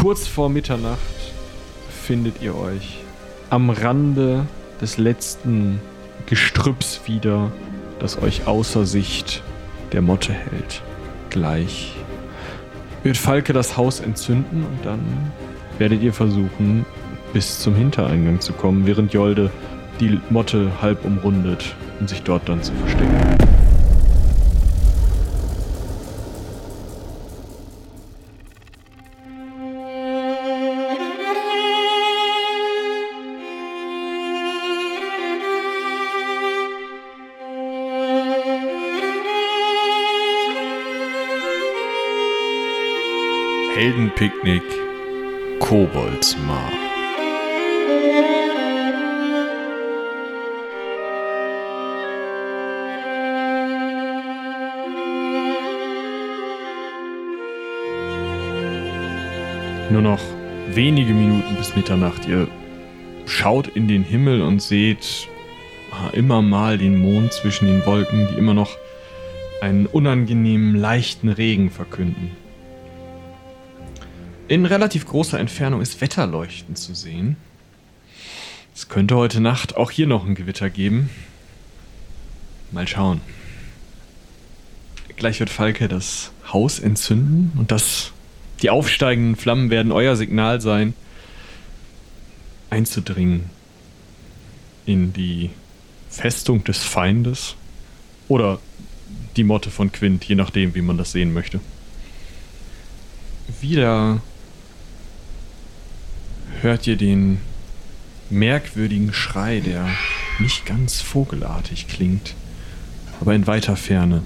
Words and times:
Kurz 0.00 0.26
vor 0.26 0.48
Mitternacht 0.48 0.98
findet 1.90 2.40
ihr 2.40 2.56
euch 2.56 3.00
am 3.50 3.68
Rande 3.68 4.46
des 4.80 4.96
letzten 4.96 5.78
Gestrüpps 6.24 7.02
wieder, 7.04 7.52
das 7.98 8.20
euch 8.22 8.46
außer 8.46 8.86
Sicht 8.86 9.42
der 9.92 10.00
Motte 10.00 10.32
hält. 10.32 10.80
Gleich 11.28 11.94
wird 13.02 13.18
Falke 13.18 13.52
das 13.52 13.76
Haus 13.76 14.00
entzünden 14.00 14.64
und 14.64 14.86
dann 14.86 15.00
werdet 15.76 16.00
ihr 16.00 16.14
versuchen, 16.14 16.86
bis 17.34 17.60
zum 17.60 17.74
Hintereingang 17.74 18.40
zu 18.40 18.54
kommen, 18.54 18.86
während 18.86 19.12
Jolde 19.12 19.50
die 20.00 20.18
Motte 20.30 20.72
halb 20.80 21.04
umrundet, 21.04 21.74
um 22.00 22.08
sich 22.08 22.22
dort 22.22 22.48
dann 22.48 22.62
zu 22.62 22.72
verstecken. 22.72 23.39
Heldenpicknick 44.00 44.62
Koboldsmar. 45.58 46.72
Nur 59.90 60.00
noch 60.00 60.18
wenige 60.72 61.12
Minuten 61.12 61.54
bis 61.56 61.76
Mitternacht. 61.76 62.26
Ihr 62.26 62.48
schaut 63.26 63.68
in 63.68 63.86
den 63.86 64.02
Himmel 64.02 64.40
und 64.40 64.62
seht 64.62 65.28
ah, 65.92 66.08
immer 66.14 66.40
mal 66.40 66.78
den 66.78 66.98
Mond 66.98 67.34
zwischen 67.34 67.66
den 67.66 67.84
Wolken, 67.84 68.28
die 68.32 68.38
immer 68.38 68.54
noch 68.54 68.78
einen 69.60 69.84
unangenehmen, 69.84 70.74
leichten 70.74 71.28
Regen 71.28 71.70
verkünden. 71.70 72.49
In 74.50 74.66
relativ 74.66 75.06
großer 75.06 75.38
Entfernung 75.38 75.80
ist 75.80 76.00
Wetterleuchten 76.00 76.74
zu 76.74 76.92
sehen. 76.92 77.36
Es 78.74 78.88
könnte 78.88 79.14
heute 79.14 79.40
Nacht 79.40 79.76
auch 79.76 79.92
hier 79.92 80.08
noch 80.08 80.26
ein 80.26 80.34
Gewitter 80.34 80.70
geben. 80.70 81.08
Mal 82.72 82.88
schauen. 82.88 83.20
Gleich 85.14 85.38
wird 85.38 85.50
Falke 85.50 85.86
das 85.86 86.32
Haus 86.52 86.80
entzünden 86.80 87.52
und 87.56 87.70
das 87.70 88.10
die 88.60 88.70
aufsteigenden 88.70 89.36
Flammen 89.36 89.70
werden 89.70 89.92
euer 89.92 90.16
Signal 90.16 90.60
sein, 90.60 90.94
einzudringen 92.70 93.50
in 94.84 95.12
die 95.12 95.50
Festung 96.08 96.64
des 96.64 96.78
Feindes 96.82 97.54
oder 98.26 98.58
die 99.36 99.44
Motte 99.44 99.70
von 99.70 99.92
Quint, 99.92 100.24
je 100.24 100.34
nachdem, 100.34 100.74
wie 100.74 100.82
man 100.82 100.98
das 100.98 101.12
sehen 101.12 101.32
möchte. 101.32 101.60
Wieder 103.60 104.20
hört 106.62 106.86
ihr 106.86 106.96
den 106.96 107.38
merkwürdigen 108.28 109.12
Schrei, 109.12 109.60
der 109.60 109.88
nicht 110.38 110.66
ganz 110.66 111.00
vogelartig 111.00 111.88
klingt, 111.88 112.34
aber 113.20 113.34
in 113.34 113.46
weiter 113.46 113.76
Ferne. 113.76 114.22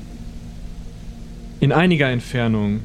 In 1.60 1.72
einiger 1.72 2.10
Entfernung 2.10 2.80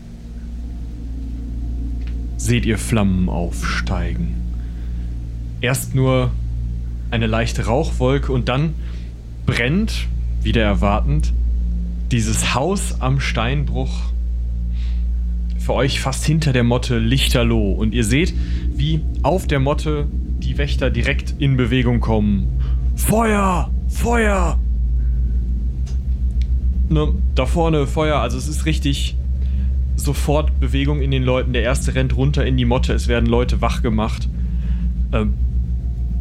seht 2.37 2.65
ihr 2.65 2.77
Flammen 2.77 3.27
aufsteigen. 3.27 4.35
Erst 5.61 5.93
nur 5.93 6.31
eine 7.11 7.27
leichte 7.27 7.65
Rauchwolke 7.65 8.31
und 8.31 8.47
dann 8.47 8.75
brennt, 9.45 10.07
wieder 10.41 10.63
erwartend, 10.63 11.33
dieses 12.11 12.55
Haus 12.55 13.01
am 13.01 13.19
Steinbruch 13.19 13.91
für 15.59 15.73
euch 15.73 15.99
fast 15.99 16.25
hinter 16.25 16.53
der 16.53 16.63
Motte 16.63 16.97
lichterloh. 16.97 17.73
Und 17.73 17.93
ihr 17.93 18.03
seht, 18.03 18.33
wie 18.79 19.01
auf 19.23 19.45
der 19.45 19.59
Motte 19.59 20.07
die 20.39 20.57
Wächter 20.57 20.89
direkt 20.89 21.35
in 21.37 21.57
Bewegung 21.57 21.99
kommen. 21.99 22.47
Feuer! 22.95 23.69
Feuer! 23.87 24.57
Ne, 26.89 27.13
da 27.35 27.45
vorne 27.45 27.85
Feuer, 27.85 28.19
also 28.19 28.37
es 28.37 28.47
ist 28.47 28.65
richtig 28.65 29.15
sofort 29.95 30.59
Bewegung 30.59 31.01
in 31.01 31.11
den 31.11 31.23
Leuten. 31.23 31.53
Der 31.53 31.61
erste 31.61 31.93
rennt 31.93 32.15
runter 32.15 32.45
in 32.45 32.57
die 32.57 32.65
Motte, 32.65 32.93
es 32.93 33.07
werden 33.07 33.25
Leute 33.27 33.61
wach 33.61 33.81
gemacht. 33.81 34.29
Ähm, 35.11 35.33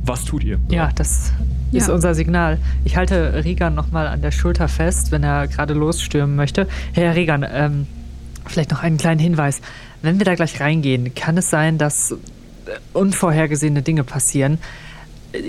was 0.04 0.24
tut 0.24 0.42
ihr? 0.44 0.58
Ja, 0.68 0.90
das 0.94 1.32
ja. 1.70 1.78
ist 1.78 1.88
unser 1.88 2.14
Signal. 2.14 2.58
Ich 2.84 2.96
halte 2.96 3.44
Regan 3.44 3.74
nochmal 3.74 4.08
an 4.08 4.20
der 4.20 4.32
Schulter 4.32 4.68
fest, 4.68 5.12
wenn 5.12 5.22
er 5.22 5.46
gerade 5.46 5.74
losstürmen 5.74 6.34
möchte. 6.34 6.66
Herr 6.92 7.14
Regan, 7.14 7.46
ähm, 7.50 7.86
vielleicht 8.46 8.70
noch 8.70 8.82
einen 8.82 8.98
kleinen 8.98 9.20
Hinweis. 9.20 9.60
Wenn 10.02 10.18
wir 10.18 10.24
da 10.24 10.34
gleich 10.34 10.60
reingehen, 10.60 11.14
kann 11.14 11.36
es 11.38 11.50
sein, 11.50 11.78
dass 11.78 12.16
unvorhergesehene 12.92 13.82
Dinge 13.82 14.04
passieren. 14.04 14.58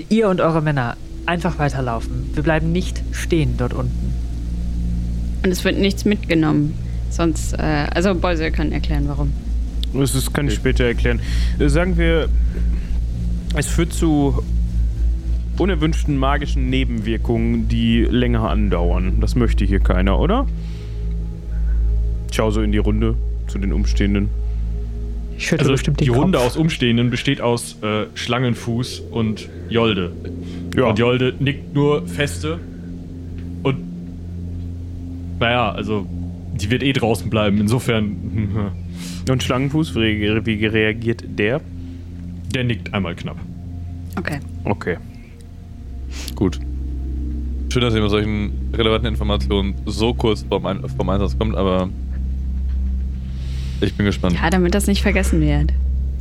Ihr 0.10 0.30
und 0.30 0.42
eure 0.42 0.62
Männer 0.62 0.98
einfach 1.26 1.60
weiterlaufen. 1.60 2.32
Wir 2.34 2.44
bleiben 2.44 2.72
nicht 2.72 3.02
stehen 3.12 3.56
dort 3.58 3.74
unten. 3.74 4.14
Und 5.44 5.52
es 5.52 5.64
wird 5.64 5.78
nichts 5.78 6.06
mitgenommen. 6.06 6.74
Sonst, 7.10 7.54
äh, 7.54 7.88
also 7.94 8.14
Boise 8.16 8.52
kann 8.52 8.72
erklären, 8.72 9.06
warum. 9.08 9.32
Das 9.94 10.32
kann 10.34 10.48
ich 10.48 10.56
später 10.56 10.86
erklären. 10.86 11.20
Äh, 11.60 11.70
sagen 11.70 11.98
wir, 11.98 12.30
es 13.56 13.68
führt 13.68 13.94
zu 13.94 14.44
unerwünschten 15.58 16.18
magischen 16.18 16.70
Nebenwirkungen, 16.70 17.68
die 17.68 18.02
länger 18.04 18.50
andauern. 18.50 19.20
Das 19.22 19.36
möchte 19.36 19.66
hier 19.66 19.80
keiner, 19.80 20.20
oder? 20.20 20.48
Schau 22.32 22.52
so 22.52 22.62
in 22.62 22.72
die 22.72 22.78
Runde 22.78 23.16
zu 23.48 23.58
den 23.58 23.74
Umstehenden. 23.74 24.30
Ich 25.40 25.54
also 25.54 25.72
bestimmt 25.72 26.02
die 26.02 26.08
Kopf. 26.08 26.18
Runde 26.18 26.40
aus 26.40 26.58
Umstehenden 26.58 27.10
besteht 27.10 27.40
aus 27.40 27.82
äh, 27.82 28.08
Schlangenfuß 28.14 29.00
und 29.12 29.48
Jolde. 29.70 30.12
Ja. 30.76 30.90
Und 30.90 31.00
Jolde 31.00 31.34
nickt 31.40 31.74
nur 31.74 32.06
feste. 32.06 32.60
Und 33.64 33.78
naja, 35.40 35.72
also 35.72 36.06
die 36.56 36.70
wird 36.70 36.84
eh 36.84 36.92
draußen 36.92 37.30
bleiben. 37.30 37.58
Insofern. 37.58 38.74
Und 39.30 39.42
Schlangenfuß, 39.42 39.96
wie, 39.96 40.46
wie 40.46 40.66
reagiert 40.66 41.24
der? 41.26 41.62
Der 42.54 42.66
nickt 42.66 42.94
einmal 42.94 43.16
knapp. 43.16 43.38
Okay. 44.18 44.40
Okay. 44.66 44.98
Gut. 46.36 46.60
Schön, 47.72 47.82
dass 47.82 47.96
ihr 47.96 48.02
mit 48.02 48.10
solchen 48.10 48.52
relevanten 48.74 49.08
Informationen 49.08 49.76
so 49.86 50.14
kurz 50.14 50.44
vorm, 50.44 50.66
Ein 50.66 50.84
vorm 50.90 51.10
Einsatz 51.10 51.38
kommt, 51.38 51.56
aber 51.56 51.90
ich 53.82 53.96
bin 53.96 54.06
gespannt. 54.06 54.36
Ja, 54.36 54.50
damit 54.50 54.76
das 54.76 54.88
nicht 54.88 55.02
vergessen 55.02 55.42
wird. 55.42 55.72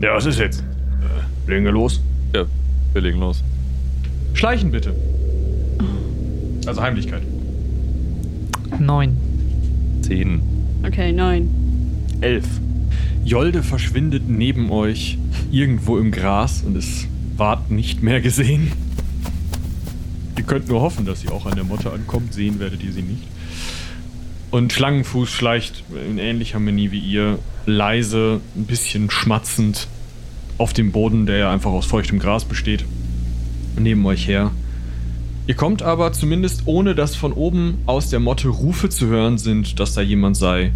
Ja, 0.01 0.15
was 0.15 0.27
ist 0.27 0.39
jetzt? 0.39 0.61
Äh, 0.61 1.51
legen 1.51 1.65
wir 1.65 1.73
los? 1.73 2.01
Ja, 2.35 2.45
wir 2.93 3.03
legen 3.03 3.19
los. 3.19 3.43
Schleichen 4.35 4.71
bitte. 4.71 4.95
Also 6.67 6.83
Heimlichkeit. 6.83 7.23
Neun. 8.79 9.17
Zehn. 10.03 10.43
Okay, 10.87 11.13
neun. 11.13 11.49
Elf. 12.21 12.47
Jolde 13.25 13.63
verschwindet 13.63 14.29
neben 14.29 14.71
euch 14.71 15.19
irgendwo 15.51 15.99
im 15.99 16.11
Gras 16.11 16.63
und 16.63 16.77
es 16.77 17.07
ward 17.37 17.71
nicht 17.71 18.03
mehr 18.03 18.21
gesehen. 18.21 18.73
Ihr 20.37 20.45
könnt 20.45 20.69
nur 20.69 20.81
hoffen, 20.81 21.05
dass 21.05 21.21
sie 21.21 21.29
auch 21.29 21.47
an 21.47 21.55
der 21.55 21.65
Motte 21.65 21.93
ankommt. 21.93 22.33
Sehen 22.33 22.61
werdet 22.61 22.83
ihr 22.83 22.93
sie 22.93 23.03
nicht. 23.03 23.25
Und 24.50 24.72
Schlangenfuß 24.72 25.28
schleicht 25.28 25.84
in 26.09 26.19
ähnlicher 26.19 26.59
Manier 26.59 26.91
wie 26.91 27.00
ihr, 27.00 27.38
leise, 27.66 28.41
ein 28.56 28.64
bisschen 28.64 29.10
schmatzend 29.10 29.88
auf 30.56 30.72
dem 30.72 30.91
Boden, 30.91 31.27
der 31.27 31.36
ja 31.36 31.53
einfach 31.53 31.71
aus 31.71 31.84
feuchtem 31.84 32.18
Gras 32.18 32.47
besteht, 32.47 32.84
neben 33.78 34.04
euch 34.06 34.27
her. 34.27 34.50
Ihr 35.47 35.54
kommt 35.54 35.83
aber 35.83 36.12
zumindest 36.12 36.62
ohne 36.66 36.95
dass 36.95 37.15
von 37.15 37.33
oben 37.33 37.78
aus 37.86 38.10
der 38.10 38.21
Motte 38.21 38.48
Rufe 38.48 38.89
zu 38.89 39.06
hören 39.06 39.39
sind, 39.39 39.80
dass 39.80 39.95
da 39.95 40.00
jemand 40.00 40.36
sei. 40.36 40.72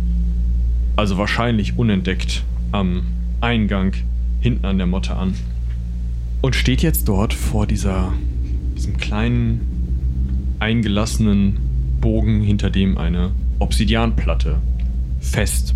Also 0.96 1.16
wahrscheinlich 1.16 1.78
unentdeckt 1.78 2.42
am 2.72 3.02
Eingang 3.40 3.92
hinten 4.40 4.66
an 4.66 4.78
der 4.78 4.86
Motte 4.86 5.16
an. 5.16 5.34
Und 6.42 6.56
steht 6.56 6.82
jetzt 6.82 7.08
dort 7.08 7.32
vor 7.32 7.66
dieser, 7.66 8.12
diesem 8.76 8.98
kleinen, 8.98 10.56
eingelassenen 10.58 11.58
Bogen, 12.00 12.42
hinter 12.42 12.68
dem 12.70 12.98
eine 12.98 13.30
Obsidianplatte 13.62 14.56
fest 15.20 15.74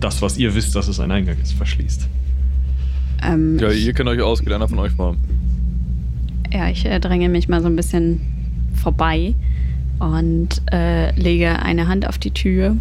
das, 0.00 0.20
was 0.22 0.36
ihr 0.36 0.54
wisst, 0.54 0.74
dass 0.74 0.88
es 0.88 1.00
ein 1.00 1.10
Eingang 1.10 1.36
ist, 1.40 1.52
verschließt. 1.52 2.08
Ähm, 3.22 3.58
ja, 3.58 3.70
ihr 3.70 3.92
kennt 3.92 4.08
euch 4.08 4.20
aus, 4.20 4.40
geht 4.40 4.52
einer 4.52 4.68
von 4.68 4.78
euch 4.80 4.92
vor. 4.92 5.16
Ja, 6.52 6.68
ich 6.68 6.84
äh, 6.84 6.98
dränge 7.00 7.28
mich 7.28 7.48
mal 7.48 7.62
so 7.62 7.68
ein 7.68 7.76
bisschen 7.76 8.20
vorbei 8.74 9.34
und 10.00 10.60
äh, 10.72 11.12
lege 11.18 11.60
eine 11.60 11.88
Hand 11.88 12.06
auf 12.06 12.18
die 12.18 12.32
Tür 12.32 12.76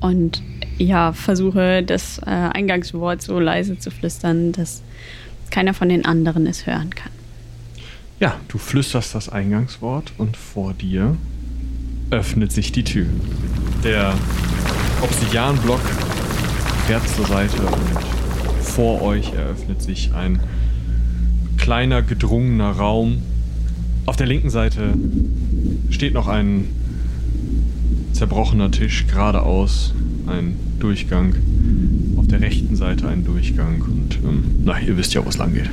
und 0.00 0.42
ja, 0.76 1.12
versuche 1.12 1.82
das 1.82 2.18
äh, 2.18 2.30
Eingangswort 2.30 3.22
so 3.22 3.40
leise 3.40 3.78
zu 3.78 3.90
flüstern, 3.90 4.52
dass 4.52 4.82
keiner 5.50 5.72
von 5.72 5.88
den 5.88 6.04
anderen 6.04 6.46
es 6.46 6.66
hören 6.66 6.90
kann. 6.90 7.12
Ja, 8.20 8.36
du 8.48 8.58
flüsterst 8.58 9.14
das 9.14 9.28
Eingangswort 9.28 10.12
und 10.18 10.36
vor 10.36 10.74
dir 10.74 11.16
öffnet 12.10 12.52
sich 12.52 12.72
die 12.72 12.84
Tür. 12.84 13.06
Der 13.84 14.14
Obsidianblock 15.02 15.80
fährt 16.86 17.08
zur 17.08 17.26
Seite 17.26 17.60
und 17.62 18.64
vor 18.64 19.02
euch 19.02 19.32
eröffnet 19.32 19.82
sich 19.82 20.12
ein 20.14 20.40
kleiner, 21.58 22.02
gedrungener 22.02 22.70
Raum. 22.70 23.18
Auf 24.06 24.16
der 24.16 24.26
linken 24.26 24.50
Seite 24.50 24.94
steht 25.90 26.14
noch 26.14 26.28
ein 26.28 26.68
zerbrochener 28.12 28.70
Tisch 28.70 29.06
geradeaus, 29.06 29.94
ein 30.26 30.56
Durchgang. 30.80 31.34
Auf 32.16 32.26
der 32.26 32.40
rechten 32.40 32.74
Seite 32.74 33.08
ein 33.08 33.24
Durchgang 33.24 33.82
und 33.82 34.18
ähm, 34.24 34.44
na, 34.64 34.80
ihr 34.80 34.96
wisst 34.96 35.14
ja, 35.14 35.24
wo 35.24 35.28
es 35.28 35.38
lang 35.38 35.54
geht. 35.54 35.70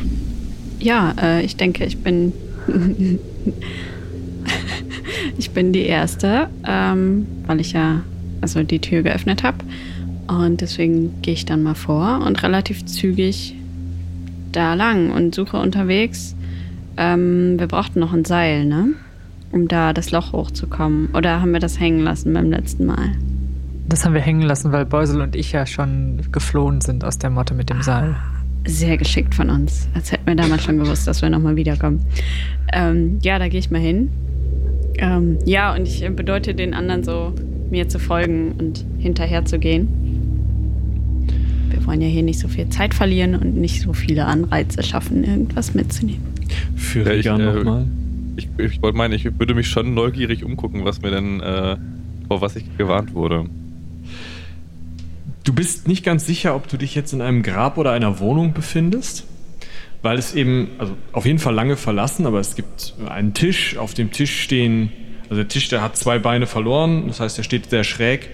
Ja, 0.79 1.13
äh, 1.19 1.43
ich 1.43 1.55
denke, 1.55 1.85
ich 1.85 1.97
bin. 1.97 2.33
ich 5.37 5.51
bin 5.51 5.73
die 5.73 5.85
Erste, 5.85 6.47
ähm, 6.67 7.27
weil 7.45 7.59
ich 7.61 7.73
ja 7.73 8.01
also 8.41 8.63
die 8.63 8.79
Tür 8.79 9.01
geöffnet 9.01 9.43
habe. 9.43 9.57
Und 10.27 10.61
deswegen 10.61 11.21
gehe 11.21 11.33
ich 11.33 11.45
dann 11.45 11.63
mal 11.63 11.75
vor 11.75 12.21
und 12.25 12.41
relativ 12.43 12.85
zügig 12.85 13.55
da 14.51 14.73
lang 14.73 15.11
und 15.11 15.35
suche 15.35 15.57
unterwegs. 15.57 16.35
Ähm, 16.97 17.59
wir 17.59 17.67
brauchten 17.67 17.99
noch 17.99 18.13
ein 18.13 18.25
Seil, 18.25 18.65
ne? 18.65 18.93
Um 19.51 19.67
da 19.67 19.93
das 19.93 20.11
Loch 20.11 20.33
hochzukommen. 20.33 21.09
Oder 21.13 21.41
haben 21.41 21.51
wir 21.51 21.59
das 21.59 21.79
hängen 21.79 21.99
lassen 21.99 22.33
beim 22.33 22.49
letzten 22.49 22.85
Mal? 22.85 23.11
Das 23.87 24.05
haben 24.05 24.13
wir 24.13 24.21
hängen 24.21 24.41
lassen, 24.41 24.71
weil 24.71 24.85
Beusel 24.85 25.21
und 25.21 25.35
ich 25.35 25.51
ja 25.51 25.65
schon 25.65 26.21
geflohen 26.31 26.81
sind 26.81 27.03
aus 27.03 27.19
der 27.19 27.29
Motte 27.29 27.53
mit 27.53 27.69
dem 27.69 27.81
Seil. 27.81 28.15
Sehr 28.65 28.97
geschickt 28.97 29.35
von 29.35 29.49
uns. 29.51 29.87
Als 29.93 30.11
hätten 30.11 30.25
wir 30.25 30.35
damals 30.35 30.63
schon 30.63 30.79
gewusst, 30.79 31.07
dass 31.07 31.21
wir 31.21 31.29
nochmal 31.29 31.55
wiederkommen. 31.55 32.03
Ähm, 32.73 33.19
ja, 33.21 33.37
da 33.37 33.47
gehe 33.47 33.59
ich 33.59 33.69
mal 33.69 33.79
hin. 33.79 34.09
Ähm, 34.97 35.39
ja, 35.45 35.73
und 35.75 35.87
ich 35.87 36.07
bedeute 36.15 36.55
den 36.55 36.73
anderen 36.73 37.03
so, 37.03 37.33
mir 37.69 37.89
zu 37.89 37.99
folgen 37.99 38.53
und 38.57 38.85
hinterher 38.99 39.45
zu 39.45 39.59
gehen. 39.59 39.87
Wir 41.69 41.85
wollen 41.85 42.01
ja 42.01 42.07
hier 42.07 42.23
nicht 42.23 42.39
so 42.39 42.47
viel 42.47 42.69
Zeit 42.69 42.93
verlieren 42.93 43.35
und 43.35 43.55
nicht 43.55 43.81
so 43.81 43.93
viele 43.93 44.25
Anreize 44.25 44.83
schaffen, 44.83 45.23
irgendwas 45.23 45.73
mitzunehmen. 45.73 46.23
Für 46.75 47.03
Ja, 47.05 47.13
ich, 47.13 47.25
äh, 47.25 47.37
nochmal. 47.37 47.87
Ich, 48.37 48.47
ich 48.57 48.81
wollte 48.81 48.97
meinen, 48.97 49.13
ich 49.13 49.39
würde 49.39 49.53
mich 49.53 49.67
schon 49.67 49.93
neugierig 49.93 50.43
umgucken, 50.43 50.85
was 50.85 51.01
mir 51.01 51.11
denn, 51.11 51.39
äh, 51.41 51.77
vor 52.27 52.41
was 52.41 52.55
ich 52.55 52.65
gewarnt 52.77 53.13
wurde. 53.13 53.45
Du 55.43 55.53
bist 55.53 55.87
nicht 55.87 56.03
ganz 56.03 56.25
sicher, 56.25 56.55
ob 56.55 56.67
du 56.67 56.77
dich 56.77 56.95
jetzt 56.95 57.13
in 57.13 57.21
einem 57.21 57.43
Grab 57.43 57.77
oder 57.77 57.91
einer 57.91 58.19
Wohnung 58.19 58.53
befindest, 58.53 59.25
weil 60.05 60.19
es 60.19 60.33
eben, 60.35 60.69
also 60.77 60.95
auf 61.11 61.25
jeden 61.25 61.39
Fall 61.39 61.53
lange 61.53 61.75
verlassen, 61.75 62.25
aber 62.25 62.39
es 62.39 62.55
gibt 62.55 62.93
einen 63.09 63.33
Tisch, 63.33 63.75
auf 63.75 63.93
dem 63.93 64.11
Tisch 64.11 64.41
stehen, 64.41 64.91
also 65.23 65.35
der 65.35 65.47
Tisch, 65.47 65.67
der 65.67 65.81
hat 65.81 65.97
zwei 65.97 66.19
Beine 66.19 66.45
verloren, 66.45 67.07
das 67.07 67.19
heißt, 67.19 67.37
der 67.37 67.43
steht 67.43 67.69
sehr 67.69 67.83
schräg 67.83 68.29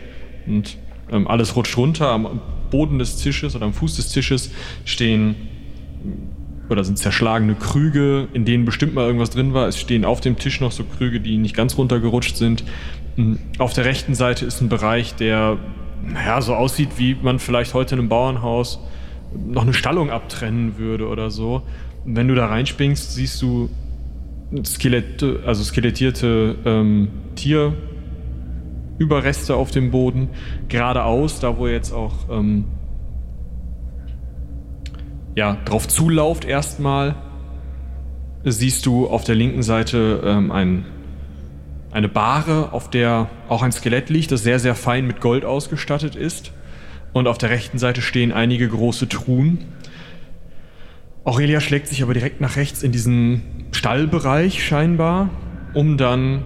und 0.45 0.77
ähm, 1.09 1.27
alles 1.27 1.55
rutscht 1.55 1.77
runter. 1.77 2.09
Am 2.09 2.41
Boden 2.69 2.99
des 2.99 3.15
Tisches 3.15 3.55
oder 3.55 3.65
am 3.65 3.73
Fuß 3.73 3.95
des 3.95 4.09
Tisches 4.09 4.51
stehen 4.83 5.35
oder 6.69 6.83
sind 6.83 6.97
zerschlagene 6.97 7.55
Krüge, 7.55 8.27
in 8.33 8.43
denen 8.45 8.65
bestimmt 8.65 8.93
mal 8.93 9.05
irgendwas 9.05 9.29
drin 9.29 9.53
war. 9.53 9.67
Es 9.67 9.79
stehen 9.79 10.03
auf 10.03 10.19
dem 10.21 10.37
Tisch 10.37 10.59
noch 10.59 10.71
so 10.71 10.83
Krüge, 10.83 11.21
die 11.21 11.37
nicht 11.37 11.55
ganz 11.55 11.77
runtergerutscht 11.77 12.35
sind. 12.35 12.65
Mm, 13.15 13.35
Auf 13.57 13.73
der 13.73 13.85
rechten 13.85 14.13
Seite 14.13 14.45
ist 14.45 14.61
ein 14.61 14.69
Bereich, 14.69 15.15
der 15.15 15.57
naja, 16.05 16.41
so 16.41 16.53
aussieht, 16.53 16.89
wie 16.97 17.15
man 17.21 17.39
vielleicht 17.39 17.73
heute 17.73 17.95
in 17.95 17.99
einem 17.99 18.09
Bauernhaus 18.09 18.79
noch 19.33 19.63
eine 19.63 19.73
Stallung 19.73 20.09
abtrennen 20.09 20.77
würde 20.77 21.07
oder 21.07 21.29
so. 21.29 21.61
Wenn 22.05 22.27
du 22.27 22.35
da 22.35 22.47
reinspringst, 22.47 23.13
siehst 23.13 23.41
du 23.41 23.69
Skelette, 24.65 25.43
also 25.45 25.63
skelettierte 25.63 26.57
ähm, 26.65 27.07
Tierüberreste 27.35 29.55
auf 29.55 29.71
dem 29.71 29.91
Boden, 29.91 30.29
geradeaus, 30.67 31.39
da 31.39 31.57
wo 31.57 31.67
jetzt 31.67 31.93
auch 31.93 32.29
ähm, 32.29 32.65
ja, 35.35 35.57
drauf 35.65 35.87
zulauft 35.87 36.43
erstmal, 36.43 37.15
siehst 38.43 38.85
du 38.85 39.07
auf 39.07 39.23
der 39.23 39.35
linken 39.35 39.63
Seite 39.63 40.21
ähm, 40.25 40.51
ein, 40.51 40.85
eine 41.91 42.09
Bahre, 42.09 42.73
auf 42.73 42.89
der 42.89 43.29
auch 43.47 43.63
ein 43.63 43.71
Skelett 43.71 44.09
liegt, 44.09 44.31
das 44.31 44.43
sehr, 44.43 44.59
sehr 44.59 44.75
fein 44.75 45.07
mit 45.07 45.21
Gold 45.21 45.45
ausgestattet 45.45 46.15
ist. 46.15 46.51
Und 47.13 47.27
auf 47.27 47.37
der 47.37 47.49
rechten 47.49 47.77
Seite 47.77 48.01
stehen 48.01 48.31
einige 48.31 48.67
große 48.67 49.09
Truhen. 49.09 49.59
Aurelia 51.23 51.59
schlägt 51.59 51.87
sich 51.87 52.01
aber 52.01 52.13
direkt 52.13 52.41
nach 52.41 52.55
rechts 52.55 52.83
in 52.83 52.91
diesen 52.91 53.41
Stallbereich 53.71 54.63
scheinbar, 54.65 55.29
um 55.73 55.97
dann 55.97 56.43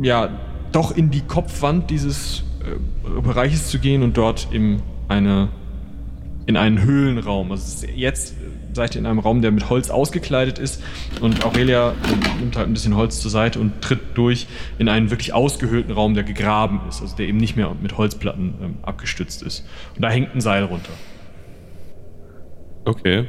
ja 0.00 0.28
doch 0.72 0.96
in 0.96 1.10
die 1.10 1.22
Kopfwand 1.22 1.90
dieses 1.90 2.44
äh, 2.60 3.20
Bereiches 3.20 3.68
zu 3.68 3.78
gehen 3.78 4.02
und 4.02 4.16
dort 4.16 4.48
in 4.52 4.82
eine 5.08 5.48
in 6.46 6.56
einen 6.56 6.82
Höhlenraum. 6.82 7.52
Also 7.52 7.86
jetzt 7.86 8.34
seid 8.74 8.94
ihr 8.94 9.00
in 9.00 9.06
einem 9.06 9.20
Raum, 9.20 9.40
der 9.40 9.50
mit 9.52 9.70
Holz 9.70 9.90
ausgekleidet 9.90 10.58
ist 10.58 10.82
und 11.20 11.44
Aurelia 11.44 11.94
nimmt 12.40 12.56
halt 12.56 12.68
ein 12.68 12.72
bisschen 12.72 12.96
Holz 12.96 13.20
zur 13.20 13.30
Seite 13.30 13.60
und 13.60 13.80
tritt 13.80 14.00
durch 14.14 14.46
in 14.78 14.88
einen 14.88 15.10
wirklich 15.10 15.32
ausgehöhlten 15.32 15.92
Raum, 15.92 16.14
der 16.14 16.24
gegraben 16.24 16.80
ist, 16.88 17.00
also 17.00 17.16
der 17.16 17.28
eben 17.28 17.38
nicht 17.38 17.56
mehr 17.56 17.74
mit 17.80 17.96
Holzplatten 17.96 18.54
ähm, 18.62 18.74
abgestützt 18.82 19.42
ist. 19.42 19.66
Und 19.94 20.02
da 20.02 20.10
hängt 20.10 20.34
ein 20.34 20.40
Seil 20.40 20.64
runter. 20.64 20.92
Okay. 22.84 23.26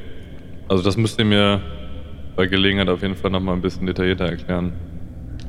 Also 0.67 0.83
das 0.83 0.97
müsst 0.97 1.19
ihr 1.19 1.25
mir 1.25 1.61
bei 2.35 2.47
Gelegenheit 2.47 2.89
auf 2.89 3.01
jeden 3.01 3.15
Fall 3.15 3.31
nochmal 3.31 3.55
ein 3.55 3.61
bisschen 3.61 3.85
detaillierter 3.85 4.25
erklären. 4.25 4.73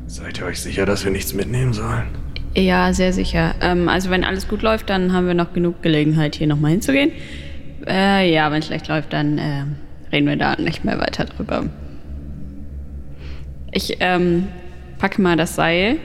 Seid 0.06 0.38
ihr 0.38 0.46
euch 0.46 0.60
sicher, 0.60 0.86
dass 0.86 1.04
wir 1.04 1.10
nichts 1.10 1.34
mitnehmen 1.34 1.72
sollen? 1.72 2.06
Ja, 2.54 2.92
sehr 2.92 3.12
sicher. 3.12 3.54
Ähm, 3.60 3.88
also 3.88 4.10
wenn 4.10 4.24
alles 4.24 4.46
gut 4.46 4.62
läuft, 4.62 4.88
dann 4.88 5.12
haben 5.12 5.26
wir 5.26 5.34
noch 5.34 5.52
genug 5.52 5.82
Gelegenheit, 5.82 6.36
hier 6.36 6.46
nochmal 6.46 6.70
hinzugehen. 6.70 7.10
Äh, 7.86 8.32
ja, 8.32 8.50
wenn 8.50 8.60
es 8.60 8.66
schlecht 8.66 8.88
läuft, 8.88 9.12
dann 9.12 9.38
äh, 9.38 9.64
reden 10.16 10.28
wir 10.28 10.36
da 10.36 10.56
nicht 10.56 10.82
mehr 10.84 10.98
weiter 10.98 11.26
drüber. 11.26 11.64
Ich 13.70 13.98
ähm, 14.00 14.48
packe 14.98 15.20
mal 15.20 15.36
das 15.36 15.54
Seil 15.56 15.98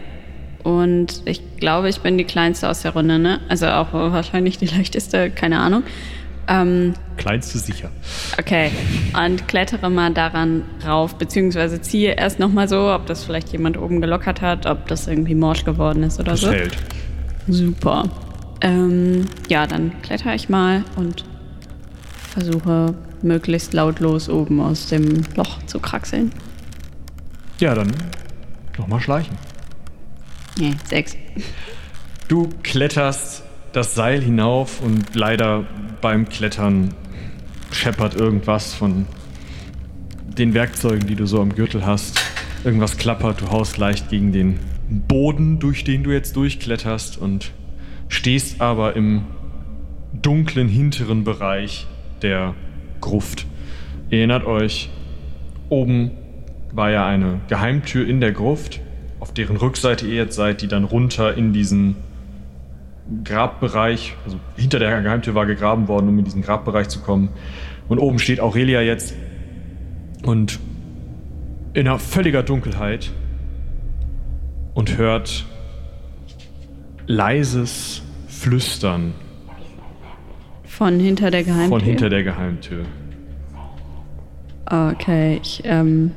und 0.63 1.21
ich 1.23 1.41
glaube, 1.57 1.87
ich 1.87 2.01
bin 2.01 2.17
die 2.17 2.25
Kleinste 2.25 2.67
aus 2.69 2.81
der 2.81 2.91
Runde, 2.91 3.19
ne? 3.19 3.39
Also 3.47 3.67
auch 3.67 3.93
wahrscheinlich 3.93 4.57
die 4.57 4.65
leichteste, 4.65 5.29
keine 5.31 5.59
Ahnung. 5.59 5.83
Ähm, 6.49 6.93
Kleinste 7.15 7.57
sicher. 7.57 7.89
Okay, 8.37 8.71
und 9.25 9.47
klettere 9.47 9.89
mal 9.89 10.11
daran 10.13 10.63
rauf, 10.85 11.15
beziehungsweise 11.15 11.79
ziehe 11.79 12.11
erst 12.11 12.39
nochmal 12.39 12.67
so, 12.67 12.91
ob 12.93 13.05
das 13.05 13.23
vielleicht 13.23 13.53
jemand 13.53 13.77
oben 13.77 14.01
gelockert 14.01 14.41
hat, 14.41 14.65
ob 14.65 14.87
das 14.87 15.07
irgendwie 15.07 15.35
morsch 15.35 15.63
geworden 15.63 16.03
ist 16.03 16.19
oder 16.19 16.31
Das 16.31 16.41
so. 16.41 16.51
hält. 16.51 16.75
Super. 17.47 18.09
Ähm, 18.59 19.25
ja, 19.47 19.65
dann 19.67 19.93
kletter 20.01 20.35
ich 20.35 20.49
mal 20.49 20.83
und 20.97 21.23
versuche 22.31 22.95
möglichst 23.21 23.73
lautlos 23.73 24.29
oben 24.29 24.61
aus 24.61 24.87
dem 24.87 25.23
Loch 25.35 25.61
zu 25.65 25.79
kraxeln. 25.79 26.31
Ja, 27.59 27.75
dann 27.75 27.91
nochmal 28.77 29.01
schleichen. 29.01 29.37
Nee, 30.57 30.73
sechs. 30.85 31.15
Du 32.27 32.49
kletterst 32.63 33.43
das 33.73 33.95
Seil 33.95 34.21
hinauf 34.21 34.81
und 34.81 35.15
leider 35.15 35.65
beim 36.01 36.27
Klettern 36.27 36.93
scheppert 37.71 38.15
irgendwas 38.15 38.73
von 38.73 39.05
den 40.37 40.53
Werkzeugen, 40.53 41.07
die 41.07 41.15
du 41.15 41.25
so 41.25 41.41
am 41.41 41.53
Gürtel 41.53 41.85
hast. 41.85 42.19
Irgendwas 42.63 42.97
klappert, 42.97 43.41
du 43.41 43.49
haust 43.49 43.77
leicht 43.77 44.09
gegen 44.09 44.31
den 44.31 44.59
Boden, 45.07 45.59
durch 45.59 45.83
den 45.83 46.03
du 46.03 46.11
jetzt 46.11 46.35
durchkletterst 46.35 47.17
und 47.17 47.51
stehst 48.07 48.61
aber 48.61 48.95
im 48.95 49.23
dunklen 50.13 50.67
hinteren 50.67 51.23
Bereich 51.23 51.87
der 52.23 52.55
Gruft. 52.99 53.45
Ihr 54.09 54.19
erinnert 54.19 54.45
euch, 54.45 54.89
oben 55.69 56.11
war 56.71 56.91
ja 56.91 57.05
eine 57.05 57.41
Geheimtür 57.47 58.07
in 58.07 58.21
der 58.21 58.31
Gruft, 58.31 58.81
auf 59.19 59.33
deren 59.33 59.57
Rückseite 59.57 60.07
ihr 60.07 60.15
jetzt 60.15 60.35
seid, 60.35 60.61
die 60.61 60.67
dann 60.67 60.83
runter 60.83 61.35
in 61.35 61.53
diesen 61.53 61.95
Grabbereich, 63.23 64.15
also 64.25 64.39
hinter 64.55 64.79
der 64.79 65.01
Geheimtür 65.01 65.35
war 65.35 65.45
gegraben 65.45 65.87
worden, 65.87 66.07
um 66.07 66.17
in 66.19 66.25
diesen 66.25 66.41
Grabbereich 66.41 66.87
zu 66.87 67.01
kommen. 67.01 67.29
Und 67.89 67.99
oben 67.99 68.19
steht 68.19 68.39
Aurelia 68.39 68.81
jetzt 68.81 69.15
und 70.23 70.59
in 71.73 71.87
einer 71.87 71.99
völliger 71.99 72.43
Dunkelheit 72.43 73.11
und 74.73 74.97
hört 74.97 75.45
leises 77.07 78.01
Flüstern 78.27 79.13
Von 80.71 81.01
hinter 81.01 81.29
der 81.31 81.43
Geheimtür. 81.43 81.69
von 81.69 81.81
hinter 81.81 82.09
der 82.09 82.23
Geheimtür. 82.23 82.85
Okay, 84.65 85.39
ich 85.43 85.61
ähm, 85.65 86.11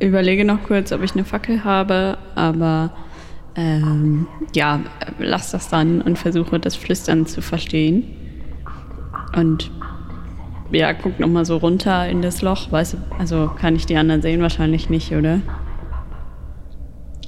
überlege 0.00 0.46
noch 0.46 0.62
kurz, 0.62 0.90
ob 0.90 1.02
ich 1.02 1.12
eine 1.12 1.26
Fackel 1.26 1.64
habe, 1.64 2.16
aber 2.34 2.94
ähm, 3.56 4.26
ja, 4.54 4.80
lass 5.18 5.50
das 5.50 5.68
dann 5.68 6.00
und 6.00 6.18
versuche 6.18 6.58
das 6.58 6.76
Flüstern 6.76 7.26
zu 7.26 7.42
verstehen. 7.42 8.04
Und 9.36 9.70
ja, 10.72 10.94
guck 10.94 11.20
nochmal 11.20 11.44
so 11.44 11.58
runter 11.58 12.08
in 12.08 12.22
das 12.22 12.40
Loch. 12.40 12.72
Weißt 12.72 12.94
du, 12.94 12.98
also 13.18 13.50
kann 13.60 13.76
ich 13.76 13.84
die 13.84 13.96
anderen 13.96 14.22
sehen? 14.22 14.40
Wahrscheinlich 14.40 14.88
nicht, 14.88 15.12
oder? 15.12 15.40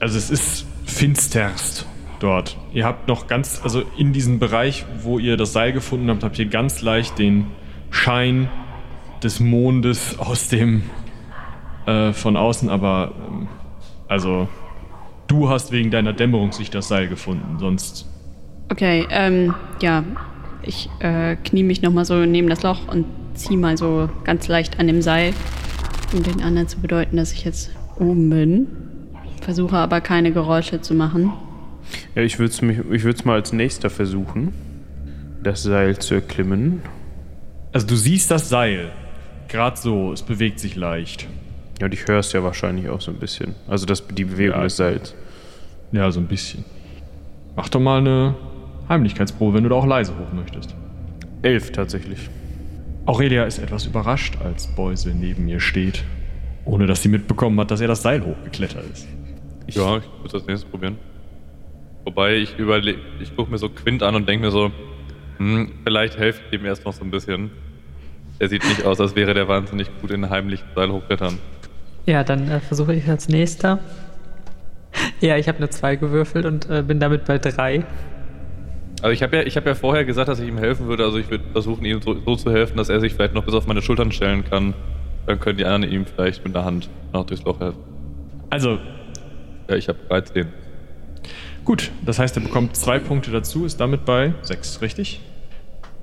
Also 0.01 0.17
es 0.17 0.31
ist 0.31 0.67
finsterst 0.87 1.87
dort. 2.23 2.57
Ihr 2.73 2.85
habt 2.85 3.09
noch 3.09 3.27
ganz, 3.27 3.61
also 3.65 3.83
in 3.97 4.13
diesem 4.13 4.39
Bereich, 4.39 4.85
wo 5.03 5.19
ihr 5.19 5.37
das 5.37 5.53
Seil 5.53 5.73
gefunden 5.73 6.09
habt, 6.11 6.23
habt 6.23 6.39
ihr 6.39 6.47
ganz 6.47 6.83
leicht 6.83 7.19
den 7.19 7.47
Schein 7.91 8.49
des 9.23 9.41
Mondes 9.41 10.19
aus 10.19 10.49
dem 10.49 10.83
äh, 11.87 12.13
von 12.13 12.37
außen, 12.37 12.69
aber 12.69 13.13
ähm, 13.29 13.49
also 14.09 14.49
du 15.27 15.49
hast 15.49 15.73
wegen 15.73 15.91
deiner 15.91 16.13
Dämmerungssicht 16.13 16.75
das 16.75 16.89
Seil 16.89 17.09
gefunden, 17.09 17.59
sonst. 17.59 18.09
Okay, 18.71 19.07
ähm, 19.11 19.55
ja, 19.81 20.05
ich 20.63 20.89
äh, 21.01 21.37
knie 21.37 21.63
mich 21.63 21.83
nochmal 21.83 22.05
so 22.05 22.25
neben 22.25 22.49
das 22.49 22.63
Loch 22.63 22.89
und 22.89 23.05
zieh 23.35 23.57
mal 23.57 23.77
so 23.77 24.09
ganz 24.25 24.49
leicht 24.49 24.79
an 24.79 24.87
dem 24.87 25.03
Seil, 25.03 25.35
um 26.13 26.23
den 26.23 26.43
anderen 26.43 26.69
zu 26.69 26.81
bedeuten, 26.81 27.17
dass 27.17 27.33
ich 27.33 27.45
jetzt 27.45 27.71
oben 27.99 28.31
bin. 28.31 28.67
Versuche 29.41 29.77
aber 29.77 30.01
keine 30.01 30.33
Geräusche 30.33 30.81
zu 30.81 30.95
machen. 30.95 31.33
Ja, 32.15 32.23
ich 32.23 32.39
würde 32.39 32.53
es 33.09 33.25
mal 33.25 33.35
als 33.35 33.53
nächster 33.53 33.91
versuchen, 33.91 34.53
das 35.43 35.63
Seil 35.63 35.99
zu 35.99 36.15
erklimmen. 36.15 36.83
Also 37.73 37.87
du 37.87 37.97
siehst 37.97 38.31
das 38.31 38.49
Seil. 38.49 38.93
Gerade 39.49 39.79
so, 39.79 40.13
es 40.13 40.23
bewegt 40.23 40.61
sich 40.61 40.77
leicht. 40.77 41.27
Ja, 41.81 41.87
und 41.87 41.95
ich 41.95 42.07
höre 42.07 42.21
es 42.21 42.33
ja 42.33 42.43
wahrscheinlich 42.43 42.89
auch 42.89 43.01
so 43.01 43.11
ein 43.11 43.19
bisschen. 43.19 43.55
Also 43.67 43.87
das, 43.87 44.07
die 44.07 44.25
Bewegung 44.25 44.57
ja. 44.57 44.65
des 44.65 44.77
Seils. 44.77 45.15
Ja, 45.91 46.11
so 46.11 46.21
ein 46.21 46.27
bisschen. 46.27 46.65
Mach 47.57 47.69
doch 47.69 47.81
mal 47.81 47.99
eine 47.99 48.35
Heimlichkeitsprobe, 48.89 49.55
wenn 49.55 49.65
du 49.65 49.69
da 49.69 49.77
auch 49.77 49.87
leise 49.87 50.13
hoch 50.19 50.33
möchtest. 50.33 50.75
Elf 51.43 51.73
tatsächlich. 51.73 52.31
Aurelia 53.05 53.45
ist 53.45 53.59
etwas 53.59 53.87
überrascht, 53.87 54.39
als 54.43 54.69
Beuse 54.69 55.11
neben 55.11 55.49
ihr 55.49 55.61
steht, 55.61 56.05
ohne 56.65 56.87
dass 56.87 57.03
sie 57.03 57.09
mitbekommen 57.09 57.59
hat, 57.61 57.71
dass 57.71 57.81
er 57.81 57.89
das 57.89 58.03
Seil 58.03 58.25
hochgeklettert 58.25 58.85
ist. 58.93 59.09
Ich 59.67 59.75
ja, 59.75 59.99
ich 59.99 60.05
würde 60.21 60.33
das 60.33 60.47
nächstes 60.47 60.71
probieren. 60.71 60.99
Wobei 62.05 62.37
ich 62.37 62.59
überlege, 62.59 62.99
ich 63.21 63.35
gucke 63.37 63.51
mir 63.51 63.59
so 63.59 63.69
Quint 63.69 64.03
an 64.03 64.15
und 64.15 64.29
denke 64.29 64.47
mir 64.47 64.51
so, 64.51 64.71
hm, 65.39 65.73
vielleicht 65.85 66.19
helfe 66.19 66.41
ich 66.51 66.59
ihm 66.59 66.67
erst 66.67 66.85
noch 66.85 66.93
so 66.93 67.05
ein 67.05 67.11
bisschen. 67.11 67.51
Er 68.39 68.49
sieht 68.49 68.65
nicht 68.65 68.85
aus, 68.85 69.01
als 69.01 69.15
wäre 69.15 69.35
der 69.35 69.47
wahnsinnig 69.49 69.89
gut 70.01 70.11
in 70.11 70.29
heimlichen 70.29 70.67
Seil 70.75 70.91
hochklettern. 70.91 71.39
Ja, 72.07 72.25
dann 72.25 72.51
äh, 72.51 72.61
versuche 72.61 72.95
ich 72.95 73.09
als 73.09 73.29
nächster. 73.29 73.79
Ja, 75.21 75.37
ich 75.37 75.49
habe 75.49 75.59
eine 75.59 75.71
2 75.71 75.97
gewürfelt 75.97 76.45
und 76.45 76.69
äh, 76.69 76.83
bin 76.83 76.99
damit 76.99 77.25
bei 77.25 77.39
3. 77.39 77.85
Also 79.03 79.13
ich 79.13 79.23
habe 79.23 79.37
ja, 79.37 79.45
hab 79.45 79.67
ja 79.67 79.75
vorher 79.75 80.05
gesagt, 80.05 80.29
dass 80.29 80.41
ich 80.41 80.49
ihm 80.49 80.59
helfen 80.59 80.89
würde. 80.89 81.05
Also 81.05 81.19
ich 81.19 81.31
würde 81.31 81.45
versuchen, 81.53 81.85
ihm 81.85 82.01
so, 82.03 82.17
so, 82.25 82.37
zu 82.37 82.51
helfen, 82.51 82.77
dass 82.77 82.89
er 82.89 83.01
sich 83.01 83.15
vielleicht 83.15 83.35
noch 83.35 83.45
bis 83.45 83.55
auf 83.55 83.67
meine 83.67 83.83
Schultern 83.83 84.13
stellen 84.13 84.45
kann. 84.45 84.75
Dann 85.27 85.39
können 85.39 85.59
die 85.59 85.65
anderen 85.65 85.93
ihm 85.93 86.07
vielleicht 86.07 86.45
mit 86.45 86.55
der 86.55 86.65
Hand 86.65 86.89
noch 87.13 87.25
durchs 87.27 87.45
Loch 87.45 87.61
helfen. 87.61 87.81
Also. 88.51 88.79
Ja, 89.69 89.77
ich 89.77 89.89
habe 89.89 89.99
13. 90.09 90.49
Gut, 91.65 91.91
das 92.05 92.19
heißt, 92.19 92.37
er 92.37 92.43
bekommt 92.43 92.77
zwei 92.77 92.99
Punkte 92.99 93.31
dazu, 93.31 93.65
ist 93.65 93.79
damit 93.79 94.05
bei 94.05 94.35
6, 94.43 94.81
richtig? 94.83 95.21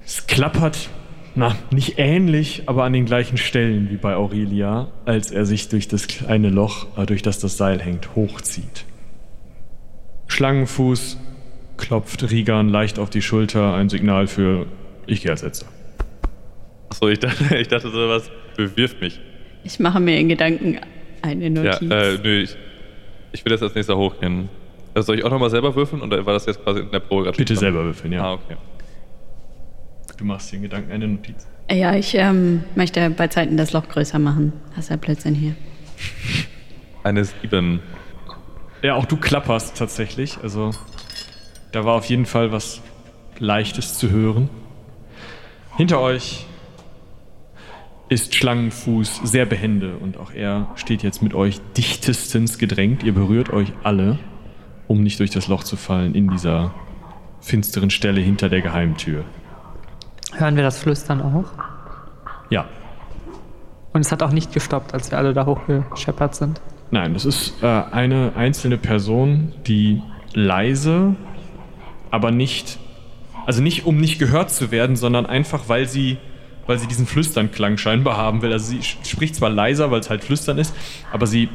Es 0.06 0.26
klappert, 0.26 0.90
na, 1.36 1.56
nicht 1.72 1.96
ähnlich, 1.98 2.64
aber 2.66 2.86
an 2.86 2.94
den 2.94 3.06
gleichen 3.06 3.38
Stellen 3.38 3.90
wie 3.90 3.98
bei 3.98 4.16
Aurelia, 4.16 4.88
als 5.06 5.32
er 5.32 5.46
sich 5.46 5.68
durch 5.70 5.88
das 5.88 6.08
kleine 6.08 6.50
Loch, 6.50 6.88
äh, 6.98 7.06
durch 7.06 7.22
das 7.22 7.40
das 7.40 7.58
Seil 7.58 7.82
hängt, 7.82 8.16
hochzieht. 8.16 8.86
Schlangenfuß 10.28 11.18
klopft 11.78 12.30
Rigan 12.30 12.70
leicht 12.70 13.00
auf 13.00 13.10
die 13.10 13.22
Schulter, 13.22 13.74
ein 13.74 13.90
Signal 13.90 14.28
für 14.28 14.66
ich 15.08 15.22
gehe 15.22 15.32
als 15.32 15.42
letzter. 15.42 15.68
Achso, 16.90 17.10
ich 17.10 17.20
dachte, 17.20 17.56
ich 17.60 17.68
dachte 17.68 17.90
sowas 17.90 18.30
bewirft 18.56 19.02
mich. 19.02 19.20
Ich 19.64 19.80
mache 19.80 20.00
mir 20.00 20.18
in 20.18 20.30
Gedanken 20.30 20.80
eine 21.22 21.50
Notiz. 21.50 21.90
Ja, 21.90 22.02
äh, 22.02 22.18
nö, 22.24 22.42
ich, 22.44 22.56
ich 23.32 23.44
will 23.44 23.52
jetzt 23.52 23.64
als 23.64 23.76
nächster 23.76 23.98
hochgehen. 23.98 24.50
Also 24.94 25.08
soll 25.08 25.20
ich 25.20 25.26
auch 25.26 25.30
nochmal 25.30 25.50
selber 25.50 25.76
würfeln 25.76 26.02
oder 26.02 26.26
war 26.26 26.34
das 26.34 26.46
jetzt 26.46 26.64
quasi 26.64 26.82
in 26.82 26.92
der 26.92 27.00
Probe 27.00 27.24
gerade 27.24 27.38
Bitte 27.38 27.56
selber 27.56 27.84
würfeln, 27.84 28.14
ja. 28.14 28.24
Ah, 28.24 28.34
okay. 28.34 28.58
Du 30.18 30.26
machst 30.26 30.52
dir 30.52 30.58
in 30.58 30.64
Gedanken 30.64 30.92
eine 30.92 31.08
Notiz. 31.08 31.48
Ja, 31.72 31.96
ich 31.96 32.16
ähm, 32.16 32.64
möchte 32.76 33.10
bei 33.12 33.28
Zeiten 33.28 33.56
das 33.56 33.74
Loch 33.74 33.88
größer 33.88 34.20
machen. 34.20 34.54
Hast 34.76 34.90
ja 34.90 34.96
Blödsinn 34.96 35.36
hier. 35.36 35.56
Eine 37.04 37.24
7. 37.24 37.80
Ja, 38.82 38.96
auch 38.96 39.06
du 39.06 39.18
klapperst 39.18 39.78
tatsächlich. 39.78 40.40
Also 40.42 40.72
da 41.72 41.86
war 41.86 41.94
auf 41.94 42.06
jeden 42.06 42.26
Fall 42.26 42.52
was 42.52 42.82
Leichtes 43.38 43.98
zu 43.98 44.10
hören. 44.10 44.50
Hinter 45.78 46.02
euch 46.02 46.46
ist 48.10 48.36
Schlangenfuß 48.36 49.22
sehr 49.24 49.46
behende 49.46 49.96
und 49.98 50.18
auch 50.18 50.32
er 50.34 50.68
steht 50.76 51.04
jetzt 51.04 51.22
mit 51.22 51.34
euch 51.34 51.62
dichtestens 51.78 52.58
gedrängt. 52.58 53.04
Ihr 53.04 53.14
berührt 53.14 53.52
euch 53.52 53.72
alle, 53.84 54.18
um 54.90 55.04
nicht 55.04 55.20
durch 55.20 55.30
das 55.30 55.48
Loch 55.48 55.64
zu 55.64 55.78
fallen 55.78 56.16
in 56.16 56.30
dieser 56.30 56.74
finsteren 57.40 57.92
Stelle 57.92 58.20
hinter 58.20 58.50
der 58.50 58.62
Geheimtür. 58.62 59.24
Hören 60.34 60.56
wir 60.56 60.64
das 60.64 60.80
Flüstern 60.80 61.22
auch? 61.22 61.46
Ja. 62.50 62.66
Und 63.94 64.02
es 64.02 64.12
hat 64.12 64.24
auch 64.24 64.32
nicht 64.32 64.52
gestoppt, 64.52 64.94
als 64.94 65.12
wir 65.12 65.20
alle 65.20 65.34
da 65.34 65.46
hochgescheppert 65.46 66.34
sind? 66.36 66.60
Nein, 66.90 67.14
das 67.14 67.26
ist 67.26 67.62
äh, 67.62 67.68
eine 67.68 68.34
einzelne 68.36 68.78
Person, 68.78 69.54
die 69.68 70.02
leise 70.34 71.16
aber 72.10 72.32
nicht, 72.32 72.80
also 73.46 73.62
nicht 73.62 73.86
um 73.86 73.98
nicht 73.98 74.18
gehört 74.18 74.50
zu 74.50 74.72
werden, 74.72 74.96
sondern 74.96 75.28
einfach, 75.28 75.70
weil 75.70 75.88
sie, 75.88 76.18
weil 76.66 76.80
sie 76.80 76.88
diesen 76.88 77.06
Flüsternklang 77.06 77.78
scheinbar 77.78 78.18
haben 78.18 78.42
will. 78.42 78.52
Also 78.52 78.72
sie 78.72 78.82
spricht 78.82 79.36
zwar 79.36 79.52
leiser, 79.52 79.92
weil 79.92 80.00
es 80.00 80.10
halt 80.10 80.24
Flüstern 80.24 80.58
ist, 80.58 80.74
aber 81.12 81.28
sie 81.28 81.50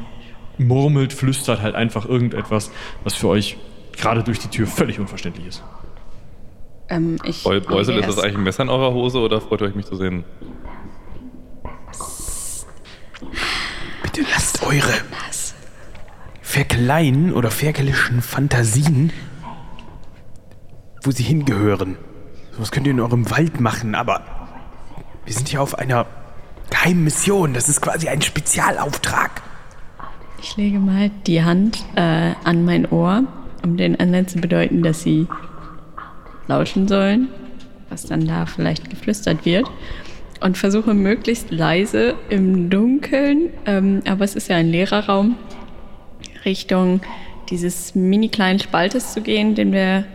murmelt, 0.57 1.13
flüstert 1.13 1.61
halt 1.61 1.75
einfach 1.75 2.05
irgendetwas, 2.05 2.71
was 3.03 3.13
für 3.13 3.27
euch 3.27 3.57
gerade 3.97 4.23
durch 4.23 4.39
die 4.39 4.49
Tür 4.49 4.67
völlig 4.67 4.99
unverständlich 4.99 5.47
ist. 5.47 5.63
Ähm, 6.89 7.17
ich 7.23 7.43
Beusel, 7.43 7.97
ist 7.97 8.07
das 8.07 8.19
eigentlich 8.19 8.35
ein 8.35 8.43
Messer 8.43 8.63
in 8.63 8.69
eurer 8.69 8.93
Hose 8.93 9.19
oder 9.19 9.41
freut 9.41 9.61
ihr 9.61 9.67
euch, 9.67 9.75
mich 9.75 9.85
zu 9.85 9.95
sehen? 9.95 10.23
Bitte 14.03 14.21
lasst 14.31 14.63
eure 14.63 14.93
verkleinen 16.41 17.33
oder 17.33 17.51
ferkelischen 17.51 18.21
Fantasien 18.21 19.11
wo 21.05 21.11
sie 21.11 21.23
hingehören. 21.23 21.97
Was 22.57 22.71
könnt 22.71 22.87
ihr 22.87 22.91
in 22.91 22.99
eurem 22.99 23.29
Wald 23.29 23.59
machen, 23.59 23.95
aber 23.95 24.21
wir 25.25 25.33
sind 25.33 25.49
hier 25.49 25.61
auf 25.61 25.77
einer 25.77 26.05
geheimen 26.69 27.03
Mission. 27.03 27.53
Das 27.53 27.69
ist 27.69 27.81
quasi 27.81 28.07
ein 28.07 28.21
Spezialauftrag. 28.21 29.41
Ich 30.41 30.57
lege 30.57 30.79
mal 30.79 31.11
die 31.25 31.43
Hand 31.43 31.83
äh, 31.95 32.33
an 32.43 32.65
mein 32.65 32.89
Ohr, 32.91 33.23
um 33.63 33.77
den 33.77 33.99
anderen 33.99 34.27
zu 34.27 34.39
bedeuten, 34.39 34.83
dass 34.83 35.03
sie 35.03 35.27
lauschen 36.47 36.87
sollen, 36.87 37.29
was 37.89 38.05
dann 38.05 38.27
da 38.27 38.45
vielleicht 38.45 38.89
geflüstert 38.89 39.45
wird. 39.45 39.69
Und 40.41 40.57
versuche 40.57 40.93
möglichst 40.93 41.49
leise 41.49 42.15
im 42.29 42.69
Dunkeln, 42.69 43.49
ähm, 43.65 44.01
aber 44.07 44.25
es 44.25 44.35
ist 44.35 44.49
ja 44.49 44.57
ein 44.57 44.69
leerer 44.69 45.05
Raum, 45.07 45.35
Richtung 46.43 47.01
dieses 47.49 47.95
mini 47.95 48.29
kleinen 48.29 48.59
Spaltes 48.59 49.13
zu 49.13 49.21
gehen, 49.21 49.55
den 49.55 49.71
wir 49.71 50.05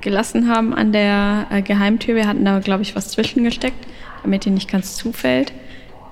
gelassen 0.00 0.48
haben 0.48 0.74
an 0.74 0.92
der 0.92 1.46
äh, 1.50 1.62
Geheimtür. 1.62 2.14
Wir 2.14 2.26
hatten 2.26 2.44
da, 2.44 2.58
glaube 2.58 2.82
ich, 2.82 2.94
was 2.96 3.08
zwischengesteckt, 3.08 3.86
damit 4.22 4.44
die 4.44 4.50
nicht 4.50 4.70
ganz 4.70 4.96
zufällt. 4.96 5.52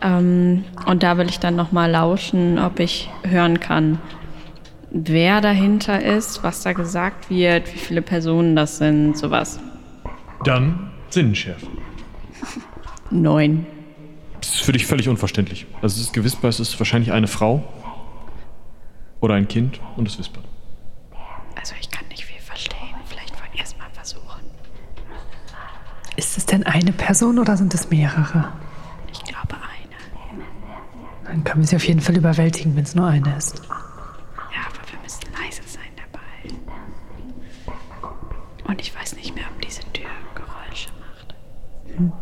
Ähm, 0.02 0.64
und 0.87 1.02
da 1.02 1.19
will 1.19 1.28
ich 1.28 1.38
dann 1.40 1.57
nochmal 1.57 1.90
lauschen, 1.90 2.59
ob 2.59 2.80
ich 2.80 3.11
hören 3.23 3.61
kann, 3.61 3.99
wer 4.90 5.40
dahinter 5.40 6.02
ist, 6.02 6.42
was 6.42 6.62
da 6.62 6.73
gesagt 6.73 7.30
wird, 7.30 7.73
wie 7.75 7.78
viele 7.78 8.02
Personen 8.02 8.57
das 8.57 8.78
sind, 8.78 9.16
sowas. 9.16 9.61
Dann 10.45 10.90
Sinnenschärfe. 11.11 11.66
Neun. 13.11 13.66
Das 14.40 14.54
ist 14.54 14.61
für 14.61 14.73
dich 14.73 14.87
völlig 14.87 15.09
unverständlich. 15.09 15.66
Also 15.83 15.97
es 15.97 16.07
ist 16.07 16.12
gewissbar, 16.12 16.49
es 16.49 16.61
ist 16.61 16.78
wahrscheinlich 16.80 17.12
eine 17.12 17.26
Frau 17.26 17.64
oder 19.21 19.35
ein 19.35 19.49
Kind 19.49 19.80
und 19.97 20.09
es 20.09 20.19
wispert. 20.19 20.45
Also 21.57 21.75
ich 21.78 21.90
kann 21.90 22.00
Ist 26.21 26.37
es 26.37 26.45
denn 26.45 26.64
eine 26.64 26.92
Person 26.92 27.38
oder 27.38 27.57
sind 27.57 27.73
es 27.73 27.88
mehrere? 27.88 28.52
Dann 31.31 31.45
können 31.45 31.63
wir 31.63 31.69
sie 31.69 31.77
auf 31.77 31.87
jeden 31.87 32.01
Fall 32.01 32.17
überwältigen, 32.17 32.75
wenn 32.75 32.83
es 32.83 32.97
nur 32.97 33.07
eine 33.07 33.37
ist. 33.37 33.63
Ja, 33.69 33.75
aber 34.67 34.81
wir 34.91 34.99
müssen 35.01 35.21
leise 35.33 35.63
sein 35.65 35.93
dabei. 35.97 36.19
Und 38.67 38.81
ich 38.81 38.93
weiß 38.93 39.15
nicht 39.15 39.37
mehr, 39.37 39.45
ob 39.55 39.63
diese 39.63 39.83
Tür 39.93 40.11
Geräusche 40.35 40.89
macht. 40.99 41.37
Hm. 41.97 42.13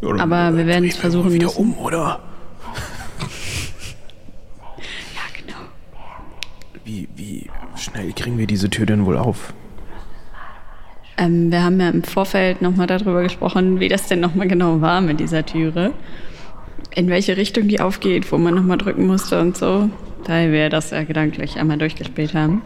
Ja, 0.00 0.14
aber 0.22 0.56
wir 0.56 0.66
werden 0.66 0.88
es 0.88 0.96
versuchen 0.96 1.30
wieder 1.30 1.48
müssen. 1.48 1.58
um, 1.58 1.76
oder? 1.78 2.20
ja, 5.14 5.20
genau. 5.36 5.58
Wie, 6.84 7.06
wie 7.16 7.50
schnell 7.76 8.14
kriegen 8.14 8.38
wir 8.38 8.46
diese 8.46 8.70
Tür 8.70 8.86
denn 8.86 9.04
wohl 9.04 9.18
auf? 9.18 9.52
Ähm, 11.18 11.52
wir 11.52 11.62
haben 11.62 11.78
ja 11.80 11.90
im 11.90 12.02
Vorfeld 12.02 12.62
nochmal 12.62 12.86
darüber 12.86 13.22
gesprochen, 13.22 13.78
wie 13.78 13.88
das 13.88 14.06
denn 14.06 14.20
nochmal 14.20 14.48
genau 14.48 14.80
war 14.80 15.02
mit 15.02 15.20
dieser 15.20 15.44
Türe. 15.44 15.92
In 16.98 17.08
welche 17.08 17.36
Richtung 17.36 17.68
die 17.68 17.78
aufgeht, 17.78 18.32
wo 18.32 18.38
man 18.38 18.56
nochmal 18.56 18.76
drücken 18.76 19.06
musste 19.06 19.40
und 19.40 19.56
so. 19.56 19.88
Da 20.24 20.50
wir 20.50 20.68
das 20.68 20.90
ja 20.90 21.04
gedanklich 21.04 21.56
einmal 21.56 21.78
durchgespielt 21.78 22.34
haben. 22.34 22.60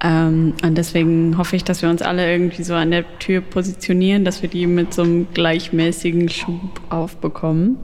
Ähm, 0.00 0.54
und 0.62 0.78
deswegen 0.78 1.36
hoffe 1.36 1.56
ich, 1.56 1.64
dass 1.64 1.82
wir 1.82 1.90
uns 1.90 2.02
alle 2.02 2.30
irgendwie 2.30 2.62
so 2.62 2.74
an 2.74 2.92
der 2.92 3.18
Tür 3.18 3.40
positionieren, 3.40 4.24
dass 4.24 4.42
wir 4.42 4.48
die 4.48 4.68
mit 4.68 4.94
so 4.94 5.02
einem 5.02 5.26
gleichmäßigen 5.34 6.28
Schub 6.28 6.80
aufbekommen 6.88 7.78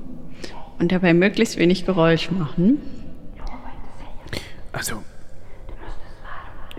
und 0.78 0.92
dabei 0.92 1.12
möglichst 1.12 1.59
wenig 1.59 1.85
Geräusch 1.87 2.30
machen. 2.30 2.78
Also, 4.71 5.02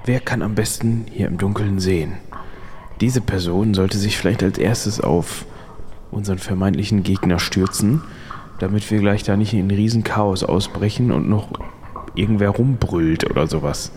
wer 0.05 0.21
kann 0.21 0.41
am 0.41 0.55
besten 0.55 1.05
hier 1.11 1.27
im 1.27 1.37
Dunkeln 1.37 1.79
sehen? 1.81 2.13
Diese 3.01 3.19
Person 3.19 3.73
sollte 3.73 3.97
sich 3.97 4.17
vielleicht 4.17 4.41
als 4.41 4.57
erstes 4.57 5.01
auf 5.01 5.45
unseren 6.11 6.37
vermeintlichen 6.37 7.03
Gegner 7.03 7.39
stürzen, 7.39 8.01
damit 8.59 8.89
wir 8.89 8.99
gleich 8.99 9.23
da 9.23 9.37
nicht 9.37 9.53
in 9.53 9.67
ein 9.67 9.71
Riesenchaos 9.71 10.43
ausbrechen 10.43 11.11
und 11.11 11.29
noch 11.29 11.49
irgendwer 12.15 12.49
rumbrüllt 12.49 13.29
oder 13.29 13.47
sowas. 13.47 13.91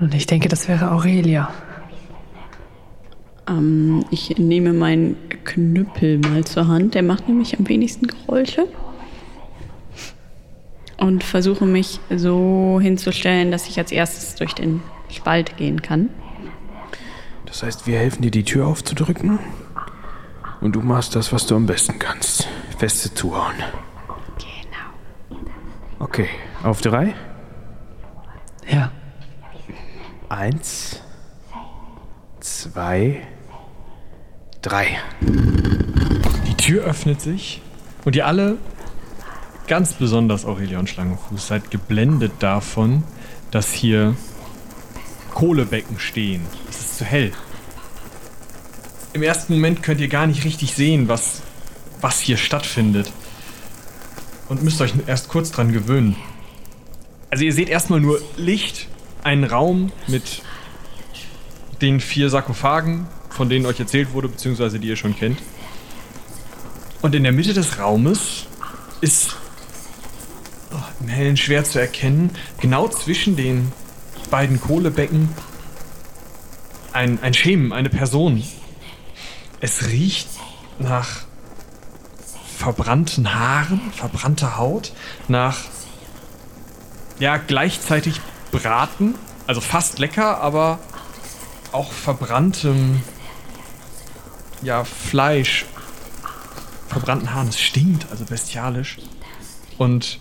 Und 0.00 0.14
ich 0.14 0.26
denke, 0.26 0.48
das 0.48 0.68
wäre 0.68 0.92
Aurelia. 0.92 1.50
Ähm, 3.48 4.04
ich 4.10 4.38
nehme 4.38 4.72
meinen 4.72 5.16
Knüppel 5.44 6.18
mal 6.18 6.44
zur 6.44 6.68
Hand. 6.68 6.94
Der 6.94 7.02
macht 7.02 7.28
nämlich 7.28 7.58
am 7.58 7.68
wenigsten 7.68 8.06
Geräusche. 8.06 8.66
Und 10.98 11.22
versuche 11.24 11.64
mich 11.64 12.00
so 12.14 12.80
hinzustellen, 12.82 13.50
dass 13.50 13.68
ich 13.68 13.78
als 13.78 13.92
erstes 13.92 14.34
durch 14.34 14.52
den 14.54 14.82
Spalt 15.10 15.56
gehen 15.56 15.80
kann. 15.80 16.10
Das 17.46 17.62
heißt, 17.62 17.86
wir 17.86 17.98
helfen 17.98 18.22
dir, 18.22 18.30
die 18.30 18.44
Tür 18.44 18.66
aufzudrücken. 18.66 19.38
Und 20.60 20.72
du 20.72 20.80
machst 20.80 21.14
das, 21.14 21.32
was 21.32 21.46
du 21.46 21.56
am 21.56 21.66
besten 21.66 21.98
kannst. 21.98 22.48
Feste 22.78 23.12
zuhauen. 23.14 23.54
Genau. 24.38 25.40
Okay, 25.98 26.28
auf 26.62 26.80
drei. 26.80 27.14
Ja. 28.68 28.90
Eins, 30.28 31.00
zwei, 32.40 33.26
drei. 34.60 34.98
Die 36.46 36.54
Tür 36.54 36.84
öffnet 36.84 37.20
sich 37.20 37.62
und 38.04 38.14
ihr 38.14 38.26
alle, 38.26 38.58
ganz 39.68 39.94
besonders 39.94 40.44
Aurelia 40.44 40.78
und 40.78 40.88
Schlangenfuß, 40.88 41.46
seid 41.46 41.70
geblendet 41.70 42.32
davon, 42.40 43.04
dass 43.50 43.72
hier 43.72 44.14
Kohlebecken 45.34 45.98
stehen. 45.98 46.44
Es 46.68 46.80
ist 46.80 46.98
zu 46.98 47.04
hell. 47.04 47.32
Im 49.18 49.24
ersten 49.24 49.54
Moment 49.54 49.82
könnt 49.82 50.00
ihr 50.00 50.06
gar 50.06 50.28
nicht 50.28 50.44
richtig 50.44 50.74
sehen, 50.74 51.08
was, 51.08 51.42
was 52.00 52.20
hier 52.20 52.36
stattfindet. 52.36 53.10
Und 54.48 54.62
müsst 54.62 54.80
euch 54.80 54.92
erst 55.08 55.26
kurz 55.26 55.50
dran 55.50 55.72
gewöhnen. 55.72 56.14
Also 57.28 57.42
ihr 57.42 57.52
seht 57.52 57.68
erstmal 57.68 57.98
nur 57.98 58.22
Licht, 58.36 58.86
einen 59.24 59.42
Raum 59.42 59.90
mit 60.06 60.42
den 61.82 61.98
vier 61.98 62.30
Sarkophagen, 62.30 63.08
von 63.30 63.48
denen 63.48 63.66
euch 63.66 63.80
erzählt 63.80 64.12
wurde, 64.12 64.28
beziehungsweise 64.28 64.78
die 64.78 64.86
ihr 64.86 64.94
schon 64.94 65.16
kennt. 65.16 65.42
Und 67.02 67.12
in 67.16 67.24
der 67.24 67.32
Mitte 67.32 67.54
des 67.54 67.80
Raumes 67.80 68.46
ist 69.00 69.34
oh, 70.70 70.76
im 71.00 71.08
Hellen 71.08 71.36
schwer 71.36 71.64
zu 71.64 71.80
erkennen, 71.80 72.30
genau 72.60 72.86
zwischen 72.86 73.34
den 73.34 73.72
beiden 74.30 74.60
Kohlebecken 74.60 75.30
ein, 76.92 77.20
ein 77.20 77.34
Schemen, 77.34 77.72
eine 77.72 77.88
Person. 77.88 78.44
Es 79.60 79.86
riecht 79.86 80.28
nach 80.78 81.22
verbrannten 82.56 83.34
Haaren, 83.34 83.80
verbrannter 83.92 84.56
Haut, 84.56 84.92
nach 85.26 85.58
ja 87.18 87.36
gleichzeitig 87.36 88.20
Braten, 88.52 89.14
also 89.46 89.60
fast 89.60 89.98
lecker, 89.98 90.40
aber 90.40 90.78
auch 91.72 91.92
verbranntem 91.92 93.02
ja 94.62 94.84
Fleisch, 94.84 95.66
verbrannten 96.88 97.34
Haaren. 97.34 97.48
Es 97.48 97.60
stinkt, 97.60 98.10
also 98.10 98.24
bestialisch. 98.24 98.98
Und 99.76 100.18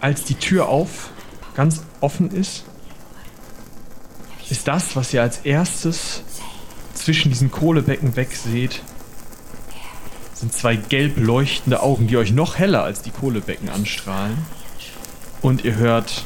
als 0.00 0.24
die 0.24 0.34
Tür 0.34 0.68
auf 0.68 1.10
ganz 1.54 1.82
offen 2.00 2.30
ist, 2.30 2.64
ist 4.50 4.66
das, 4.66 4.96
was 4.96 5.12
ihr 5.12 5.22
als 5.22 5.38
erstes 5.38 6.22
zwischen 6.98 7.30
diesen 7.30 7.50
Kohlebecken 7.50 8.16
wegseht, 8.16 8.82
sind 10.34 10.52
zwei 10.52 10.76
gelb 10.76 11.16
leuchtende 11.16 11.82
Augen, 11.82 12.06
die 12.06 12.16
euch 12.16 12.32
noch 12.32 12.58
heller 12.58 12.84
als 12.84 13.02
die 13.02 13.10
Kohlebecken 13.10 13.68
anstrahlen. 13.68 14.38
Und 15.42 15.64
ihr 15.64 15.76
hört 15.76 16.24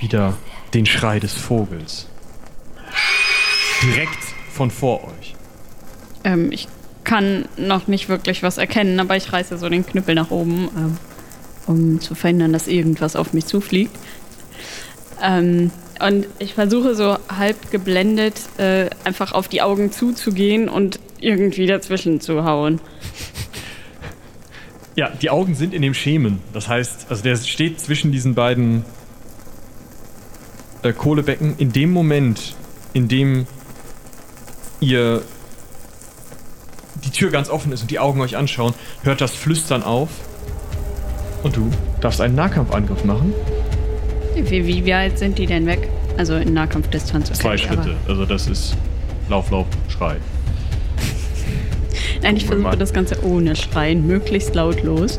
wieder 0.00 0.36
den 0.74 0.86
Schrei 0.86 1.20
des 1.20 1.32
Vogels. 1.32 2.08
Direkt 3.82 4.18
von 4.52 4.70
vor 4.70 5.04
euch. 5.04 5.34
Ähm, 6.24 6.50
ich 6.50 6.68
kann 7.04 7.46
noch 7.56 7.86
nicht 7.88 8.08
wirklich 8.08 8.42
was 8.42 8.58
erkennen, 8.58 8.98
aber 9.00 9.16
ich 9.16 9.32
reiße 9.32 9.58
so 9.58 9.68
den 9.68 9.86
Knüppel 9.86 10.14
nach 10.14 10.30
oben, 10.30 10.68
ähm, 10.76 10.96
um 11.66 12.00
zu 12.00 12.14
verhindern, 12.14 12.52
dass 12.52 12.68
irgendwas 12.68 13.16
auf 13.16 13.32
mich 13.32 13.46
zufliegt. 13.46 13.96
Ähm, 15.22 15.70
und 16.02 16.26
ich 16.38 16.54
versuche 16.54 16.94
so 16.94 17.16
halb 17.28 17.70
geblendet 17.70 18.34
äh, 18.58 18.90
einfach 19.04 19.32
auf 19.32 19.48
die 19.48 19.62
Augen 19.62 19.92
zuzugehen 19.92 20.68
und 20.68 20.98
irgendwie 21.20 21.66
dazwischen 21.66 22.20
zu 22.20 22.44
hauen. 22.44 22.80
Ja, 24.94 25.08
die 25.08 25.30
Augen 25.30 25.54
sind 25.54 25.72
in 25.72 25.80
dem 25.80 25.94
Schemen. 25.94 26.40
Das 26.52 26.68
heißt, 26.68 27.06
also 27.08 27.22
der 27.22 27.36
steht 27.36 27.80
zwischen 27.80 28.12
diesen 28.12 28.34
beiden 28.34 28.84
äh, 30.82 30.92
Kohlebecken. 30.92 31.54
In 31.56 31.72
dem 31.72 31.90
Moment, 31.92 32.54
in 32.92 33.08
dem 33.08 33.46
ihr 34.80 35.22
die 37.04 37.10
Tür 37.10 37.30
ganz 37.30 37.48
offen 37.48 37.72
ist 37.72 37.80
und 37.80 37.90
die 37.90 37.98
Augen 37.98 38.20
euch 38.20 38.36
anschauen, 38.36 38.74
hört 39.02 39.22
das 39.22 39.32
Flüstern 39.32 39.82
auf. 39.82 40.10
Und 41.42 41.56
du 41.56 41.70
darfst 42.02 42.20
einen 42.20 42.34
Nahkampfangriff 42.34 43.04
machen. 43.04 43.32
Wie, 44.34 44.66
wie 44.66 44.86
weit 44.86 45.18
sind 45.18 45.38
die 45.38 45.46
denn 45.46 45.66
weg? 45.66 45.88
Also 46.16 46.36
in 46.36 46.52
Nahkampfdistanz. 46.52 47.30
Okay, 47.30 47.38
Zwei 47.38 47.56
Schritte. 47.56 47.96
Also 48.06 48.26
das 48.26 48.46
ist 48.46 48.76
Lauf, 49.28 49.50
Lauf, 49.50 49.66
Schrei. 49.88 50.16
Nein, 52.22 52.36
ich 52.36 52.46
versuche 52.46 52.76
das 52.76 52.92
Ganze 52.92 53.24
ohne 53.24 53.56
Schreien, 53.56 54.06
möglichst 54.06 54.54
lautlos, 54.54 55.18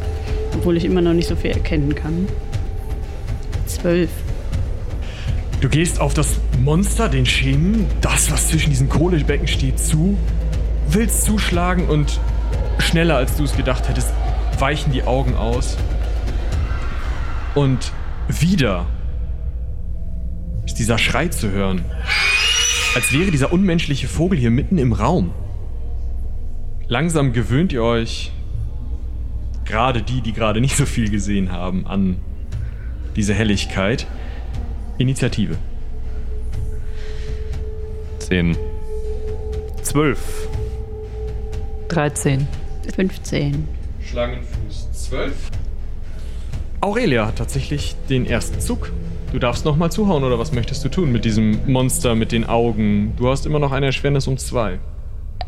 obwohl 0.53 0.77
ich 0.77 0.85
immer 0.85 1.01
noch 1.01 1.13
nicht 1.13 1.27
so 1.27 1.35
viel 1.35 1.51
erkennen 1.51 1.95
kann. 1.95 2.27
Zwölf. 3.65 4.09
Du 5.59 5.69
gehst 5.69 5.99
auf 5.99 6.13
das 6.13 6.39
Monster, 6.61 7.09
den 7.09 7.25
Schemen, 7.25 7.87
das, 8.01 8.31
was 8.31 8.49
zwischen 8.49 8.69
diesen 8.69 8.89
Kohlebecken 8.89 9.47
steht, 9.47 9.79
zu, 9.79 10.17
willst 10.89 11.23
zuschlagen 11.23 11.87
und 11.87 12.19
schneller 12.79 13.17
als 13.17 13.35
du 13.37 13.43
es 13.43 13.55
gedacht 13.55 13.87
hättest, 13.89 14.13
weichen 14.59 14.91
die 14.93 15.03
Augen 15.03 15.35
aus. 15.35 15.77
Und 17.55 17.91
wieder 18.27 18.85
ist 20.73 20.79
dieser 20.79 20.97
Schrei 20.97 21.27
zu 21.27 21.51
hören. 21.51 21.85
Als 22.95 23.13
wäre 23.13 23.29
dieser 23.29 23.53
unmenschliche 23.53 24.07
Vogel 24.07 24.39
hier 24.39 24.49
mitten 24.49 24.79
im 24.79 24.91
Raum. 24.91 25.31
Langsam 26.87 27.31
gewöhnt 27.31 27.71
ihr 27.73 27.83
euch, 27.83 28.31
gerade 29.65 30.01
die, 30.01 30.21
die 30.21 30.33
gerade 30.33 30.61
nicht 30.61 30.75
so 30.75 30.87
viel 30.87 31.11
gesehen 31.11 31.51
haben, 31.51 31.85
an 31.85 32.17
diese 33.15 33.35
Helligkeit. 33.35 34.07
Initiative. 34.97 35.57
Zehn. 38.17 38.57
Zwölf. 39.83 40.47
13. 41.89 42.47
15. 42.95 43.67
Schlangenfuß 44.09 44.91
12. 44.91 45.33
Aurelia 46.81 47.27
hat 47.27 47.35
tatsächlich 47.35 47.95
den 48.09 48.25
ersten 48.25 48.59
Zug. 48.59 48.91
Du 49.33 49.39
darfst 49.39 49.65
nochmal 49.65 49.91
zuhauen 49.91 50.23
oder 50.23 50.37
was 50.37 50.51
möchtest 50.51 50.85
du 50.85 50.89
tun 50.89 51.11
mit 51.11 51.25
diesem 51.25 51.57
Monster 51.65 52.13
mit 52.13 52.31
den 52.31 52.47
Augen? 52.47 53.13
Du 53.17 53.29
hast 53.29 53.47
immer 53.47 53.57
noch 53.57 53.71
eine 53.71 53.87
Erschwernis 53.87 54.27
um 54.27 54.37
zwei. 54.37 54.77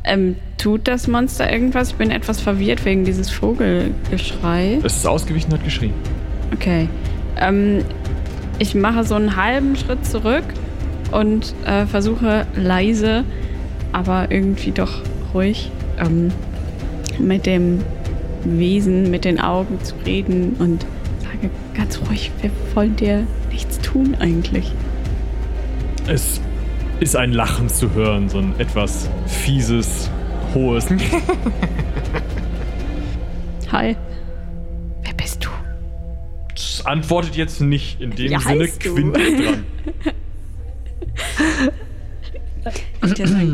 Ähm, 0.03 0.37
tut 0.57 0.87
das 0.87 1.07
Monster 1.07 1.51
irgendwas? 1.51 1.91
Ich 1.91 1.95
bin 1.95 2.09
etwas 2.09 2.41
verwirrt 2.41 2.83
wegen 2.83 3.05
dieses 3.05 3.29
Vogelgeschrei. 3.29 4.79
Es 4.83 4.97
ist 4.97 5.05
ausgewichen, 5.05 5.53
hat 5.53 5.63
geschrien. 5.63 5.93
Okay. 6.51 6.89
Ähm, 7.39 7.85
ich 8.57 8.73
mache 8.73 9.03
so 9.03 9.13
einen 9.13 9.35
halben 9.35 9.75
Schritt 9.75 10.03
zurück 10.03 10.45
und 11.11 11.53
äh, 11.67 11.85
versuche 11.85 12.47
leise, 12.55 13.23
aber 13.91 14.31
irgendwie 14.31 14.71
doch 14.71 15.03
ruhig 15.31 15.69
ähm, 15.99 16.31
mit 17.19 17.45
dem 17.45 17.81
Wesen, 18.45 19.11
mit 19.11 19.25
den 19.25 19.39
Augen 19.39 19.77
zu 19.83 19.93
reden 20.07 20.55
und 20.57 20.87
sage, 21.21 21.51
ganz 21.75 21.99
ruhig. 22.09 22.31
Wir 22.41 22.49
wollen 22.73 22.95
dir 22.95 23.27
nichts 23.55 23.79
tun 23.79 24.15
eigentlich. 24.19 24.69
Es 26.07 26.41
ist 26.99 27.15
ein 27.15 27.31
Lachen 27.31 27.69
zu 27.69 27.93
hören, 27.93 28.27
so 28.27 28.39
ein 28.39 28.53
etwas 28.59 29.09
fieses, 29.27 30.09
hohes. 30.53 30.87
Hi. 33.71 33.95
Wer 35.03 35.13
bist 35.13 35.45
du? 35.45 35.49
Das 36.53 36.85
antwortet 36.85 37.37
jetzt 37.37 37.61
nicht 37.61 38.01
in 38.01 38.11
dem 38.11 38.33
Ja, 38.33 38.39
Sinne. 38.39 38.63
heißt 38.65 38.85
du. 38.85 38.93
Quint 38.93 39.15
dran. 39.15 39.63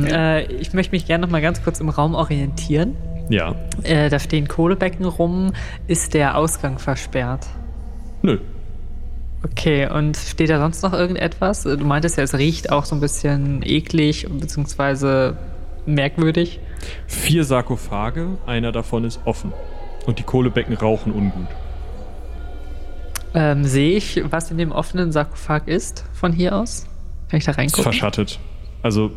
Äh, 0.08 0.46
ich 0.54 0.72
möchte 0.72 0.94
mich 0.94 1.06
gerne 1.06 1.26
noch 1.26 1.32
mal 1.32 1.42
ganz 1.42 1.62
kurz 1.62 1.82
im 1.82 1.90
Raum 1.90 2.16
orientieren. 2.16 2.96
Ja. 3.30 3.56
Äh, 3.84 4.10
da 4.10 4.20
stehen 4.20 4.48
Kohlebecken 4.48 5.06
rum. 5.06 5.52
Ist 5.88 6.14
der 6.14 6.38
Ausgang 6.38 6.80
versperrt? 6.80 7.46
Nö. 8.22 8.38
Okay, 9.44 9.88
und 9.90 10.18
steht 10.18 10.50
da 10.50 10.60
sonst 10.60 10.84
noch 10.84 10.94
irgendetwas? 10.94 11.64
Du 11.64 11.78
meintest 11.78 12.18
ja, 12.18 12.24
es 12.24 12.36
riecht 12.38 12.72
auch 12.72 12.86
so 12.86 12.96
ein 12.96 13.02
bisschen 13.02 13.62
eklig 13.64 14.28
beziehungsweise 14.30 15.36
merkwürdig. 15.86 16.60
Vier 17.08 17.44
Sarkophage, 17.44 18.38
einer 18.46 18.72
davon 18.72 19.04
ist 19.04 19.20
offen. 19.26 19.52
Und 20.06 20.20
die 20.20 20.24
Kohlebecken 20.24 20.76
rauchen 20.76 21.12
ungut. 21.12 21.48
Ähm, 23.34 23.64
sehe 23.66 23.96
ich, 23.98 24.22
was 24.30 24.52
in 24.52 24.58
dem 24.58 24.72
offenen 24.72 25.12
Sarkophag 25.12 25.68
ist 25.68 26.04
von 26.14 26.34
hier 26.34 26.56
aus? 26.56 26.86
Kann 27.30 27.38
ich 27.38 27.46
da 27.46 27.52
Ist 27.52 27.58
reingucken? 27.58 27.84
verschattet. 27.84 28.40
Also, 28.84 29.12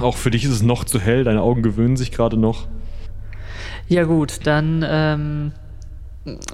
auch 0.00 0.16
für 0.16 0.30
dich 0.30 0.44
ist 0.44 0.50
es 0.52 0.62
noch 0.62 0.84
zu 0.84 1.00
hell, 1.00 1.24
deine 1.24 1.42
Augen 1.42 1.62
gewöhnen 1.62 1.96
sich 1.96 2.12
gerade 2.12 2.36
noch. 2.36 2.68
Ja 3.88 4.04
gut, 4.04 4.46
dann 4.46 4.84
ähm, 4.88 5.52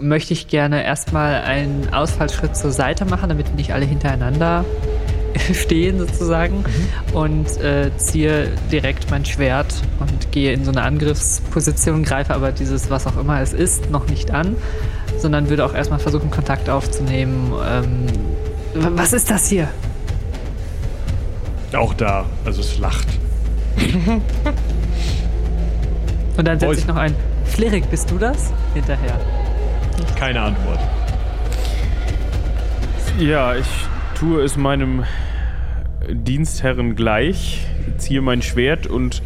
möchte 0.01 0.33
ich 0.33 0.49
gerne 0.49 0.83
erstmal 0.85 1.43
einen 1.43 1.93
Ausfallschritt 1.93 2.57
zur 2.57 2.71
Seite 2.71 3.05
machen, 3.05 3.29
damit 3.29 3.49
wir 3.49 3.55
nicht 3.55 3.73
alle 3.73 3.85
hintereinander 3.85 4.65
stehen 5.53 5.99
sozusagen 5.99 6.65
und 7.13 7.61
äh, 7.61 7.91
ziehe 7.99 8.51
direkt 8.73 9.11
mein 9.11 9.27
Schwert 9.27 9.75
und 10.01 10.33
gehe 10.33 10.53
in 10.53 10.65
so 10.65 10.71
eine 10.71 10.83
Angriffsposition, 10.83 12.03
greife 12.03 12.35
aber 12.35 12.53
dieses, 12.53 12.89
was 12.91 13.07
auch 13.07 13.19
immer 13.19 13.41
es 13.43 13.53
ist, 13.53 13.91
noch 13.91 14.09
nicht 14.09 14.31
an, 14.31 14.57
sondern 15.19 15.51
würde 15.51 15.65
auch 15.67 15.75
erstmal 15.75 15.99
versuchen, 15.99 16.31
Kontakt 16.31 16.71
aufzunehmen. 16.71 17.53
Ähm, 17.69 18.07
was 18.75 19.13
ist 19.13 19.31
das 19.31 19.49
hier? 19.49 19.69
Auch 21.77 21.93
da, 21.93 22.25
also 22.45 22.61
es 22.63 22.79
lacht. 22.79 23.07
Und 26.37 26.47
dann 26.47 26.59
setze 26.59 26.81
ich 26.81 26.87
noch 26.87 26.97
ein, 26.97 27.15
Flirik, 27.45 27.91
bist 27.91 28.11
du 28.11 28.19
das? 28.19 28.53
Hinterher. 28.75 29.19
Keine 30.17 30.41
Antwort. 30.41 30.79
Ja, 33.19 33.57
ich 33.57 33.67
tue 34.15 34.43
es 34.43 34.57
meinem 34.57 35.05
Dienstherren 36.09 36.97
gleich, 36.97 37.67
ziehe 37.97 38.21
mein 38.21 38.43
Schwert 38.43 38.87
und 38.87 39.23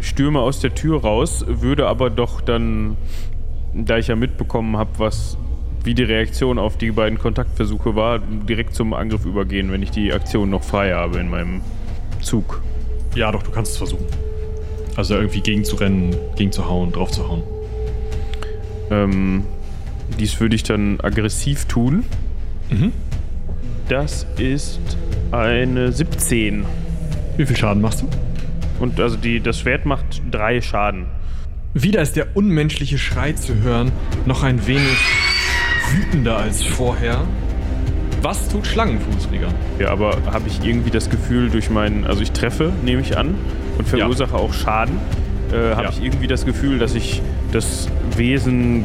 stürme 0.00 0.40
aus 0.40 0.60
der 0.60 0.74
Tür 0.74 1.02
raus, 1.02 1.44
würde 1.46 1.86
aber 1.86 2.10
doch 2.10 2.40
dann, 2.40 2.96
da 3.74 3.98
ich 3.98 4.08
ja 4.08 4.16
mitbekommen 4.16 4.76
habe, 4.76 4.90
was 4.98 5.36
wie 5.84 5.94
die 5.94 6.02
Reaktion 6.04 6.58
auf 6.58 6.76
die 6.76 6.92
beiden 6.92 7.18
Kontaktversuche 7.18 7.96
war, 7.96 8.18
direkt 8.18 8.74
zum 8.74 8.94
Angriff 8.94 9.24
übergehen, 9.24 9.72
wenn 9.72 9.82
ich 9.82 9.90
die 9.90 10.12
Aktion 10.12 10.50
noch 10.50 10.62
frei 10.62 10.92
habe 10.92 11.18
in 11.18 11.28
meinem 11.28 11.60
Zug. 12.20 12.62
Ja, 13.14 13.32
doch, 13.32 13.42
du 13.42 13.50
kannst 13.50 13.72
es 13.72 13.78
versuchen. 13.78 14.06
Also 14.96 15.14
irgendwie 15.14 15.40
gegen 15.40 15.64
zu 15.64 15.76
rennen, 15.76 16.14
gegen 16.36 16.52
zu 16.52 16.68
hauen, 16.68 16.92
drauf 16.92 17.10
zu 17.10 17.28
hauen. 17.28 17.42
Ähm, 18.90 19.44
dies 20.18 20.40
würde 20.40 20.54
ich 20.54 20.62
dann 20.62 21.00
aggressiv 21.00 21.66
tun. 21.66 22.04
Mhm. 22.70 22.92
Das 23.88 24.26
ist 24.38 24.80
eine 25.30 25.92
17. 25.92 26.64
Wie 27.36 27.46
viel 27.46 27.56
Schaden 27.56 27.82
machst 27.82 28.02
du? 28.02 28.08
Und 28.80 29.00
also 29.00 29.16
die, 29.16 29.40
das 29.40 29.60
Schwert 29.60 29.86
macht 29.86 30.22
drei 30.30 30.60
Schaden. 30.60 31.06
Wieder 31.74 32.02
ist 32.02 32.16
der 32.16 32.36
unmenschliche 32.36 32.98
Schrei 32.98 33.32
zu 33.32 33.54
hören, 33.62 33.92
noch 34.26 34.42
ein 34.42 34.66
wenig 34.66 34.98
wütender 35.90 36.36
als 36.36 36.62
vorher. 36.62 37.22
Was 38.20 38.48
tut 38.48 38.66
Schlangenfuß, 38.66 39.30
Digga? 39.30 39.48
Ja, 39.78 39.90
aber 39.90 40.18
habe 40.26 40.48
ich 40.48 40.64
irgendwie 40.64 40.90
das 40.90 41.10
Gefühl 41.10 41.50
durch 41.50 41.70
meinen, 41.70 42.04
also 42.04 42.22
ich 42.22 42.32
treffe, 42.32 42.72
nehme 42.84 43.00
ich 43.02 43.16
an, 43.16 43.34
und 43.78 43.88
verursache 43.88 44.34
auch 44.36 44.52
Schaden, 44.52 44.98
äh, 45.52 45.74
habe 45.74 45.84
Ja. 45.84 45.90
ich 45.90 46.02
irgendwie 46.02 46.26
das 46.26 46.44
Gefühl, 46.44 46.78
dass 46.78 46.94
ich 46.94 47.20
das 47.52 47.88
Wesen 48.16 48.84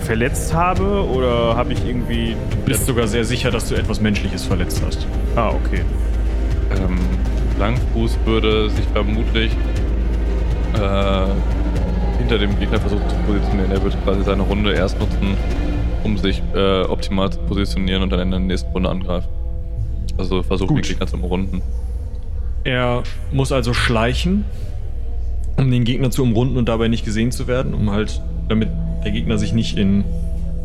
verletzt 0.00 0.54
habe 0.54 1.04
oder 1.08 1.56
habe 1.56 1.72
ich 1.72 1.84
irgendwie... 1.86 2.36
Du 2.50 2.56
bist 2.64 2.86
sogar 2.86 3.06
sehr 3.08 3.24
sicher, 3.24 3.50
dass 3.50 3.68
du 3.68 3.74
etwas 3.74 4.00
Menschliches 4.00 4.44
verletzt 4.44 4.82
hast. 4.86 5.06
Ah, 5.34 5.48
okay. 5.50 5.82
Ähm, 6.76 6.98
Langfuß 7.58 8.16
würde 8.24 8.70
sich 8.70 8.84
vermutlich 8.92 9.50
äh, 10.74 11.26
hinter 12.18 12.38
dem 12.38 12.58
Gegner 12.58 12.78
versuchen 12.80 13.08
zu 13.08 13.16
positionieren. 13.26 13.70
Er 13.72 13.82
würde 13.82 13.96
quasi 14.04 14.22
seine 14.24 14.42
Runde 14.42 14.72
erst 14.72 14.98
nutzen, 14.98 15.36
um 16.04 16.18
sich 16.18 16.42
äh, 16.54 16.82
optimal 16.82 17.30
zu 17.30 17.38
positionieren 17.40 18.02
und 18.02 18.10
dann 18.10 18.20
in 18.20 18.30
der 18.30 18.40
nächsten 18.40 18.70
Runde 18.72 18.90
angreifen. 18.90 19.28
Also 20.18 20.42
versuchen 20.42 20.76
den 20.76 20.82
Gegner 20.84 21.06
zu 21.06 21.16
umrunden. 21.16 21.62
Er 22.64 23.02
muss 23.32 23.52
also 23.52 23.74
schleichen, 23.74 24.44
um 25.56 25.70
den 25.70 25.84
Gegner 25.84 26.10
zu 26.10 26.22
umrunden 26.22 26.56
und 26.56 26.68
dabei 26.68 26.88
nicht 26.88 27.04
gesehen 27.04 27.32
zu 27.32 27.46
werden, 27.46 27.74
um 27.74 27.90
halt, 27.90 28.20
damit 28.48 28.68
der 29.04 29.12
Gegner 29.12 29.38
sich 29.38 29.52
nicht 29.52 29.78
in 29.78 30.04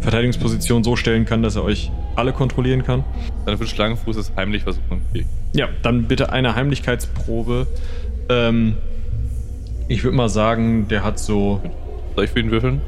Verteidigungsposition 0.01 0.83
so 0.83 0.95
stellen 0.95 1.25
kann, 1.25 1.43
dass 1.43 1.55
er 1.55 1.63
euch 1.63 1.91
alle 2.15 2.33
kontrollieren 2.33 2.83
kann. 2.83 3.03
Dann 3.45 3.59
würde 3.59 3.67
Schlangenfuß 3.67 4.17
es 4.17 4.31
heimlich 4.35 4.63
versuchen. 4.63 5.01
Okay. 5.11 5.25
Ja, 5.53 5.67
dann 5.83 6.07
bitte 6.07 6.31
eine 6.31 6.55
Heimlichkeitsprobe. 6.55 7.67
Ähm, 8.29 8.77
ich 9.87 10.03
würde 10.03 10.17
mal 10.17 10.29
sagen, 10.29 10.87
der 10.87 11.03
hat 11.03 11.19
so, 11.19 11.61
Soll 12.15 12.25
ich 12.25 12.31
für 12.31 12.39
ihn 12.39 12.51
würfeln? 12.51 12.81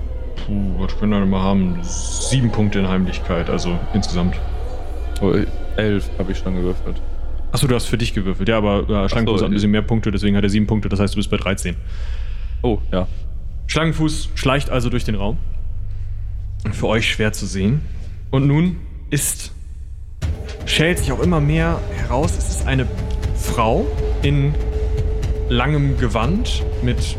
puh, 0.45 0.73
was 0.79 0.97
können 0.97 1.11
wir 1.11 1.19
denn 1.19 1.29
mal 1.29 1.41
haben? 1.41 1.79
Sieben 1.83 2.51
Punkte 2.51 2.79
in 2.79 2.87
Heimlichkeit, 2.87 3.49
also 3.49 3.77
insgesamt. 3.93 4.35
Oh, 5.21 5.33
elf 5.77 6.09
habe 6.17 6.31
ich 6.31 6.37
schon 6.37 6.55
gewürfelt. 6.55 7.01
Achso, 7.53 7.67
du 7.67 7.75
hast 7.75 7.85
für 7.85 7.99
dich 7.99 8.15
gewürfelt. 8.15 8.49
Ja, 8.49 8.57
aber 8.57 8.79
äh, 8.89 9.09
Schlangenfuß 9.09 9.39
so, 9.39 9.45
hat 9.45 9.51
ein 9.51 9.53
bisschen 9.53 9.69
mehr 9.69 9.83
Punkte, 9.83 10.09
deswegen 10.09 10.35
hat 10.35 10.43
er 10.43 10.49
sieben 10.49 10.65
Punkte, 10.65 10.89
das 10.89 10.99
heißt, 10.99 11.13
du 11.13 11.17
bist 11.17 11.29
bei 11.29 11.37
13. 11.37 11.75
Oh, 12.63 12.79
ja. 12.91 13.07
Schlangenfuß 13.67 14.29
schleicht 14.33 14.71
also 14.71 14.89
durch 14.89 15.03
den 15.03 15.13
Raum. 15.13 15.37
Für 16.71 16.87
euch 16.87 17.07
schwer 17.07 17.31
zu 17.31 17.45
sehen. 17.45 17.81
Und 18.31 18.47
nun 18.47 18.77
ist, 19.11 19.51
schält 20.65 20.97
sich 20.97 21.11
auch 21.11 21.19
immer 21.19 21.39
mehr 21.39 21.79
heraus, 21.95 22.35
es 22.35 22.49
ist 22.49 22.67
eine 22.67 22.87
Frau 23.35 23.85
in 24.23 24.55
langem 25.47 25.99
Gewand 25.99 26.63
mit 26.81 27.17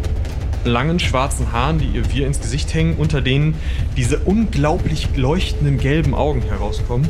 langen 0.64 0.99
schwarzen 0.99 1.53
Haaren, 1.53 1.79
die 1.79 1.87
ihr 1.87 2.12
wir 2.12 2.27
ins 2.27 2.40
Gesicht 2.40 2.75
hängen, 2.75 2.97
unter 2.97 3.20
denen 3.20 3.55
diese 3.97 4.18
unglaublich 4.18 5.16
leuchtenden 5.16 5.79
gelben 5.79 6.12
Augen 6.12 6.42
herauskommen. 6.42 7.09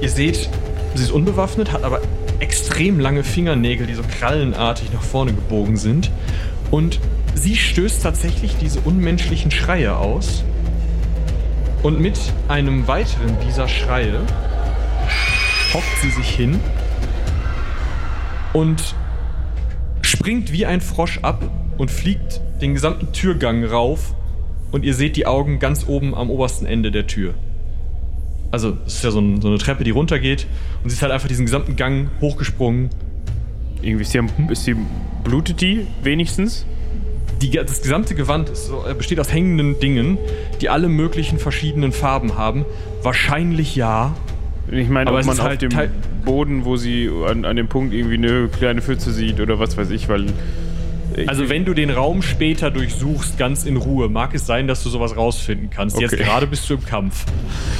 Ihr 0.00 0.08
seht, 0.08 0.50
sie 0.98 1.04
ist 1.04 1.12
unbewaffnet, 1.12 1.72
hat 1.72 1.84
aber 1.84 2.02
extrem 2.40 3.00
lange 3.00 3.24
Fingernägel, 3.24 3.86
die 3.86 3.94
so 3.94 4.02
krallenartig 4.02 4.92
nach 4.92 5.02
vorne 5.02 5.32
gebogen 5.32 5.76
sind. 5.76 6.10
Und 6.70 7.00
sie 7.34 7.56
stößt 7.56 8.02
tatsächlich 8.02 8.56
diese 8.60 8.80
unmenschlichen 8.80 9.50
Schreie 9.50 9.96
aus. 9.96 10.44
Und 11.82 12.00
mit 12.00 12.18
einem 12.48 12.88
weiteren 12.88 13.36
dieser 13.46 13.68
Schreie 13.68 14.20
hockt 15.72 15.98
sie 16.02 16.10
sich 16.10 16.28
hin 16.28 16.58
und 18.52 18.94
springt 20.02 20.52
wie 20.52 20.66
ein 20.66 20.80
Frosch 20.80 21.20
ab 21.22 21.48
und 21.78 21.90
fliegt 21.90 22.40
den 22.60 22.74
gesamten 22.74 23.12
Türgang 23.12 23.64
rauf. 23.64 24.14
Und 24.72 24.84
ihr 24.84 24.94
seht 24.94 25.16
die 25.16 25.26
Augen 25.26 25.60
ganz 25.60 25.86
oben 25.86 26.14
am 26.14 26.28
obersten 26.28 26.66
Ende 26.66 26.90
der 26.90 27.06
Tür. 27.06 27.34
Also, 28.50 28.78
es 28.86 28.96
ist 28.96 29.04
ja 29.04 29.10
so, 29.10 29.20
ein, 29.20 29.40
so 29.42 29.48
eine 29.48 29.58
Treppe, 29.58 29.84
die 29.84 29.90
runtergeht. 29.90 30.46
Und 30.82 30.90
sie 30.90 30.96
ist 30.96 31.02
halt 31.02 31.12
einfach 31.12 31.28
diesen 31.28 31.44
gesamten 31.44 31.76
Gang 31.76 32.08
hochgesprungen. 32.20 32.90
Irgendwie 33.82 34.02
ist 34.02 34.12
sie, 34.12 34.20
ist 34.48 34.64
sie 34.64 34.76
blutet 35.24 35.60
die 35.60 35.86
wenigstens? 36.02 36.64
Die, 37.42 37.50
das 37.50 37.82
gesamte 37.82 38.14
Gewand 38.14 38.56
so, 38.56 38.84
äh, 38.88 38.94
besteht 38.94 39.20
aus 39.20 39.32
hängenden 39.32 39.78
Dingen, 39.78 40.18
die 40.60 40.68
alle 40.68 40.88
möglichen 40.88 41.38
verschiedenen 41.38 41.92
Farben 41.92 42.36
haben. 42.36 42.64
Wahrscheinlich 43.02 43.76
ja. 43.76 44.16
Ich 44.70 44.88
meine, 44.88 45.08
Aber 45.08 45.20
ob 45.20 45.26
man 45.26 45.38
auf 45.38 45.46
halt 45.46 45.62
dem 45.62 45.70
Boden, 46.24 46.64
wo 46.64 46.76
sie 46.76 47.08
an, 47.26 47.44
an 47.44 47.56
dem 47.56 47.68
Punkt 47.68 47.94
irgendwie 47.94 48.16
eine 48.16 48.48
kleine 48.48 48.82
Pfütze 48.82 49.12
sieht 49.12 49.40
oder 49.40 49.58
was 49.58 49.76
weiß 49.76 49.90
ich, 49.90 50.08
weil. 50.08 50.26
Also 51.26 51.48
wenn 51.48 51.64
du 51.64 51.74
den 51.74 51.90
Raum 51.90 52.22
später 52.22 52.70
durchsuchst, 52.70 53.38
ganz 53.38 53.64
in 53.64 53.76
Ruhe, 53.76 54.08
mag 54.08 54.34
es 54.34 54.46
sein, 54.46 54.68
dass 54.68 54.82
du 54.82 54.90
sowas 54.90 55.16
rausfinden 55.16 55.70
kannst. 55.70 55.98
Jetzt 56.00 56.12
Okay. 56.14 56.22
gerade 56.22 56.46
bist 56.46 56.68
du 56.68 56.74
im 56.74 56.84
Kampf. 56.84 57.24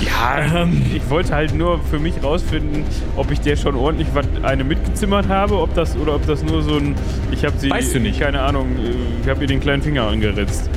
Ja, 0.00 0.66
ich 0.94 1.08
wollte 1.10 1.34
halt 1.34 1.54
nur 1.54 1.78
für 1.90 1.98
mich 1.98 2.14
rausfinden, 2.22 2.84
ob 3.16 3.30
ich 3.30 3.40
der 3.40 3.56
schon 3.56 3.74
ordentlich 3.76 4.08
was 4.14 4.26
eine 4.42 4.64
mitgezimmert 4.64 5.28
habe, 5.28 5.58
ob 5.60 5.74
das 5.74 5.96
oder 5.96 6.14
ob 6.14 6.26
das 6.26 6.42
nur 6.42 6.62
so 6.62 6.76
ein 6.76 6.94
ich 7.30 7.44
habe 7.44 7.58
sie 7.58 7.70
Weißt 7.70 7.94
du 7.94 8.00
nicht. 8.00 8.18
keine 8.20 8.40
Ahnung, 8.40 8.66
äh, 8.76 8.92
ich 9.22 9.28
habe 9.28 9.42
ihr 9.42 9.46
den 9.46 9.60
kleinen 9.60 9.82
Finger 9.82 10.04
angeritzt. 10.08 10.70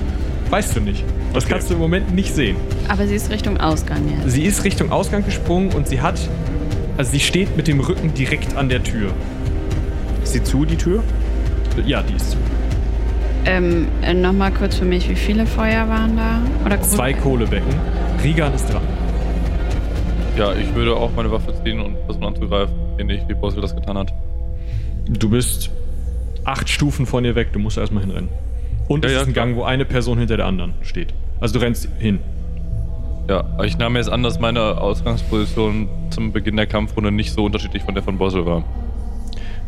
Weißt 0.50 0.76
du 0.76 0.82
nicht. 0.82 1.04
Das 1.34 1.46
Okay. 1.46 1.54
kannst 1.54 1.70
du 1.70 1.76
im 1.76 1.80
Moment 1.80 2.14
nicht 2.14 2.36
sehen. 2.36 2.58
Aber 2.90 3.08
sie 3.08 3.16
ist 3.16 3.30
Richtung 3.32 3.58
Ausgang 3.62 4.02
jetzt. 4.10 4.30
Sie 4.34 4.44
ist 4.44 4.64
Richtung 4.66 4.92
Ausgang 4.92 5.24
gesprungen 5.26 5.72
und 5.74 5.88
sie 5.88 6.02
hat. 6.02 6.20
Also 6.98 7.12
sie 7.12 7.22
steht 7.22 7.56
mit 7.56 7.68
dem 7.70 7.80
Rücken 7.80 8.14
direkt 8.14 8.56
an 8.58 8.68
der 8.68 8.84
Tür. 8.84 9.12
Ist 10.24 10.34
sie 10.34 10.44
zu, 10.44 10.66
die 10.66 10.76
Tür? 10.76 11.02
Ja, 11.86 12.02
die 12.04 12.16
ist 12.16 12.32
zu. 12.32 12.38
Ähm, 13.46 13.88
äh, 14.04 14.14
nochmal 14.14 14.52
kurz 14.52 14.76
für 14.78 14.86
mich, 14.86 15.10
wie 15.10 15.16
viele 15.16 15.46
Feuer 15.46 15.88
waren 15.90 16.16
da? 16.16 16.40
Oder 16.66 16.80
Zwei 16.82 17.14
Kohlebecken. 17.14 17.74
Rigan 18.24 18.54
ist 18.54 18.72
dran. 18.72 18.84
Ja, 20.38 20.54
ich 20.54 20.74
würde 20.76 20.96
auch 20.96 21.12
meine 21.16 21.32
Waffe 21.32 21.54
ziehen 21.64 21.80
und 21.82 21.96
versuchen 22.06 22.26
anzugreifen, 22.26 22.74
ähnlich 23.00 23.22
wie 23.28 23.34
Bossel 23.34 23.62
das 23.62 23.76
getan 23.76 23.98
hat. 23.98 24.14
Du 25.08 25.30
bist 25.30 25.72
acht 26.46 26.70
Stufen 26.70 27.06
von 27.06 27.26
ihr 27.26 27.36
weg, 27.36 27.50
du 27.52 27.60
musst 27.60 27.78
erstmal 27.78 28.04
hinrennen. 28.04 28.30
Und 28.88 29.04
Ja, 29.04 29.10
es 29.10 29.16
ja, 29.16 29.22
ist 29.22 29.28
ein 29.28 29.34
klar. 29.34 29.46
Gang, 29.48 29.58
wo 29.58 29.64
eine 29.64 29.86
Person 29.86 30.20
hinter 30.20 30.38
der 30.38 30.46
anderen 30.46 30.74
steht. 30.82 31.14
Also 31.40 31.56
du 31.60 31.66
rennst 31.66 31.90
hin. 32.00 32.20
Ja, 33.28 33.44
ich 33.64 33.78
nahm 33.78 33.96
jetzt 33.96 34.10
an, 34.10 34.24
dass 34.24 34.40
meine 34.40 34.80
Ausgangsposition 34.80 35.88
zum 36.12 36.32
Beginn 36.32 36.58
der 36.58 36.68
Kampfrunde 36.68 37.12
nicht 37.12 37.32
so 37.34 37.44
unterschiedlich 37.46 37.84
von 37.84 37.94
der 37.94 38.04
von 38.04 38.18
Bossel 38.18 38.46
war. 38.46 38.64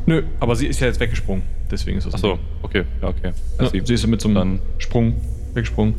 Nö, 0.06 0.24
aber 0.40 0.56
sie 0.56 0.68
ist 0.68 0.80
ja 0.80 0.88
jetzt 0.88 1.00
weggesprungen. 1.00 1.44
Deswegen 1.72 1.98
ist 1.98 2.06
das. 2.08 2.16
Achso, 2.16 2.38
okay, 2.62 2.84
ja, 3.02 3.08
okay. 3.08 3.32
Ja, 3.60 3.70
sie 3.70 3.94
ist 3.94 4.06
mit 4.08 4.22
so 4.22 4.28
einem 4.28 4.36
Dann- 4.36 4.60
Sprung 4.78 5.16
weggesprungen. 5.54 5.96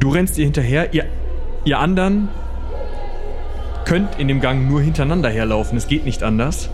Du 0.00 0.10
rennst 0.10 0.36
ihr 0.38 0.44
hinterher. 0.44 0.92
Ihr, 0.92 1.06
ihr 1.64 1.78
anderen 1.78 2.28
könnt 3.84 4.18
in 4.18 4.28
dem 4.28 4.40
Gang 4.40 4.68
nur 4.68 4.80
hintereinander 4.80 5.30
herlaufen. 5.30 5.78
Es 5.78 5.86
geht 5.88 6.04
nicht 6.04 6.22
anders. 6.22 6.70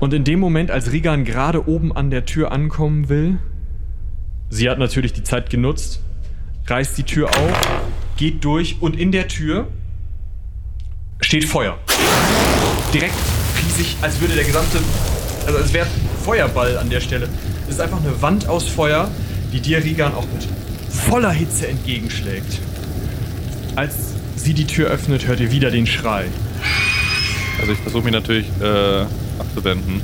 Und 0.00 0.14
in 0.14 0.24
dem 0.24 0.40
Moment, 0.40 0.70
als 0.70 0.92
Rigan 0.92 1.24
gerade 1.24 1.68
oben 1.68 1.94
an 1.94 2.10
der 2.10 2.24
Tür 2.24 2.52
ankommen 2.52 3.08
will, 3.08 3.38
sie 4.48 4.70
hat 4.70 4.78
natürlich 4.78 5.12
die 5.12 5.22
Zeit 5.24 5.50
genutzt, 5.50 6.00
reißt 6.66 6.96
die 6.98 7.02
Tür 7.02 7.28
auf, 7.28 7.82
geht 8.16 8.44
durch 8.44 8.76
und 8.80 8.98
in 8.98 9.10
der 9.12 9.28
Tür 9.28 9.68
steht 11.20 11.44
Feuer. 11.44 11.78
Direkt 12.94 13.14
riesig, 13.78 13.96
als 14.00 14.20
würde 14.20 14.34
der 14.34 14.44
gesamte, 14.44 14.78
also 15.46 15.58
als 15.58 15.72
wäre 15.72 15.86
Feuerball 16.24 16.78
an 16.78 16.90
der 16.90 17.00
Stelle. 17.00 17.28
Es 17.66 17.74
ist 17.74 17.80
einfach 17.80 18.00
eine 18.00 18.20
Wand 18.20 18.48
aus 18.48 18.68
Feuer, 18.68 19.10
die 19.52 19.60
dir 19.60 19.82
Rigan 19.82 20.14
auch 20.14 20.26
mit 20.32 20.48
voller 20.90 21.30
Hitze 21.30 21.68
entgegenschlägt. 21.68 22.60
Als 23.76 23.94
sie 24.36 24.54
die 24.54 24.66
Tür 24.66 24.88
öffnet, 24.88 25.26
hört 25.26 25.40
ihr 25.40 25.52
wieder 25.52 25.70
den 25.70 25.86
Schrei. 25.86 26.26
Also 27.60 27.72
ich 27.72 27.78
versuche 27.78 28.04
mich 28.04 28.12
natürlich 28.12 28.46
äh, 28.60 29.04
abzuwenden. 29.38 30.00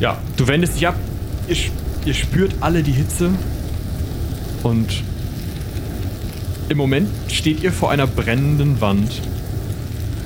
Ja, 0.00 0.18
du 0.36 0.46
wendest 0.48 0.76
dich 0.76 0.88
ab, 0.88 0.96
ihr, 1.48 1.56
ihr 2.04 2.14
spürt 2.14 2.54
alle 2.60 2.82
die 2.82 2.92
Hitze 2.92 3.30
und 4.62 5.02
im 6.68 6.78
Moment 6.78 7.08
steht 7.28 7.62
ihr 7.62 7.72
vor 7.72 7.90
einer 7.90 8.06
brennenden 8.06 8.80
Wand, 8.80 9.20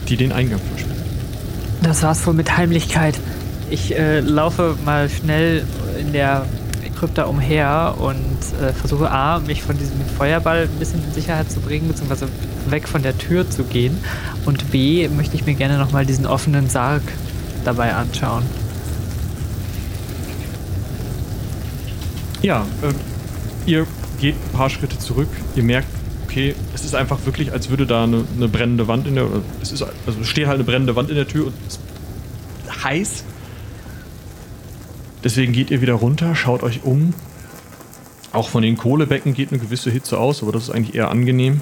die 0.08 0.16
den 0.16 0.30
Eingang 0.30 0.60
versperrt. 0.60 0.83
Das 1.84 2.02
war's 2.02 2.26
wohl 2.26 2.32
mit 2.32 2.56
Heimlichkeit. 2.56 3.14
Ich 3.68 3.94
äh, 3.94 4.20
laufe 4.20 4.74
mal 4.86 5.10
schnell 5.10 5.66
in 6.00 6.14
der 6.14 6.46
Krypta 6.98 7.24
umher 7.24 7.94
und 7.98 8.38
äh, 8.62 8.72
versuche 8.72 9.10
A, 9.10 9.38
mich 9.40 9.62
von 9.62 9.76
diesem 9.76 10.00
Feuerball 10.16 10.62
ein 10.62 10.78
bisschen 10.78 11.04
in 11.04 11.12
Sicherheit 11.12 11.50
zu 11.50 11.60
bringen, 11.60 11.86
beziehungsweise 11.88 12.26
weg 12.70 12.88
von 12.88 13.02
der 13.02 13.18
Tür 13.18 13.50
zu 13.50 13.64
gehen. 13.64 14.02
Und 14.46 14.70
B, 14.70 15.06
möchte 15.08 15.36
ich 15.36 15.44
mir 15.44 15.52
gerne 15.52 15.76
nochmal 15.76 16.06
diesen 16.06 16.24
offenen 16.24 16.70
Sarg 16.70 17.02
dabei 17.66 17.94
anschauen. 17.94 18.44
Ja, 22.40 22.64
ähm, 22.82 22.94
ihr 23.66 23.86
geht 24.18 24.36
ein 24.36 24.56
paar 24.56 24.70
Schritte 24.70 24.98
zurück. 24.98 25.28
Ihr 25.54 25.62
merkt, 25.62 25.88
okay, 26.34 26.56
es 26.74 26.84
ist 26.84 26.96
einfach 26.96 27.24
wirklich, 27.26 27.52
als 27.52 27.70
würde 27.70 27.86
da 27.86 28.02
eine, 28.02 28.24
eine 28.36 28.48
brennende 28.48 28.88
Wand 28.88 29.06
in 29.06 29.14
der. 29.14 29.28
Es 29.62 29.70
ist, 29.70 29.82
also 29.82 30.24
steht 30.24 30.48
halt 30.48 30.56
eine 30.56 30.64
brennende 30.64 30.96
Wand 30.96 31.08
in 31.08 31.14
der 31.14 31.28
Tür 31.28 31.46
und 31.46 31.54
es 31.68 31.74
ist 31.76 32.84
heiß. 32.84 33.24
Deswegen 35.22 35.52
geht 35.52 35.70
ihr 35.70 35.80
wieder 35.80 35.94
runter, 35.94 36.34
schaut 36.34 36.64
euch 36.64 36.82
um. 36.82 37.14
Auch 38.32 38.48
von 38.48 38.64
den 38.64 38.76
Kohlebecken 38.76 39.32
geht 39.32 39.52
eine 39.52 39.60
gewisse 39.60 39.92
Hitze 39.92 40.18
aus, 40.18 40.42
aber 40.42 40.50
das 40.50 40.64
ist 40.64 40.70
eigentlich 40.70 40.96
eher 40.96 41.08
angenehm. 41.08 41.60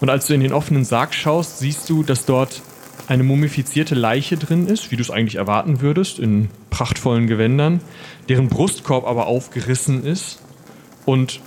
Und 0.00 0.10
als 0.10 0.26
du 0.26 0.34
in 0.34 0.40
den 0.40 0.52
offenen 0.52 0.84
Sarg 0.84 1.14
schaust, 1.14 1.60
siehst 1.60 1.88
du, 1.88 2.02
dass 2.02 2.24
dort 2.24 2.62
eine 3.06 3.22
mumifizierte 3.22 3.94
Leiche 3.94 4.36
drin 4.36 4.66
ist, 4.66 4.90
wie 4.90 4.96
du 4.96 5.02
es 5.02 5.10
eigentlich 5.10 5.36
erwarten 5.36 5.80
würdest, 5.80 6.18
in 6.18 6.48
prachtvollen 6.70 7.28
Gewändern, 7.28 7.80
deren 8.28 8.48
Brustkorb 8.48 9.06
aber 9.06 9.26
aufgerissen 9.28 10.04
ist. 10.04 10.40
Und 11.06 11.40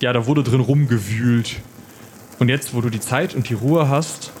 ja, 0.00 0.12
da 0.12 0.26
wurde 0.26 0.42
drin 0.42 0.60
rumgewühlt. 0.60 1.60
Und 2.38 2.48
jetzt, 2.48 2.74
wo 2.74 2.80
du 2.80 2.88
die 2.88 3.00
Zeit 3.00 3.34
und 3.34 3.48
die 3.48 3.54
Ruhe 3.54 3.88
hast, 3.88 4.32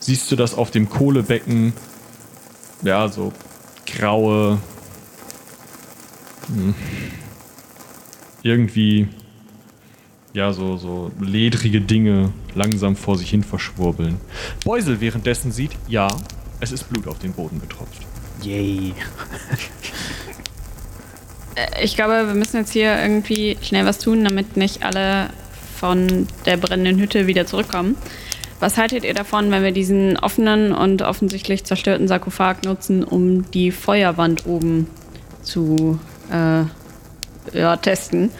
siehst 0.00 0.30
du, 0.30 0.36
dass 0.36 0.54
auf 0.54 0.70
dem 0.70 0.88
Kohlebecken 0.88 1.72
ja 2.82 3.08
so 3.08 3.32
graue 3.86 4.58
hm, 6.46 6.74
irgendwie 8.42 9.08
ja 10.32 10.52
so 10.52 10.76
so 10.76 11.10
ledrige 11.20 11.80
Dinge 11.80 12.32
langsam 12.54 12.96
vor 12.96 13.16
sich 13.16 13.30
hin 13.30 13.42
verschwurbeln. 13.42 14.18
Beusel 14.64 15.00
währenddessen 15.00 15.52
sieht, 15.52 15.72
ja, 15.88 16.08
es 16.60 16.72
ist 16.72 16.88
Blut 16.90 17.06
auf 17.06 17.18
den 17.18 17.32
Boden 17.32 17.60
getropft. 17.60 18.02
Yay. 18.42 18.94
Äh, 21.54 21.84
Ich 21.84 21.96
glaube, 21.96 22.26
wir 22.26 22.34
müssen 22.34 22.58
jetzt 22.58 22.72
hier 22.72 23.00
irgendwie 23.00 23.56
schnell 23.62 23.86
was 23.86 23.98
tun, 23.98 24.24
damit 24.24 24.56
nicht 24.56 24.84
alle 24.84 25.30
von 25.76 26.26
der 26.46 26.56
brennenden 26.56 26.98
Hütte 26.98 27.26
wieder 27.26 27.46
zurückkommen. 27.46 27.96
Was 28.60 28.78
haltet 28.78 29.04
ihr 29.04 29.14
davon, 29.14 29.50
wenn 29.50 29.62
wir 29.62 29.72
diesen 29.72 30.16
offenen 30.16 30.72
und 30.72 31.02
offensichtlich 31.02 31.64
zerstörten 31.64 32.08
Sarkophag 32.08 32.64
nutzen, 32.64 33.04
um 33.04 33.50
die 33.50 33.70
Feuerwand 33.70 34.46
oben 34.46 34.86
zu 35.42 35.98
äh, 36.30 37.58
ja, 37.58 37.76
testen? 37.76 38.30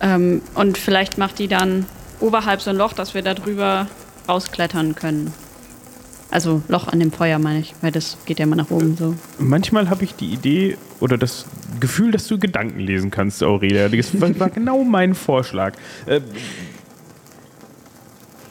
Ähm, 0.00 0.42
und 0.54 0.78
vielleicht 0.78 1.18
macht 1.18 1.38
die 1.38 1.48
dann 1.48 1.86
oberhalb 2.20 2.60
so 2.60 2.70
ein 2.70 2.76
Loch, 2.76 2.92
dass 2.92 3.14
wir 3.14 3.22
da 3.22 3.34
drüber 3.34 3.88
rausklettern 4.28 4.94
können. 4.94 5.32
Also 6.34 6.62
Loch 6.66 6.88
an 6.88 6.98
dem 6.98 7.12
Feuer 7.12 7.38
meine 7.38 7.60
ich, 7.60 7.76
weil 7.80 7.92
das 7.92 8.18
geht 8.26 8.40
ja 8.40 8.42
immer 8.42 8.56
nach 8.56 8.72
oben 8.72 8.96
so. 8.96 9.14
Manchmal 9.38 9.88
habe 9.88 10.02
ich 10.02 10.16
die 10.16 10.32
Idee 10.32 10.76
oder 10.98 11.16
das 11.16 11.46
Gefühl, 11.78 12.10
dass 12.10 12.26
du 12.26 12.40
Gedanken 12.40 12.80
lesen 12.80 13.12
kannst, 13.12 13.40
Aurelia. 13.44 13.88
Das 13.88 14.40
war, 14.40 14.50
genau 14.50 14.82
mein 14.82 15.14
Vorschlag. 15.14 15.74
Äh, 16.06 16.20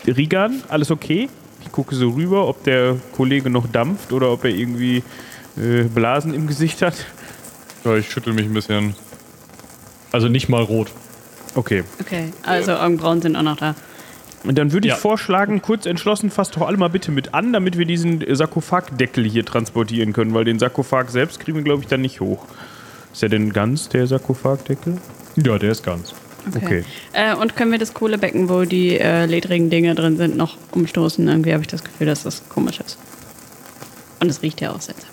Rigan, 0.08 0.63
alles 0.69 0.91
okay? 0.91 1.28
Ich 1.62 1.74
gucke 1.74 1.93
so 1.93 2.12
rüber, 2.12 2.48
ob 2.48 2.63
der 2.63 2.96
Kollege 3.17 3.50
noch 3.50 3.67
dampft 3.67 4.13
oder 4.13 4.32
ob 4.32 4.46
er 4.46 4.52
irgendwie 4.52 5.04
äh, 5.58 5.84
Blasen 5.84 6.34
im 6.34 6.48
Gesicht 6.48 6.82
hat. 6.82 7.06
Ja, 7.84 7.98
ich 7.98 8.10
schüttel 8.10 8.32
mich 8.32 8.46
ein 8.46 8.54
bisschen. 8.54 8.96
Also 10.13 10.30
nicht 10.30 10.48
mal 10.48 10.63
rot. 10.63 10.89
Okay. 11.54 11.84
Okay, 12.00 12.32
also 12.43 12.76
Augenbrauen 12.76 13.22
sind 13.22 13.36
auch 13.36 13.41
noch 13.41 13.58
da. 13.58 13.76
Und 14.43 14.58
dann 14.58 14.73
würde 14.73 14.88
ich 14.88 14.93
Ja. 14.93 14.97
vorschlagen, 14.99 15.62
kurz 15.62 15.86
entschlossen, 15.86 16.29
fasst 16.29 16.56
doch 16.58 16.67
alle 16.67 16.77
mal 16.77 16.89
bitte 16.89 17.12
mit 17.12 17.34
an, 17.34 17.53
damit 17.53 17.77
wir 17.77 17.86
diesen 17.86 18.23
Sarkophagdeckel 18.36 19.23
hier 19.23 19.45
transportieren 19.45 20.12
können, 20.12 20.34
weil 20.34 20.43
den 20.43 20.60
Sarkophag 20.60 21.10
selbst 21.10 21.39
kriegen 21.39 21.58
wir, 21.58 21.63
glaube 21.63 21.82
ich, 21.84 21.88
dann 21.88 22.01
nicht 22.01 22.19
hoch. 22.19 22.45
Ist 23.13 23.21
der 23.21 23.29
denn 23.29 23.53
ganz, 23.53 23.88
der 23.89 24.06
Sarkophagdeckel? 24.08 24.97
Ja, 25.38 25.58
der 25.58 25.71
ist 25.71 25.84
ganz. 25.84 26.13
Okay. 26.56 26.84
Äh, 27.13 27.36
und 27.36 27.56
können 27.56 27.71
wir 27.71 27.79
das 27.79 27.93
Kohlebecken, 27.93 28.49
wo 28.49 28.63
die 28.63 28.99
äh, 28.99 29.25
ledrigen 29.25 29.69
Dinge 29.69 29.95
drin 29.95 30.17
sind, 30.17 30.36
noch 30.36 30.58
umstoßen? 30.71 31.25
Irgendwie 31.25 31.53
habe 31.53 31.62
ich 31.62 31.67
das 31.69 31.84
Gefühl, 31.86 32.08
dass 32.08 32.23
das 32.23 32.47
komisch 32.49 32.82
ist. 32.82 32.97
Und 34.19 34.29
es 34.29 34.41
riecht 34.41 34.60
ja 34.60 34.71
auch 34.71 34.82
seltsam. 34.82 35.10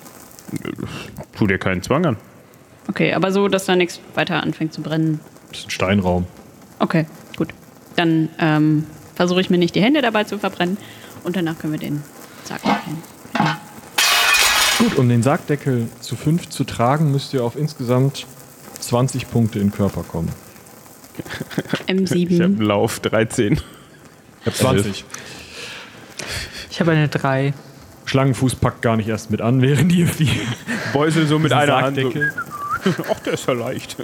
Tu 1.37 1.47
dir 1.47 1.59
keinen 1.59 1.83
Zwang 1.83 2.05
an. 2.05 2.17
Okay, 2.89 3.13
aber 3.15 3.31
so, 3.31 3.47
dass 3.47 3.67
da 3.67 3.77
nichts 3.77 4.01
weiter 4.15 4.43
anfängt 4.43 4.73
zu 4.73 4.83
brennen. 4.83 5.21
Das 5.51 5.61
ist 5.61 5.67
ein 5.69 5.71
Steinraum. 5.71 6.27
Okay, 6.81 7.07
gut. 7.37 7.51
Dann 7.95 8.29
ähm, 8.41 8.87
versuche 9.15 9.41
ich 9.41 9.51
mir 9.51 9.59
nicht 9.59 9.75
die 9.75 9.83
Hände 9.83 10.03
dabei 10.03 10.25
zu 10.25 10.39
verbrennen 10.39 10.77
und 11.25 11.37
danach 11.37 11.59
können 11.59 11.73
wir 11.73 11.81
den 11.81 12.03
Sack 12.45 12.65
machen. 12.65 13.03
Gut, 14.79 14.97
um 14.97 15.09
den 15.09 15.23
Sargdeckel 15.23 15.89
zu 16.01 16.17
fünf 16.17 16.49
zu 16.49 16.65
tragen, 16.65 17.13
müsst 17.13 17.35
ihr 17.35 17.45
auf 17.45 17.55
insgesamt 17.55 18.27
20 18.81 19.31
Punkte 19.31 19.59
in 19.59 19.73
Körper 19.73 20.03
kommen. 20.03 20.33
Ich 21.87 21.93
habe 21.93 22.03
M7. 22.05 22.45
einen 22.45 22.61
Lauf, 22.61 23.01
13. 23.01 23.55
Ich 23.55 24.47
hab 24.47 24.55
20. 24.55 25.05
Ich 26.71 26.81
habe 26.81 26.93
eine 26.93 27.09
3. 27.09 27.53
Schlangenfuß 28.07 28.55
packt 28.57 28.81
gar 28.81 28.97
nicht 28.97 29.09
erst 29.09 29.31
mit 29.31 29.41
an, 29.41 29.61
während 29.61 29.93
ihr 29.93 30.07
die 30.07 30.31
Beusel 30.93 31.27
so 31.27 31.39
mit 31.39 31.53
einer 31.53 31.83
Hand. 31.83 31.99
So. 31.99 32.13
Ach, 33.13 33.21
der 33.21 33.35
ist 33.35 33.47
ja 33.47 33.53
leicht. 33.53 33.97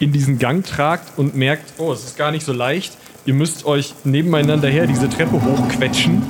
in 0.00 0.12
diesen 0.12 0.38
Gang 0.38 0.64
tragt 0.64 1.18
und 1.18 1.36
merkt, 1.36 1.74
oh, 1.78 1.92
es 1.92 2.04
ist 2.04 2.16
gar 2.16 2.30
nicht 2.30 2.46
so 2.46 2.52
leicht. 2.52 2.96
Ihr 3.28 3.34
müsst 3.34 3.66
euch 3.66 3.92
nebeneinander 4.04 4.68
her 4.68 4.86
diese 4.86 5.06
Treppe 5.10 5.44
hochquetschen 5.44 6.22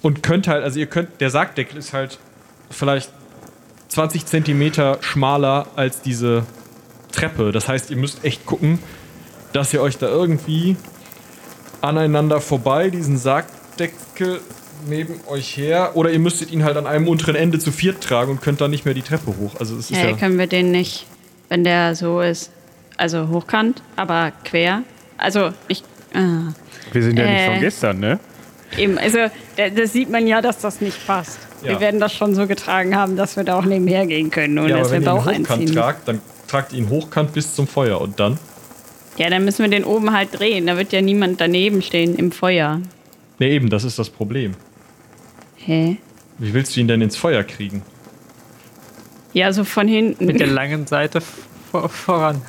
und 0.00 0.22
könnt 0.22 0.48
halt, 0.48 0.64
also 0.64 0.80
ihr 0.80 0.86
könnt, 0.86 1.20
der 1.20 1.28
Sargdeckel 1.28 1.76
ist 1.76 1.92
halt 1.92 2.18
vielleicht 2.70 3.12
20 3.88 4.24
Zentimeter 4.24 4.96
schmaler 5.02 5.66
als 5.76 6.00
diese 6.00 6.46
Treppe. 7.12 7.52
Das 7.52 7.68
heißt, 7.68 7.90
ihr 7.90 7.98
müsst 7.98 8.24
echt 8.24 8.46
gucken, 8.46 8.78
dass 9.52 9.74
ihr 9.74 9.82
euch 9.82 9.98
da 9.98 10.08
irgendwie 10.08 10.76
aneinander 11.82 12.40
vorbei 12.40 12.88
diesen 12.88 13.18
Sargdeckel 13.18 14.40
neben 14.88 15.20
euch 15.26 15.54
her 15.58 15.96
oder 15.96 16.10
ihr 16.10 16.18
müsstet 16.18 16.50
ihn 16.50 16.64
halt 16.64 16.78
an 16.78 16.86
einem 16.86 17.06
unteren 17.06 17.34
Ende 17.34 17.58
zu 17.58 17.72
viert 17.72 18.02
tragen 18.02 18.30
und 18.30 18.40
könnt 18.40 18.62
dann 18.62 18.70
nicht 18.70 18.86
mehr 18.86 18.94
die 18.94 19.02
Treppe 19.02 19.36
hoch. 19.38 19.56
Also 19.60 19.76
es 19.76 19.90
ist 19.90 19.98
Hey, 19.98 20.12
ja 20.12 20.16
können 20.16 20.38
wir 20.38 20.46
den 20.46 20.70
nicht, 20.70 21.04
wenn 21.50 21.62
der 21.62 21.94
so 21.94 22.22
ist, 22.22 22.52
also 22.96 23.28
hochkant, 23.28 23.82
aber 23.96 24.32
quer? 24.44 24.82
Also 25.18 25.50
ich, 25.68 25.82
ah, 26.14 26.52
Wir 26.92 27.02
sind 27.02 27.18
ja 27.18 27.26
nicht 27.26 27.40
Äh. 27.42 27.50
von 27.52 27.60
gestern, 27.60 28.00
ne? 28.00 28.18
eben, 28.76 28.98
also 28.98 29.18
da, 29.56 29.68
das 29.70 29.92
sieht 29.92 30.10
man 30.10 30.26
ja, 30.26 30.40
dass 30.40 30.58
das 30.58 30.80
nicht 30.80 31.06
passt. 31.06 31.38
Ja. 31.62 31.70
Wir 31.70 31.80
werden 31.80 31.98
das 32.00 32.14
schon 32.14 32.34
so 32.34 32.46
getragen 32.46 32.94
haben, 32.96 33.16
dass 33.16 33.36
wir 33.36 33.42
da 33.44 33.58
auch 33.58 33.64
nebenher 33.64 34.06
gehen 34.06 34.30
können 34.30 34.58
und 34.58 34.68
ja, 34.68 34.78
dass 34.78 34.88
wir 34.92 34.98
wenn 34.98 35.02
ihr 35.02 35.08
ihn 35.10 35.14
Bauch 35.16 35.26
hochkant 35.26 35.50
einziehen. 35.50 35.74
tragt, 35.74 36.06
dann 36.08 36.20
tragt 36.46 36.72
ihr 36.72 36.78
ihn 36.78 36.88
hochkant 36.88 37.32
bis 37.32 37.54
zum 37.54 37.66
Feuer 37.66 38.00
und 38.00 38.20
dann? 38.20 38.38
Ja, 39.16 39.28
dann 39.30 39.44
müssen 39.44 39.62
wir 39.64 39.68
den 39.70 39.84
oben 39.84 40.12
halt 40.12 40.38
drehen. 40.38 40.66
Da 40.68 40.76
wird 40.76 40.92
ja 40.92 41.00
niemand 41.00 41.40
daneben 41.40 41.82
stehen 41.82 42.14
im 42.14 42.30
Feuer. 42.30 42.80
Ne, 43.40 43.48
eben, 43.48 43.68
das 43.68 43.82
ist 43.82 43.98
das 43.98 44.08
Problem. 44.10 44.54
Hä? 45.56 45.96
Wie 46.38 46.54
willst 46.54 46.76
du 46.76 46.80
ihn 46.80 46.86
denn 46.86 47.00
ins 47.02 47.16
Feuer 47.16 47.42
kriegen? 47.42 47.82
Ja, 49.32 49.52
so 49.52 49.64
von 49.64 49.88
hinten. 49.88 50.26
Mit 50.26 50.38
der 50.38 50.46
langen 50.46 50.86
Seite 50.86 51.20
vor, 51.72 51.88
voran. 51.88 52.40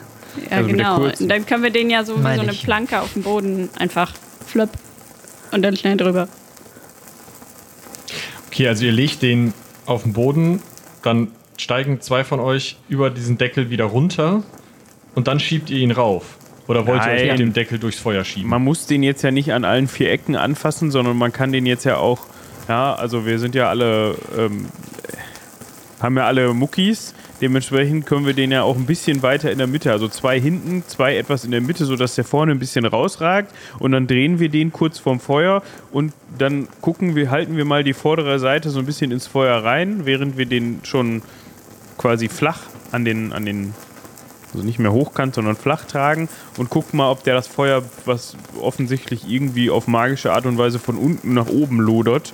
Ja, 0.50 0.58
also 0.58 0.70
genau. 0.70 1.10
dann 1.20 1.46
können 1.46 1.64
wir 1.64 1.72
den 1.72 1.90
ja 1.90 2.04
so 2.04 2.18
wie 2.18 2.22
so 2.22 2.42
eine 2.42 2.52
ich. 2.52 2.64
Planke 2.64 3.02
auf 3.02 3.14
dem 3.14 3.24
Boden 3.24 3.70
einfach 3.78 4.14
flöpp 4.46 4.72
und 5.52 5.62
dann 5.62 5.76
schnell 5.76 5.98
drüber. 5.98 6.28
Okay, 8.48 8.68
also 8.68 8.86
ihr 8.86 8.92
legt 8.92 9.22
den 9.22 9.54
auf 9.86 10.04
den 10.04 10.14
Boden, 10.14 10.62
dann 11.04 11.30
steigen 11.58 12.02
zwei 12.02 12.24
von 12.24 12.40
euch 12.40 12.78
über 12.88 13.10
diesen 13.10 13.38
Deckel 13.38 13.70
wieder 13.70 13.86
runter 13.86 14.44
und 15.16 15.28
dann 15.28 15.40
schiebt 15.40 15.70
ihr 15.70 15.80
ihn 15.80 15.92
rauf. 15.92 16.38
Oder 16.68 16.86
wollt 16.86 17.04
ihr 17.04 17.12
euch 17.12 17.22
Nein. 17.22 17.30
mit 17.30 17.40
dem 17.40 17.54
Deckel 17.54 17.80
durchs 17.80 18.00
Feuer 18.00 18.24
schieben? 18.24 18.50
Man 18.50 18.64
muss 18.64 18.86
den 18.86 19.02
jetzt 19.02 19.24
ja 19.24 19.32
nicht 19.32 19.54
an 19.54 19.66
allen 19.66 19.88
vier 19.88 20.12
Ecken 20.12 20.36
anfassen, 20.36 20.92
sondern 20.92 21.18
man 21.18 21.32
kann 21.32 21.52
den 21.52 21.66
jetzt 21.66 21.84
ja 21.84 21.98
auch, 21.98 22.20
ja, 22.68 22.94
also 22.94 23.26
wir 23.26 23.40
sind 23.40 23.56
ja 23.56 23.70
alle, 23.70 24.16
ähm, 24.38 24.68
haben 26.00 26.16
ja 26.16 26.26
alle 26.26 26.54
Muckis. 26.54 27.16
Dementsprechend 27.42 28.06
können 28.06 28.26
wir 28.26 28.34
den 28.34 28.52
ja 28.52 28.64
auch 28.64 28.76
ein 28.76 28.86
bisschen 28.86 29.24
weiter 29.24 29.52
in 29.52 29.60
der 29.60 29.68
Mitte, 29.68 29.92
also 29.92 30.10
zwei 30.10 30.40
hinten, 30.40 30.84
zwei 30.88 31.16
etwas 31.16 31.46
in 31.46 31.52
der 31.52 31.62
Mitte, 31.62 31.86
sodass 31.86 32.16
der 32.16 32.26
vorne 32.26 32.52
ein 32.52 32.60
bisschen 32.60 32.86
rausragt. 32.86 33.54
Und 33.80 33.94
dann 33.94 34.08
drehen 34.08 34.40
wir 34.40 34.50
den 34.50 34.74
kurz 34.74 35.00
vorm 35.00 35.22
Feuer 35.22 35.64
und 35.92 36.14
dann 36.38 36.68
gucken 36.82 37.16
wir, 37.16 37.32
halten 37.32 37.56
wir 37.56 37.66
mal 37.66 37.84
die 37.84 37.94
vordere 37.94 38.40
Seite 38.40 38.70
so 38.70 38.80
ein 38.80 38.86
bisschen 38.86 39.12
ins 39.12 39.28
Feuer 39.28 39.64
rein, 39.64 40.06
während 40.06 40.38
wir 40.38 40.46
den 40.46 40.82
schon 40.84 41.22
quasi 41.98 42.28
flach 42.28 42.60
an 42.92 43.06
den, 43.06 43.32
an 43.32 43.46
den 43.46 43.74
also 44.52 44.66
nicht 44.66 44.80
mehr 44.80 44.92
hochkant, 44.92 45.36
sondern 45.36 45.56
flach 45.56 45.86
tragen 45.86 46.28
und 46.58 46.70
gucken 46.70 46.98
mal, 46.98 47.12
ob 47.12 47.24
der 47.24 47.36
das 47.36 47.48
Feuer, 47.48 47.84
was 48.06 48.36
offensichtlich 48.60 49.30
irgendwie 49.30 49.70
auf 49.70 49.88
magische 49.88 50.34
Art 50.34 50.46
und 50.46 50.58
Weise 50.58 50.80
von 50.80 50.98
unten 50.98 51.36
nach 51.36 51.48
oben 51.48 51.80
lodert, 51.80 52.34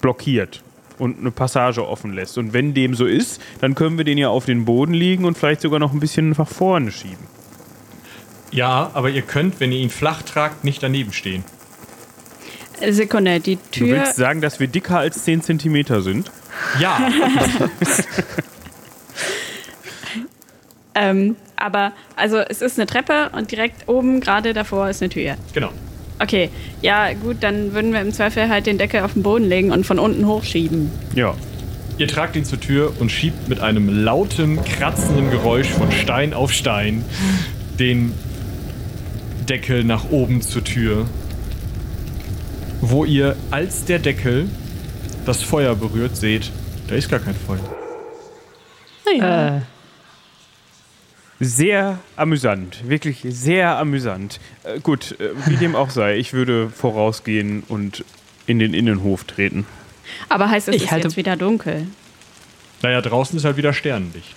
blockiert 0.00 0.62
und 0.98 1.18
eine 1.18 1.30
Passage 1.30 1.86
offen 1.86 2.12
lässt. 2.12 2.38
Und 2.38 2.52
wenn 2.52 2.74
dem 2.74 2.94
so 2.94 3.06
ist, 3.06 3.40
dann 3.60 3.74
können 3.74 3.98
wir 3.98 4.04
den 4.04 4.18
ja 4.18 4.28
auf 4.28 4.44
den 4.46 4.64
Boden 4.64 4.94
liegen 4.94 5.24
und 5.24 5.36
vielleicht 5.38 5.60
sogar 5.60 5.78
noch 5.78 5.92
ein 5.92 6.00
bisschen 6.00 6.30
nach 6.30 6.48
vorne 6.48 6.90
schieben. 6.92 7.26
Ja, 8.50 8.90
aber 8.94 9.10
ihr 9.10 9.22
könnt, 9.22 9.60
wenn 9.60 9.72
ihr 9.72 9.78
ihn 9.80 9.90
flach 9.90 10.22
tragt, 10.22 10.64
nicht 10.64 10.82
daneben 10.82 11.12
stehen. 11.12 11.44
Sekunde, 12.90 13.40
die 13.40 13.56
Du 13.56 13.62
Tür. 13.70 13.96
willst 13.98 14.16
sagen, 14.16 14.40
dass 14.40 14.60
wir 14.60 14.68
dicker 14.68 14.98
als 14.98 15.24
10 15.24 15.42
cm 15.42 16.02
sind? 16.02 16.30
Ja, 16.80 16.98
Ähm, 20.98 21.36
aber, 21.56 21.92
also 22.16 22.38
es 22.38 22.62
ist 22.62 22.78
eine 22.78 22.86
Treppe 22.86 23.28
und 23.34 23.50
direkt 23.52 23.86
oben, 23.86 24.20
gerade 24.20 24.54
davor, 24.54 24.88
ist 24.88 25.02
eine 25.02 25.10
Tür. 25.10 25.36
genau. 25.52 25.70
Okay, 26.18 26.50
ja, 26.82 27.12
gut, 27.12 27.38
dann 27.40 27.74
würden 27.74 27.92
wir 27.92 28.00
im 28.00 28.12
Zweifel 28.12 28.48
halt 28.48 28.66
den 28.66 28.78
Deckel 28.78 29.02
auf 29.02 29.12
den 29.12 29.22
Boden 29.22 29.44
legen 29.44 29.70
und 29.70 29.84
von 29.84 29.98
unten 29.98 30.26
hochschieben. 30.26 30.90
Ja. 31.14 31.34
Ihr 31.98 32.08
tragt 32.08 32.36
ihn 32.36 32.44
zur 32.44 32.60
Tür 32.60 32.92
und 32.98 33.10
schiebt 33.10 33.48
mit 33.48 33.60
einem 33.60 34.04
lauten, 34.04 34.62
kratzenden 34.64 35.30
Geräusch 35.30 35.68
von 35.68 35.90
Stein 35.92 36.34
auf 36.34 36.52
Stein 36.52 37.04
den 37.78 38.12
Deckel 39.48 39.84
nach 39.84 40.10
oben 40.10 40.42
zur 40.42 40.62
Tür, 40.62 41.06
wo 42.80 43.04
ihr, 43.04 43.36
als 43.50 43.84
der 43.84 43.98
Deckel 43.98 44.48
das 45.24 45.42
Feuer 45.42 45.74
berührt, 45.74 46.16
seht, 46.16 46.50
da 46.88 46.94
ist 46.94 47.08
gar 47.10 47.20
kein 47.20 47.34
Feuer. 47.34 47.58
Äh, 49.06 49.60
Sehr 51.38 51.98
amüsant, 52.16 52.88
wirklich 52.88 53.24
sehr 53.28 53.76
amüsant. 53.78 54.40
Äh, 54.64 54.80
gut, 54.80 55.16
äh, 55.20 55.30
wie 55.46 55.56
dem 55.56 55.74
auch 55.76 55.90
sei, 55.90 56.16
ich 56.16 56.32
würde 56.32 56.70
vorausgehen 56.70 57.62
und 57.68 58.04
in 58.46 58.58
den 58.58 58.72
Innenhof 58.72 59.24
treten. 59.24 59.66
Aber 60.30 60.48
heißt 60.48 60.68
es 60.68 60.76
Ich 60.76 60.84
ist 60.84 60.90
halte- 60.92 61.08
jetzt 61.08 61.16
wieder 61.16 61.36
dunkel? 61.36 61.86
Naja, 62.82 63.00
draußen 63.02 63.36
ist 63.36 63.44
halt 63.44 63.56
wieder 63.56 63.72
Sternenlicht. 63.72 64.34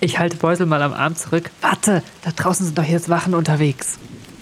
ich 0.00 0.18
halte 0.18 0.36
Beusel 0.36 0.66
mal 0.66 0.82
am 0.82 0.92
Arm 0.92 1.16
zurück. 1.16 1.50
Warte, 1.62 2.02
da 2.22 2.30
draußen 2.32 2.66
sind 2.66 2.76
doch 2.76 2.84
jetzt 2.84 3.08
Wachen 3.08 3.34
unterwegs. 3.34 3.98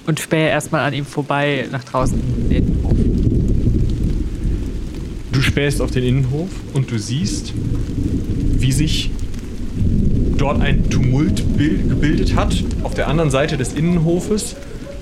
Und 0.07 0.19
spähe 0.21 0.49
erstmal 0.49 0.81
an 0.87 0.95
ihm 0.95 1.07
vorbei 1.07 1.67
nach 1.71 1.85
draußen 1.85 2.19
in 2.51 2.67
den 2.67 2.83
Hof. 2.83 2.97
Du 5.33 5.41
spähst 5.43 5.81
auf 5.81 5.91
den 5.91 6.05
Innenhof 6.05 6.49
und 6.75 6.91
du 6.91 6.99
siehst, 6.99 7.53
wie 7.57 8.73
sich 8.73 9.11
dort 10.45 10.61
ein 10.61 10.91
Tumult 10.91 11.57
bil- 11.57 11.89
gebildet 11.89 12.37
hat, 12.37 12.55
auf 12.83 12.93
der 12.93 13.09
anderen 13.09 13.31
Seite 13.31 13.57
des 13.57 13.73
Innenhofes, 13.73 14.57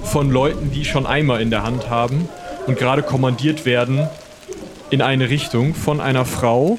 von 0.04 0.30
Leuten, 0.30 0.70
die 0.70 0.84
schon 0.84 1.04
Eimer 1.04 1.40
in 1.40 1.50
der 1.50 1.64
Hand 1.64 1.90
haben 1.90 2.28
und 2.68 2.78
gerade 2.78 3.02
kommandiert 3.02 3.66
werden 3.66 4.06
in 4.90 5.02
eine 5.02 5.30
Richtung 5.30 5.74
von 5.74 6.00
einer 6.00 6.24
Frau, 6.24 6.78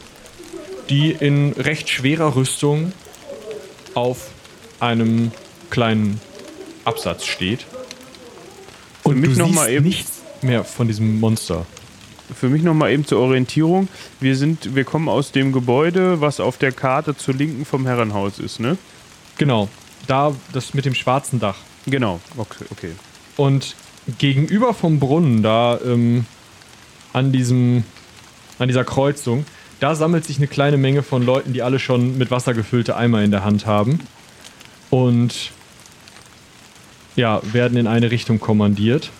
die 0.89 1.11
in 1.11 1.51
recht 1.53 1.89
schwerer 1.89 2.37
Rüstung 2.37 2.93
auf 3.95 4.29
einem 4.79 5.31
kleinen 5.69 6.21
Absatz 6.85 7.25
steht. 7.25 7.65
Und 9.03 9.19
mich 9.19 9.33
du 9.33 9.39
noch 9.39 9.45
siehst 9.47 9.55
mal 9.59 9.69
eben- 9.71 9.85
nichts 9.85 10.21
mehr 10.41 10.63
von 10.63 10.87
diesem 10.87 11.19
Monster. 11.19 11.65
Für 12.33 12.49
mich 12.49 12.63
noch 12.63 12.73
mal 12.73 12.91
eben 12.91 13.05
zur 13.05 13.19
Orientierung. 13.19 13.87
Wir 14.19 14.35
sind, 14.35 14.75
wir 14.75 14.83
kommen 14.83 15.09
aus 15.09 15.31
dem 15.31 15.51
Gebäude, 15.51 16.21
was 16.21 16.39
auf 16.39 16.57
der 16.57 16.71
Karte 16.71 17.15
zur 17.15 17.33
Linken 17.33 17.65
vom 17.65 17.85
Herrenhaus 17.85 18.39
ist, 18.39 18.59
ne? 18.59 18.77
Genau, 19.37 19.69
da 20.07 20.35
das 20.51 20.73
mit 20.73 20.85
dem 20.85 20.95
schwarzen 20.95 21.39
Dach. 21.39 21.57
Genau. 21.85 22.19
Okay. 22.37 22.65
okay. 22.71 22.91
Und 23.37 23.75
gegenüber 24.17 24.73
vom 24.73 24.99
Brunnen, 24.99 25.43
da 25.43 25.79
ähm, 25.83 26.25
an, 27.13 27.31
diesem, 27.31 27.83
an 28.59 28.67
dieser 28.67 28.83
Kreuzung, 28.83 29.45
da 29.79 29.95
sammelt 29.95 30.25
sich 30.25 30.37
eine 30.37 30.47
kleine 30.47 30.77
Menge 30.77 31.03
von 31.03 31.25
Leuten, 31.25 31.53
die 31.53 31.61
alle 31.61 31.79
schon 31.79 32.17
mit 32.17 32.31
Wasser 32.31 32.53
gefüllte 32.53 32.95
Eimer 32.95 33.21
in 33.21 33.31
der 33.31 33.43
Hand 33.43 33.65
haben. 33.65 33.99
Und 34.89 35.51
ja, 37.15 37.41
werden 37.43 37.77
in 37.77 37.87
eine 37.87 38.11
Richtung 38.11 38.39
kommandiert. 38.39 39.11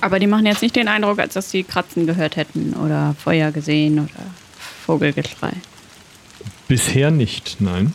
Aber 0.00 0.18
die 0.18 0.26
machen 0.26 0.46
jetzt 0.46 0.62
nicht 0.62 0.76
den 0.76 0.88
Eindruck, 0.88 1.18
als 1.18 1.34
dass 1.34 1.50
sie 1.50 1.64
Kratzen 1.64 2.06
gehört 2.06 2.36
hätten 2.36 2.74
oder 2.74 3.14
Feuer 3.22 3.50
gesehen 3.50 3.98
oder 4.00 4.26
Vogelgeschrei. 4.84 5.52
Bisher 6.68 7.10
nicht, 7.10 7.56
nein. 7.60 7.92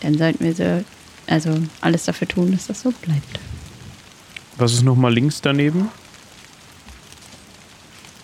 Dann 0.00 0.16
sollten 0.18 0.44
wir 0.44 0.54
so, 0.54 0.84
also 1.26 1.58
alles 1.80 2.04
dafür 2.04 2.28
tun, 2.28 2.52
dass 2.52 2.66
das 2.66 2.82
so 2.82 2.90
bleibt. 2.90 3.40
Was 4.56 4.72
ist 4.74 4.82
noch 4.82 4.96
mal 4.96 5.12
links 5.12 5.40
daneben? 5.40 5.88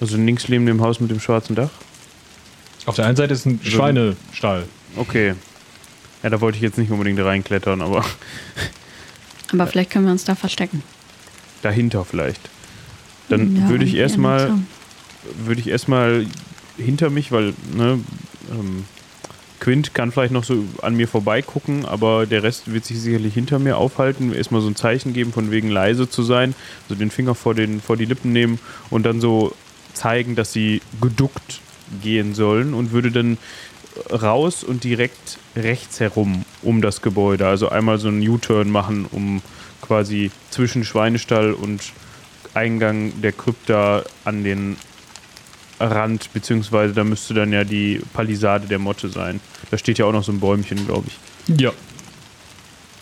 Also 0.00 0.16
links 0.16 0.48
neben 0.48 0.66
dem 0.66 0.80
Haus 0.82 1.00
mit 1.00 1.10
dem 1.10 1.20
schwarzen 1.20 1.54
Dach? 1.56 1.70
Auf 2.86 2.96
der 2.96 3.06
einen 3.06 3.16
Seite 3.16 3.32
ist 3.34 3.46
ein 3.46 3.60
Schweinestall. 3.62 4.66
Okay. 4.96 5.34
Ja, 6.22 6.30
da 6.30 6.40
wollte 6.40 6.56
ich 6.56 6.62
jetzt 6.62 6.78
nicht 6.78 6.90
unbedingt 6.90 7.18
reinklettern, 7.20 7.80
aber 7.80 8.04
Aber 9.52 9.66
vielleicht 9.66 9.90
können 9.90 10.04
wir 10.06 10.12
uns 10.12 10.24
da 10.24 10.34
verstecken. 10.34 10.82
dahinter 11.62 12.04
vielleicht. 12.04 12.40
Dann 13.38 13.56
Ja, 13.56 13.68
würde 13.68 13.84
ich 13.84 13.94
erstmal 13.94 14.52
würde 15.44 15.60
ich 15.60 15.68
erstmal 15.68 16.26
hinter 16.76 17.10
mich, 17.10 17.32
weil 17.32 17.54
ne, 17.74 18.00
ähm, 18.50 18.84
Quint 19.60 19.94
kann 19.94 20.12
vielleicht 20.12 20.32
noch 20.32 20.44
so 20.44 20.64
an 20.82 20.94
mir 20.94 21.08
vorbeigucken, 21.08 21.86
aber 21.86 22.26
der 22.26 22.42
Rest 22.42 22.72
wird 22.72 22.84
sich 22.84 23.00
sicherlich 23.00 23.32
hinter 23.32 23.58
mir 23.58 23.78
aufhalten. 23.78 24.32
Erstmal 24.34 24.60
so 24.60 24.68
ein 24.68 24.76
Zeichen 24.76 25.14
geben, 25.14 25.32
von 25.32 25.50
wegen 25.50 25.70
leise 25.70 26.08
zu 26.08 26.22
sein, 26.22 26.54
also 26.88 26.98
den 26.98 27.10
Finger 27.10 27.34
vor, 27.34 27.54
den, 27.54 27.80
vor 27.80 27.96
die 27.96 28.04
Lippen 28.04 28.32
nehmen 28.32 28.58
und 28.90 29.06
dann 29.06 29.20
so 29.20 29.54
zeigen, 29.94 30.34
dass 30.34 30.52
sie 30.52 30.82
geduckt 31.00 31.60
gehen 32.02 32.34
sollen 32.34 32.74
und 32.74 32.92
würde 32.92 33.10
dann 33.10 33.38
raus 34.10 34.64
und 34.64 34.84
direkt 34.84 35.38
rechts 35.56 36.00
herum 36.00 36.44
um 36.62 36.82
das 36.82 37.00
Gebäude. 37.00 37.46
Also 37.46 37.68
einmal 37.68 37.98
so 37.98 38.08
einen 38.08 38.26
U-Turn 38.28 38.70
machen, 38.70 39.06
um 39.10 39.40
quasi 39.80 40.30
zwischen 40.50 40.84
Schweinestall 40.84 41.52
und 41.52 41.80
Eingang 42.54 43.20
der 43.20 43.32
Krypta 43.32 44.04
an 44.24 44.44
den 44.44 44.76
Rand, 45.80 46.32
beziehungsweise 46.32 46.94
da 46.94 47.04
müsste 47.04 47.34
dann 47.34 47.52
ja 47.52 47.64
die 47.64 48.00
Palisade 48.12 48.66
der 48.66 48.78
Motte 48.78 49.08
sein. 49.08 49.40
Da 49.70 49.78
steht 49.78 49.98
ja 49.98 50.06
auch 50.06 50.12
noch 50.12 50.24
so 50.24 50.32
ein 50.32 50.40
Bäumchen, 50.40 50.86
glaube 50.86 51.08
ich. 51.08 51.58
Ja. 51.60 51.72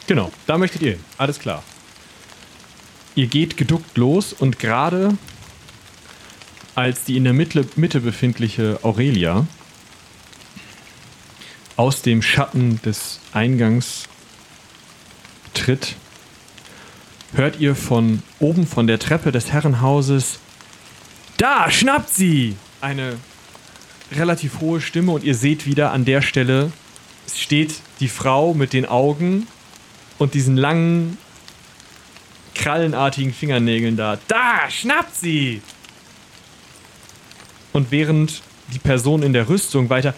Genau, 0.07 0.33
da 0.47 0.59
möchtet 0.59 0.83
ihr 0.83 0.93
hin. 0.93 1.01
Alles 1.19 1.39
klar. 1.39 1.63
Ihr 3.15 3.27
geht 3.27 3.57
geduckt 3.57 3.97
los 3.97 4.33
und 4.33 4.59
gerade 4.59 5.17
als 6.75 7.05
die 7.05 7.19
in 7.19 7.25
der 7.25 7.35
Mitte, 7.35 7.67
Mitte 7.77 8.01
befindliche 8.01 8.79
Aurelia 8.83 9.47
aus 11.77 12.03
dem 12.03 12.23
Schatten 12.23 12.81
des 12.83 13.21
Eingangs 13.33 14.09
tritt, 15.53 15.97
hört 17.35 17.61
ihr 17.61 17.75
von 17.75 18.23
oben 18.39 18.67
von 18.67 18.87
der 18.87 18.99
Treppe 18.99 19.33
des 19.33 19.53
Herrenhauses 19.53 20.39
Da, 21.39 21.71
schnappt 21.71 22.11
sie! 22.11 22.57
Eine 22.81 23.17
relativ 24.13 24.61
hohe 24.61 24.81
Stimme 24.81 25.13
und 25.13 25.25
ihr 25.25 25.35
seht 25.35 25.67
wieder 25.67 25.93
an 25.93 26.05
der 26.05 26.23
Stelle 26.23 26.73
steht 27.35 27.75
die 28.01 28.09
Frau 28.09 28.55
mit 28.55 28.73
den 28.73 28.85
Augen 28.87 29.47
und 30.19 30.35
diesen 30.35 30.57
langen 30.57 31.17
krallenartigen 32.55 33.33
Fingernägeln 33.33 33.97
da. 33.97 34.19
Da, 34.29 34.69
schnappt 34.69 35.17
sie! 35.17 35.63
Und 37.73 37.91
während 37.91 38.43
die 38.73 38.79
Person 38.79 39.23
in 39.23 39.33
der 39.33 39.49
Rüstung 39.49 39.89
weiter 39.89 40.15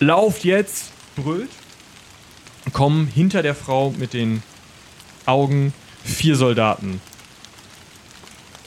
lauft 0.00 0.44
jetzt, 0.44 0.92
brüllt, 1.16 1.50
kommen 2.72 3.06
hinter 3.06 3.42
der 3.42 3.54
Frau 3.54 3.90
mit 3.98 4.14
den 4.14 4.42
Augen 5.26 5.74
vier 6.04 6.36
Soldaten 6.36 7.00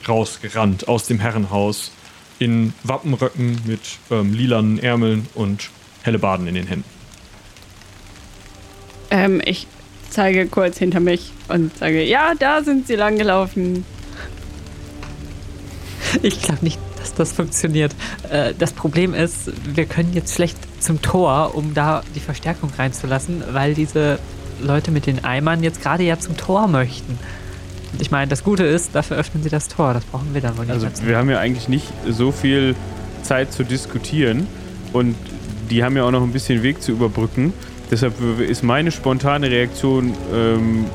rausgerannt 0.08 0.88
aus 0.88 1.08
dem 1.08 1.20
Herrenhaus 1.20 1.92
in 2.40 2.74
Wappenröcken 2.84 3.60
mit 3.66 3.82
ähm, 4.12 4.34
lilanen 4.34 4.80
Ärmeln 4.80 5.28
und 5.34 5.70
helle 6.04 6.20
Baden 6.20 6.48
in 6.48 6.56
den 6.56 6.68
Händen. 6.68 6.90
Ähm, 9.10 9.42
ich 9.46 9.68
zeige 10.10 10.46
kurz 10.48 10.78
hinter 10.78 11.00
mich 11.00 11.32
und 11.48 11.78
sage, 11.78 12.04
ja, 12.04 12.34
da 12.38 12.64
sind 12.64 12.88
sie 12.88 12.96
lang 12.96 13.18
gelaufen. 13.18 13.86
Ich 16.22 16.42
glaube 16.42 16.64
nicht, 16.64 16.80
dass 16.98 17.14
das 17.14 17.32
funktioniert. 17.34 17.94
Äh, 18.30 18.54
das 18.58 18.74
Problem 18.74 19.14
ist, 19.14 19.52
wir 19.76 19.86
können 19.86 20.14
jetzt 20.14 20.36
schlecht 20.36 20.58
zum 20.80 21.02
Tor, 21.02 21.56
um 21.56 21.74
da 21.74 22.04
die 22.16 22.20
Verstärkung 22.20 22.70
reinzulassen, 22.78 23.44
weil 23.52 23.74
diese 23.74 24.20
Leute 24.66 24.92
mit 24.92 25.06
den 25.06 25.24
Eimern 25.24 25.64
jetzt 25.64 25.82
gerade 25.82 26.04
ja 26.04 26.20
zum 26.20 26.38
Tor 26.38 26.68
möchten. 26.68 27.18
Ich 28.00 28.12
meine, 28.12 28.28
das 28.28 28.44
Gute 28.44 28.64
ist, 28.64 28.94
dafür 28.94 29.18
öffnen 29.18 29.44
sie 29.44 29.50
das 29.50 29.68
Tor. 29.68 29.94
Das 29.94 30.04
brauchen 30.06 30.34
wir 30.34 30.42
dann 30.42 30.58
wohl 30.58 30.66
nicht. 30.66 30.74
Also 30.74 30.88
wir 31.06 31.18
haben 31.18 31.30
ja 31.30 31.40
eigentlich 31.40 31.70
nicht 31.70 31.88
so 32.10 32.32
viel 32.32 32.76
Zeit 33.24 33.54
zu 33.54 33.64
diskutieren 33.64 34.48
und 34.92 35.16
die 35.70 35.84
haben 35.84 35.96
ja 35.96 36.04
auch 36.04 36.12
noch 36.12 36.24
ein 36.24 36.32
bisschen 36.32 36.62
Weg 36.64 36.82
zu 36.82 36.92
überbrücken. 36.92 37.54
Deshalb 37.90 38.14
ist 38.42 38.64
meine 38.64 38.92
spontane 38.92 39.50
Reaktion, 39.50 40.14
ähm, 40.34 40.86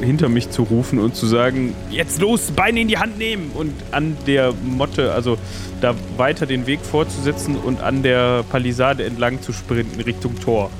hinter 0.00 0.28
mich 0.28 0.50
zu 0.50 0.62
rufen 0.62 0.98
und 0.98 1.16
zu 1.16 1.26
sagen, 1.26 1.74
jetzt 1.90 2.20
los, 2.20 2.52
Beine 2.54 2.80
in 2.80 2.88
die 2.88 2.98
Hand 2.98 3.18
nehmen 3.18 3.50
und 3.54 3.72
an 3.90 4.16
der 4.26 4.52
Motte, 4.64 5.12
also 5.12 5.36
da 5.80 5.94
weiter 6.16 6.46
den 6.46 6.66
Weg 6.66 6.80
fortzusetzen 6.80 7.56
und 7.56 7.80
an 7.80 8.02
der 8.02 8.44
Palisade 8.44 9.04
entlang 9.04 9.42
zu 9.42 9.52
sprinten 9.52 10.00
Richtung 10.00 10.38
Tor. 10.40 10.70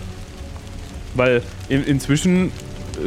Weil 1.15 1.43
in, 1.69 1.85
inzwischen, 1.85 2.53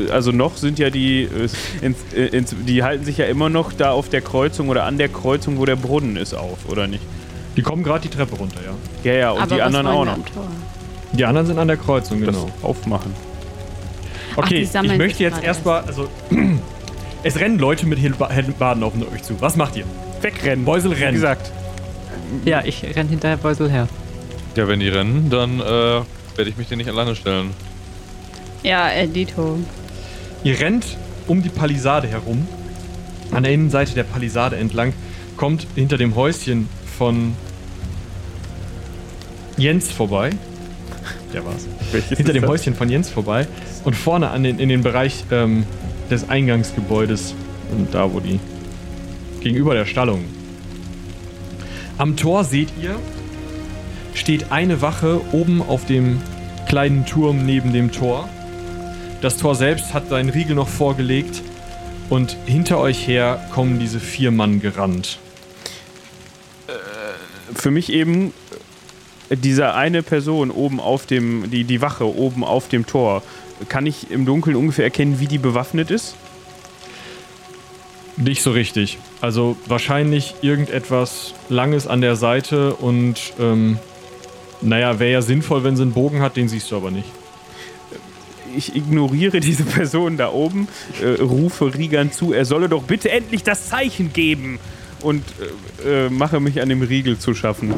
äh, 0.07 0.11
also 0.11 0.31
noch 0.31 0.57
sind 0.57 0.79
ja 0.79 0.89
die, 0.89 1.23
äh, 1.23 1.85
ins, 1.85 2.53
äh, 2.53 2.55
die 2.65 2.83
halten 2.83 3.05
sich 3.05 3.17
ja 3.17 3.25
immer 3.25 3.49
noch 3.49 3.73
da 3.73 3.91
auf 3.91 4.09
der 4.09 4.21
Kreuzung 4.21 4.69
oder 4.69 4.85
an 4.85 4.97
der 4.97 5.09
Kreuzung, 5.09 5.57
wo 5.57 5.65
der 5.65 5.75
Brunnen 5.75 6.17
ist, 6.17 6.33
auf, 6.33 6.67
oder 6.69 6.87
nicht? 6.87 7.03
Die 7.57 7.61
kommen 7.61 7.83
gerade 7.83 8.01
die 8.01 8.09
Treppe 8.15 8.35
runter, 8.35 8.59
ja. 8.63 9.11
Ja, 9.11 9.17
ja, 9.17 9.31
und 9.31 9.41
Aber 9.41 9.55
die 9.55 9.61
anderen 9.61 9.87
auch 9.87 10.05
noch. 10.05 10.17
Die 11.13 11.25
anderen 11.25 11.45
sind 11.47 11.59
an 11.59 11.67
der 11.67 11.77
Kreuzung, 11.77 12.21
Das 12.25 12.33
genau. 12.35 12.49
aufmachen. 12.61 13.13
Ach, 14.33 14.37
Okay, 14.37 14.59
ich 14.61 14.69
sammeln 14.69 14.97
möchte 14.97 15.23
jetzt 15.23 15.43
erstmal, 15.43 15.81
also 15.81 16.07
es 17.23 17.37
rennen 17.37 17.59
Leute 17.59 17.85
mit 17.85 17.99
Hel- 17.99 18.15
Heldenbaden 18.29 18.81
auf 18.83 18.93
euch 19.13 19.21
zu. 19.23 19.35
Was 19.41 19.57
macht 19.57 19.75
ihr? 19.75 19.83
Wegrennen. 20.21 20.63
Beusel 20.63 20.91
Wie 20.97 21.03
rennen. 21.03 21.15
gesagt. 21.15 21.51
ja, 22.45 22.61
ich 22.63 22.81
renn 22.95 23.09
hinterher 23.09 23.35
Beusel 23.35 23.69
her. 23.69 23.89
Ja, 24.55 24.67
wenn 24.69 24.79
die 24.79 24.87
rennen, 24.87 25.29
dann 25.29 25.59
äh, 25.59 25.63
werde 25.63 26.05
ich 26.49 26.55
mich 26.55 26.67
dir 26.69 26.77
nicht 26.77 26.89
alleine 26.89 27.15
stellen. 27.15 27.49
Ja, 28.63 28.91
Edito. 28.91 29.59
Ihr 30.43 30.59
rennt 30.59 30.97
um 31.27 31.41
die 31.41 31.49
Palisade 31.49 32.07
herum, 32.07 32.47
an 33.31 33.43
der 33.43 33.53
Innenseite 33.53 33.93
der 33.93 34.03
Palisade 34.03 34.57
entlang, 34.57 34.93
kommt 35.37 35.65
hinter 35.75 35.97
dem 35.97 36.15
Häuschen 36.15 36.67
von 36.97 37.35
Jens 39.57 39.91
vorbei. 39.91 40.31
Der 41.33 41.45
war's. 41.45 41.67
Welches 41.91 42.17
hinter 42.17 42.33
dem 42.33 42.41
das? 42.41 42.51
Häuschen 42.51 42.75
von 42.75 42.89
Jens 42.89 43.09
vorbei 43.09 43.47
und 43.83 43.95
vorne 43.95 44.29
an 44.29 44.43
den, 44.43 44.59
in 44.59 44.69
den 44.69 44.83
Bereich 44.83 45.23
ähm, 45.31 45.65
des 46.09 46.29
Eingangsgebäudes 46.29 47.33
und 47.71 47.93
da, 47.93 48.11
wo 48.11 48.19
die 48.19 48.39
gegenüber 49.39 49.73
der 49.73 49.85
Stallung. 49.85 50.25
Am 51.97 52.17
Tor 52.17 52.43
seht 52.43 52.69
ihr, 52.81 52.95
steht 54.13 54.51
eine 54.51 54.81
Wache 54.81 55.21
oben 55.31 55.61
auf 55.61 55.85
dem 55.85 56.21
kleinen 56.67 57.05
Turm 57.05 57.45
neben 57.45 57.73
dem 57.73 57.91
Tor. 57.91 58.27
Das 59.21 59.37
Tor 59.37 59.53
selbst 59.53 59.93
hat 59.93 60.09
seinen 60.09 60.29
Riegel 60.29 60.55
noch 60.55 60.67
vorgelegt 60.67 61.43
und 62.09 62.35
hinter 62.47 62.79
euch 62.79 63.07
her 63.07 63.39
kommen 63.53 63.79
diese 63.79 63.99
vier 63.99 64.31
Mann 64.31 64.59
gerannt. 64.59 65.19
Für 67.53 67.69
mich 67.69 67.91
eben 67.91 68.33
äh, 69.29 69.37
diese 69.37 69.75
eine 69.75 70.01
Person 70.01 70.49
oben 70.49 70.79
auf 70.79 71.05
dem, 71.05 71.51
die, 71.51 71.63
die 71.63 71.81
Wache 71.81 72.05
oben 72.05 72.43
auf 72.43 72.67
dem 72.67 72.87
Tor. 72.87 73.21
Kann 73.69 73.85
ich 73.85 74.09
im 74.09 74.25
Dunkeln 74.25 74.55
ungefähr 74.55 74.85
erkennen, 74.85 75.19
wie 75.19 75.27
die 75.27 75.37
bewaffnet 75.37 75.91
ist? 75.91 76.15
Nicht 78.17 78.41
so 78.41 78.51
richtig. 78.51 78.97
Also 79.19 79.55
wahrscheinlich 79.67 80.35
irgendetwas 80.41 81.35
Langes 81.49 81.85
an 81.85 82.01
der 82.01 82.15
Seite 82.15 82.73
und 82.73 83.33
ähm, 83.39 83.77
naja, 84.61 84.99
wäre 84.99 85.11
ja 85.11 85.21
sinnvoll, 85.21 85.63
wenn 85.63 85.75
sie 85.75 85.83
einen 85.83 85.93
Bogen 85.93 86.21
hat, 86.21 86.37
den 86.37 86.49
siehst 86.49 86.71
du 86.71 86.77
aber 86.77 86.89
nicht. 86.89 87.07
Ich 88.55 88.75
ignoriere 88.75 89.39
diese 89.39 89.63
Person 89.63 90.17
da 90.17 90.31
oben, 90.31 90.67
äh, 91.01 91.21
rufe 91.21 91.73
Riegern 91.73 92.11
zu, 92.11 92.33
er 92.33 92.45
solle 92.45 92.69
doch 92.69 92.83
bitte 92.83 93.11
endlich 93.11 93.43
das 93.43 93.69
Zeichen 93.69 94.13
geben 94.13 94.59
und 95.01 95.23
äh, 95.85 96.05
äh, 96.05 96.09
mache 96.09 96.39
mich 96.39 96.61
an 96.61 96.69
dem 96.69 96.81
Riegel 96.81 97.17
zu 97.17 97.33
schaffen. 97.33 97.73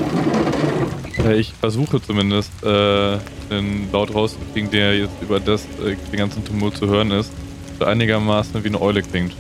Äh, 1.25 1.39
ich 1.39 1.53
versuche 1.53 2.01
zumindest, 2.01 2.51
äh, 2.63 3.17
den 3.49 3.91
Laut 3.91 4.13
rauszukriegen, 4.13 4.71
der 4.71 4.97
jetzt 4.97 5.21
über 5.21 5.39
das, 5.39 5.63
äh, 5.63 5.95
den 6.11 6.17
ganzen 6.17 6.43
Tumult 6.43 6.77
zu 6.77 6.87
hören 6.87 7.11
ist, 7.11 7.31
der 7.79 7.87
einigermaßen 7.87 8.63
wie 8.63 8.67
eine 8.67 8.81
Eule 8.81 9.01
klingt. 9.01 9.33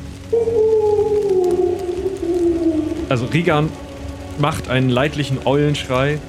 Also 3.09 3.25
Rigan 3.25 3.69
macht 4.39 4.69
einen 4.69 4.89
leidlichen 4.89 5.39
Eulenschrei 5.45 6.19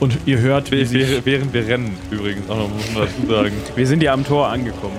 und 0.00 0.18
ihr 0.26 0.38
hört, 0.40 0.70
wie 0.70 0.88
wäh- 0.90 1.20
Während 1.24 1.52
wir 1.52 1.66
rennen, 1.66 1.96
übrigens, 2.10 2.48
auch 2.48 2.56
noch, 2.56 2.68
muss 2.68 2.92
man 2.94 3.04
dazu 3.04 3.26
sagen. 3.32 3.52
Wir 3.76 3.86
sind 3.86 4.02
ja 4.02 4.12
am 4.12 4.24
Tor 4.24 4.48
angekommen. 4.48 4.94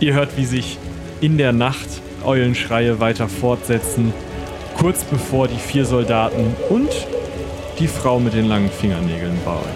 ihr 0.00 0.14
hört, 0.14 0.36
wie 0.36 0.44
sich 0.44 0.78
in 1.20 1.38
der 1.38 1.52
Nacht 1.52 1.88
Eulenschreie 2.24 3.00
weiter 3.00 3.28
fortsetzen, 3.28 4.12
kurz 4.78 5.04
bevor 5.04 5.48
die 5.48 5.56
vier 5.58 5.84
Soldaten 5.84 6.54
und 6.68 6.88
die 7.78 7.88
Frau 7.88 8.18
mit 8.20 8.34
den 8.34 8.46
langen 8.46 8.70
Fingernägeln 8.70 9.36
bei 9.44 9.52
euch 9.52 9.58
ankommen. 9.58 9.74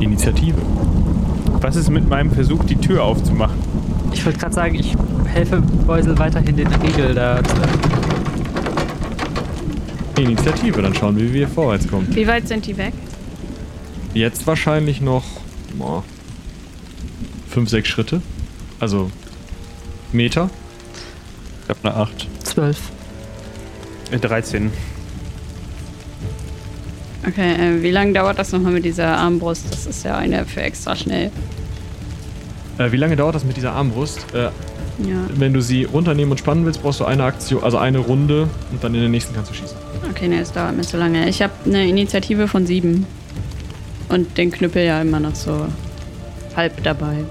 Initiative. 0.00 0.56
Was 1.60 1.76
ist 1.76 1.90
mit 1.90 2.08
meinem 2.08 2.30
Versuch, 2.32 2.64
die 2.64 2.76
Tür 2.76 3.02
aufzumachen? 3.04 3.56
Ich 4.12 4.24
wollte 4.24 4.38
gerade 4.38 4.54
sagen, 4.54 4.74
ich 4.74 4.94
helfe 5.26 5.60
Beusel 5.86 6.18
weiterhin 6.18 6.56
den 6.56 6.68
Riegel 6.68 7.14
da 7.14 7.42
zu 7.42 7.54
Initiative, 10.22 10.80
dann 10.82 10.94
schauen 10.94 11.16
wir, 11.16 11.28
wie 11.28 11.34
wir 11.34 11.48
vorwärts 11.48 11.88
kommen. 11.88 12.06
Wie 12.14 12.26
weit 12.26 12.46
sind 12.48 12.66
die 12.66 12.76
weg? 12.76 12.92
Jetzt 14.14 14.46
wahrscheinlich 14.46 15.00
noch 15.00 15.24
boah, 15.74 16.04
fünf, 17.48 17.68
sechs 17.68 17.88
Schritte. 17.88 18.22
Also 18.80 19.10
Meter. 20.12 20.50
Ich 21.64 21.70
habe 21.70 21.78
eine 21.88 21.96
8. 21.96 22.28
zwölf. 22.44 22.78
Äh, 24.10 24.18
13. 24.18 24.70
Okay, 27.26 27.54
äh, 27.54 27.82
wie 27.82 27.90
lange 27.90 28.12
dauert 28.12 28.38
das 28.38 28.52
nochmal 28.52 28.72
mit 28.72 28.84
dieser 28.84 29.16
Armbrust? 29.16 29.64
Das 29.70 29.86
ist 29.86 30.04
ja 30.04 30.16
eine 30.16 30.44
für 30.44 30.60
extra 30.62 30.94
schnell. 30.94 31.30
Äh, 32.78 32.92
wie 32.92 32.96
lange 32.98 33.16
dauert 33.16 33.34
das 33.34 33.44
mit 33.44 33.56
dieser 33.56 33.72
Armbrust? 33.72 34.26
Äh, 34.34 34.50
Ja. 34.98 35.24
wenn 35.34 35.52
du 35.52 35.60
sie 35.60 35.84
runternehmen 35.84 36.30
und 36.32 36.38
spannen 36.38 36.64
willst, 36.66 36.82
brauchst 36.82 37.00
du 37.00 37.04
eine 37.04 37.24
Aktion, 37.24 37.64
also 37.64 37.78
eine 37.78 37.98
Runde 37.98 38.48
und 38.70 38.84
dann 38.84 38.94
in 38.94 39.00
der 39.00 39.08
nächsten 39.08 39.34
kannst 39.34 39.50
du 39.50 39.54
schießen. 39.54 39.76
Okay, 40.10 40.28
ne, 40.28 40.40
es 40.40 40.52
dauert 40.52 40.76
mir 40.76 40.82
zu 40.82 40.96
lange. 40.96 41.28
Ich 41.28 41.42
habe 41.42 41.52
eine 41.64 41.88
Initiative 41.88 42.48
von 42.48 42.66
sieben. 42.66 43.06
Und 44.08 44.36
den 44.38 44.50
Knüppel 44.50 44.84
ja 44.84 45.00
immer 45.00 45.18
noch 45.18 45.34
so 45.34 45.66
halb 46.56 46.82
dabei. 46.82 47.24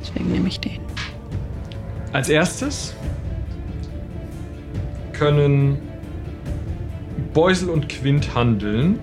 Deswegen 0.00 0.30
nehme 0.32 0.48
ich 0.48 0.60
den. 0.60 0.80
Als 2.12 2.28
erstes 2.28 2.94
können 5.12 5.78
Beusel 7.32 7.70
und 7.70 7.88
Quint 7.88 8.34
handeln. 8.34 8.98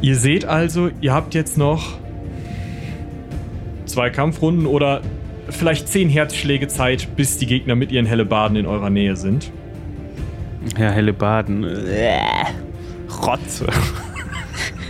Ihr 0.00 0.16
seht 0.16 0.44
also, 0.44 0.90
ihr 1.00 1.12
habt 1.12 1.34
jetzt 1.34 1.56
noch 1.56 1.98
zwei 3.86 4.10
Kampfrunden 4.10 4.66
oder 4.66 5.00
vielleicht 5.48 5.88
zehn 5.88 6.08
Herzschläge 6.08 6.68
Zeit, 6.68 7.16
bis 7.16 7.38
die 7.38 7.46
Gegner 7.46 7.74
mit 7.74 7.92
ihren 7.92 8.06
Hellebarden 8.06 8.56
in 8.56 8.66
eurer 8.66 8.90
Nähe 8.90 9.16
sind. 9.16 9.50
Ja, 10.78 10.90
Hellebaden. 10.90 11.64
Äh, 11.64 12.18
Rotze. 13.22 13.66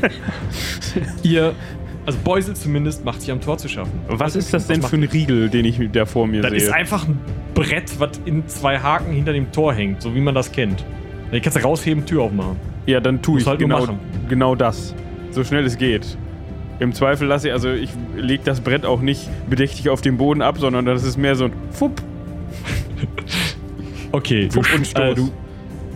Ihr, 1.22 1.54
also 2.06 2.18
Beusel 2.24 2.54
zumindest, 2.54 3.04
macht 3.04 3.20
sich 3.20 3.30
am 3.30 3.40
Tor 3.40 3.58
zu 3.58 3.68
schaffen. 3.68 3.92
Was 4.08 4.36
ist 4.36 4.52
das 4.52 4.66
denn 4.66 4.82
für 4.82 4.96
ein 4.96 5.04
Riegel, 5.04 5.48
den 5.48 5.64
ich 5.64 5.78
da 5.92 6.06
vor 6.06 6.26
mir 6.26 6.42
Das 6.42 6.50
sehe? 6.50 6.60
ist 6.60 6.72
einfach 6.72 7.06
ein 7.08 7.18
Brett, 7.54 7.98
was 7.98 8.10
in 8.24 8.46
zwei 8.48 8.78
Haken 8.78 9.12
hinter 9.12 9.32
dem 9.32 9.50
Tor 9.52 9.72
hängt, 9.74 10.02
so 10.02 10.14
wie 10.14 10.20
man 10.20 10.34
das 10.34 10.52
kennt. 10.52 10.84
Die 11.32 11.40
kannst 11.40 11.58
du 11.58 11.62
rausheben, 11.62 12.04
Tür 12.06 12.22
aufmachen. 12.24 12.56
ja, 12.86 13.00
dann 13.00 13.20
tue 13.22 13.40
ich 13.40 13.46
halt 13.46 13.58
genau, 13.58 13.86
genau 14.28 14.54
das. 14.54 14.94
So 15.30 15.42
schnell 15.42 15.64
es 15.64 15.76
geht. 15.78 16.16
Im 16.80 16.92
Zweifel 16.92 17.26
lasse 17.28 17.48
ich, 17.48 17.52
also 17.54 17.70
ich 17.70 17.90
lege 18.16 18.42
das 18.44 18.60
Brett 18.60 18.84
auch 18.84 19.00
nicht 19.00 19.28
bedächtig 19.48 19.88
auf 19.88 20.00
den 20.00 20.16
Boden 20.16 20.42
ab, 20.42 20.58
sondern 20.58 20.84
das 20.84 21.02
ist 21.04 21.16
mehr 21.16 21.34
so 21.36 21.44
ein 21.46 21.52
Fupp. 21.70 22.00
Okay, 24.12 24.46
du, 24.46 24.62
Fupp 24.62 24.74
und 24.76 24.86
Stoß. 24.86 25.02
äh, 25.02 25.14
du 25.16 25.30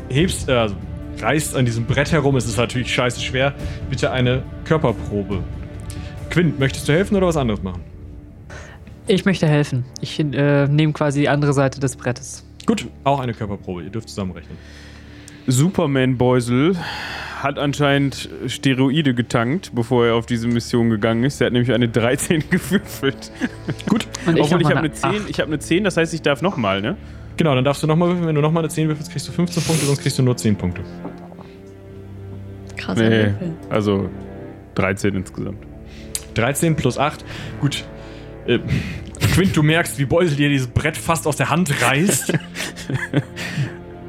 hebst, 0.08 0.48
äh, 0.48 0.52
also 0.52 0.74
reißt 1.20 1.56
an 1.56 1.64
diesem 1.64 1.84
Brett 1.84 2.12
herum, 2.12 2.36
es 2.36 2.46
ist 2.46 2.56
natürlich 2.56 2.92
scheiße 2.92 3.20
schwer. 3.20 3.54
Bitte 3.90 4.10
eine 4.10 4.42
Körperprobe. 4.64 5.42
Quint, 6.30 6.58
möchtest 6.58 6.88
du 6.88 6.92
helfen 6.92 7.16
oder 7.16 7.26
was 7.26 7.36
anderes 7.36 7.62
machen? 7.62 7.82
Ich 9.06 9.24
möchte 9.24 9.48
helfen. 9.48 9.84
Ich 10.00 10.20
äh, 10.20 10.66
nehme 10.68 10.92
quasi 10.92 11.20
die 11.20 11.28
andere 11.28 11.54
Seite 11.54 11.80
des 11.80 11.96
Brettes. 11.96 12.44
Gut, 12.66 12.86
auch 13.04 13.20
eine 13.20 13.32
Körperprobe. 13.32 13.82
Ihr 13.82 13.90
dürft 13.90 14.10
zusammenrechnen. 14.10 14.58
Superman 15.46 16.18
Beusel 16.18 16.76
hat 17.42 17.58
anscheinend 17.58 18.28
Steroide 18.46 19.14
getankt, 19.14 19.72
bevor 19.74 20.06
er 20.06 20.14
auf 20.14 20.26
diese 20.26 20.46
Mission 20.48 20.90
gegangen 20.90 21.24
ist. 21.24 21.40
Er 21.40 21.46
hat 21.46 21.54
nämlich 21.54 21.72
eine 21.72 21.88
13 21.88 22.44
gewürfelt. 22.50 23.32
Gut. 23.88 24.06
Und 24.26 24.36
ich 24.36 24.42
Obwohl 24.42 24.60
ich 24.60 24.68
habe 24.68 24.80
eine 24.80 24.92
10, 24.92 25.10
ich 25.28 25.40
habe 25.40 25.48
eine 25.48 25.58
10, 25.58 25.84
das 25.84 25.96
heißt, 25.96 26.12
ich 26.12 26.20
darf 26.20 26.42
nochmal, 26.42 26.82
ne? 26.82 26.96
Genau, 27.38 27.54
dann 27.54 27.64
darfst 27.64 27.82
du 27.82 27.86
nochmal 27.86 28.08
würfeln. 28.08 28.26
Wenn 28.26 28.34
du 28.34 28.40
nochmal 28.42 28.62
eine 28.64 28.68
10 28.68 28.88
würfelst, 28.88 29.10
kriegst 29.10 29.26
du 29.28 29.32
15 29.32 29.62
Punkte, 29.62 29.86
sonst 29.86 30.02
kriegst 30.02 30.18
du 30.18 30.22
nur 30.22 30.36
10 30.36 30.56
Punkte. 30.56 30.82
Krasser 32.76 33.02
Nee, 33.08 33.10
Würfel. 33.26 33.52
also 33.70 34.10
13 34.74 35.14
insgesamt. 35.14 35.58
13 36.34 36.76
plus 36.76 36.98
8. 36.98 37.24
Gut. 37.60 37.84
Äh, 38.46 38.58
Quint, 39.34 39.56
du 39.56 39.62
merkst, 39.62 39.98
wie 39.98 40.04
Beusel 40.04 40.36
dir 40.36 40.48
dieses 40.48 40.66
Brett 40.68 40.96
fast 40.96 41.26
aus 41.26 41.36
der 41.36 41.48
Hand 41.50 41.72
reißt. 41.82 42.32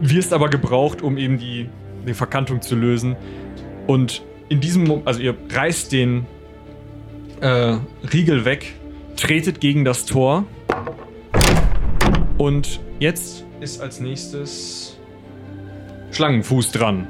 Wirst 0.01 0.33
aber 0.33 0.49
gebraucht, 0.49 1.01
um 1.01 1.17
eben 1.17 1.37
die, 1.37 1.69
die 2.07 2.13
Verkantung 2.13 2.61
zu 2.61 2.75
lösen. 2.75 3.15
Und 3.87 4.23
in 4.49 4.59
diesem 4.59 4.83
Moment, 4.85 5.07
also 5.07 5.19
ihr 5.21 5.35
reißt 5.51 5.91
den 5.91 6.25
äh, 7.41 7.75
Riegel 8.13 8.45
weg, 8.45 8.73
tretet 9.15 9.59
gegen 9.59 9.85
das 9.85 10.05
Tor. 10.05 10.45
Und 12.39 12.79
jetzt 12.99 13.45
ist 13.59 13.79
als 13.81 13.99
nächstes 13.99 14.97
Schlangenfuß 16.11 16.71
dran. 16.71 17.05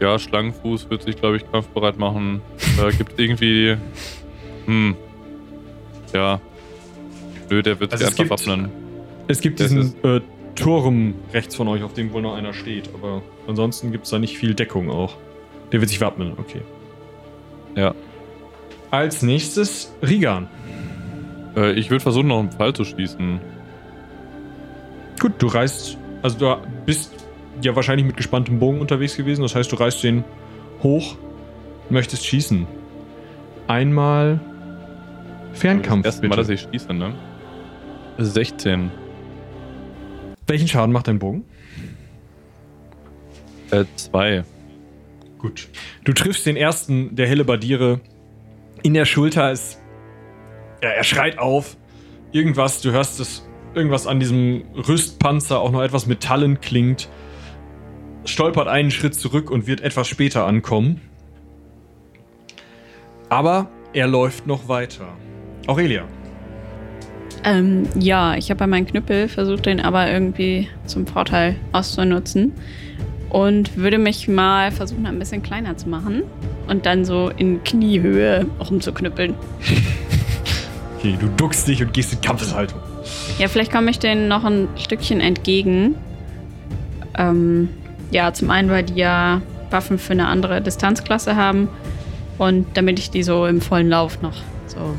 Ja, 0.00 0.18
Schlangenfuß 0.18 0.88
wird 0.88 1.02
sich, 1.02 1.16
glaube 1.16 1.36
ich, 1.36 1.50
kampfbereit 1.50 1.98
machen. 1.98 2.40
Da 2.78 2.90
gibt 2.90 3.18
irgendwie. 3.20 3.76
Hm. 4.66 4.96
Ja. 6.14 6.40
Nö, 7.50 7.62
der 7.62 7.78
wird 7.80 7.92
Also 7.92 8.04
sich 8.06 8.20
einfach 8.20 8.36
gibt- 8.36 8.48
wappnen. 8.48 8.70
Es 9.28 9.40
gibt 9.40 9.60
Das 9.60 9.68
diesen 9.68 9.94
äh, 10.04 10.20
Turm 10.54 11.14
rechts 11.32 11.54
von 11.54 11.68
euch, 11.68 11.82
auf 11.82 11.92
dem 11.94 12.12
wohl 12.12 12.22
noch 12.22 12.34
einer 12.34 12.52
steht. 12.54 12.88
Aber 12.94 13.22
ansonsten 13.46 13.92
gibt 13.92 14.04
es 14.04 14.10
da 14.10 14.18
nicht 14.18 14.38
viel 14.38 14.54
Deckung 14.54 14.90
auch. 14.90 15.16
Der 15.72 15.80
wird 15.80 15.90
sich 15.90 16.00
wappnen, 16.00 16.32
okay. 16.38 16.60
Ja. 17.76 17.94
Als 18.90 19.22
nächstes 19.22 19.92
Rigan. 20.02 20.48
Äh, 21.56 21.72
ich 21.72 21.90
würde 21.90 22.02
versuchen, 22.02 22.28
noch 22.28 22.38
einen 22.40 22.52
Pfeil 22.52 22.72
zu 22.74 22.84
schießen. 22.84 23.40
Gut, 25.22 25.34
du 25.38 25.46
reißt, 25.46 25.98
also 26.22 26.36
du 26.36 26.56
bist 26.84 27.12
ja 27.60 27.76
wahrscheinlich 27.76 28.04
mit 28.04 28.16
gespanntem 28.16 28.58
Bogen 28.58 28.80
unterwegs 28.80 29.16
gewesen. 29.16 29.42
Das 29.42 29.54
heißt, 29.54 29.70
du 29.70 29.76
reißt 29.76 30.02
den 30.02 30.24
hoch, 30.82 31.16
möchtest 31.90 32.26
schießen. 32.26 32.66
Einmal 33.68 34.40
Fernkampf. 35.52 36.02
Das 36.02 36.16
erste 36.16 36.28
Mal, 36.28 36.36
bitte. 36.36 36.48
dass 36.48 36.48
ich 36.48 36.68
schieße, 36.68 36.92
ne? 36.92 37.14
16. 38.18 38.90
Welchen 40.48 40.66
Schaden 40.66 40.90
macht 40.90 41.06
dein 41.06 41.20
Bogen? 41.20 41.44
Äh, 43.70 43.84
2. 43.94 44.42
Gut. 45.38 45.68
Du 46.02 46.14
triffst 46.14 46.46
den 46.46 46.56
ersten 46.56 47.14
der 47.14 47.28
Hellebardiere 47.28 48.00
in 48.82 48.92
der 48.92 49.04
Schulter. 49.04 49.52
Es, 49.52 49.78
ja, 50.82 50.88
er 50.88 51.04
schreit 51.04 51.38
auf. 51.38 51.76
Irgendwas, 52.32 52.80
du 52.82 52.90
hörst 52.90 53.20
es, 53.20 53.48
irgendwas 53.74 54.06
an 54.06 54.20
diesem 54.20 54.62
Rüstpanzer, 54.74 55.60
auch 55.60 55.70
noch 55.70 55.82
etwas 55.82 56.06
Metallen 56.06 56.60
klingt. 56.60 57.08
Stolpert 58.24 58.68
einen 58.68 58.90
Schritt 58.90 59.14
zurück 59.14 59.50
und 59.50 59.66
wird 59.66 59.80
etwas 59.80 60.08
später 60.08 60.46
ankommen. 60.46 61.00
Aber 63.28 63.68
er 63.92 64.06
läuft 64.06 64.46
noch 64.46 64.68
weiter. 64.68 65.06
Aurelia. 65.66 66.04
Ähm, 67.44 67.88
ja, 67.98 68.36
ich 68.36 68.50
habe 68.50 68.58
bei 68.58 68.66
meinem 68.66 68.86
Knüppel 68.86 69.28
versucht, 69.28 69.66
den 69.66 69.80
aber 69.80 70.10
irgendwie 70.10 70.68
zum 70.86 71.06
Vorteil 71.06 71.56
auszunutzen. 71.72 72.52
Und 73.30 73.76
würde 73.78 73.98
mich 73.98 74.28
mal 74.28 74.70
versuchen, 74.70 75.06
ein 75.06 75.18
bisschen 75.18 75.42
kleiner 75.42 75.76
zu 75.76 75.88
machen. 75.88 76.22
Und 76.68 76.86
dann 76.86 77.04
so 77.04 77.30
in 77.36 77.64
Kniehöhe 77.64 78.46
rumzuknüppeln. 78.60 79.34
Okay, 81.02 81.18
du 81.18 81.26
duckst 81.30 81.66
dich 81.66 81.82
und 81.82 81.92
gehst 81.92 82.12
in 82.12 82.20
Kampfeshaltung. 82.20 82.78
Ja, 83.38 83.48
vielleicht 83.48 83.72
komme 83.72 83.90
ich 83.90 83.98
denen 83.98 84.28
noch 84.28 84.44
ein 84.44 84.68
Stückchen 84.76 85.20
entgegen. 85.20 85.94
Ähm, 87.16 87.68
ja, 88.10 88.32
zum 88.32 88.50
einen, 88.50 88.70
weil 88.70 88.84
die 88.84 88.94
ja 88.94 89.40
Waffen 89.70 89.98
für 89.98 90.12
eine 90.12 90.28
andere 90.28 90.60
Distanzklasse 90.60 91.36
haben. 91.36 91.68
Und 92.38 92.66
damit 92.74 92.98
ich 92.98 93.10
die 93.10 93.22
so 93.22 93.46
im 93.46 93.60
vollen 93.60 93.88
Lauf 93.88 94.20
noch 94.22 94.36
so 94.66 94.94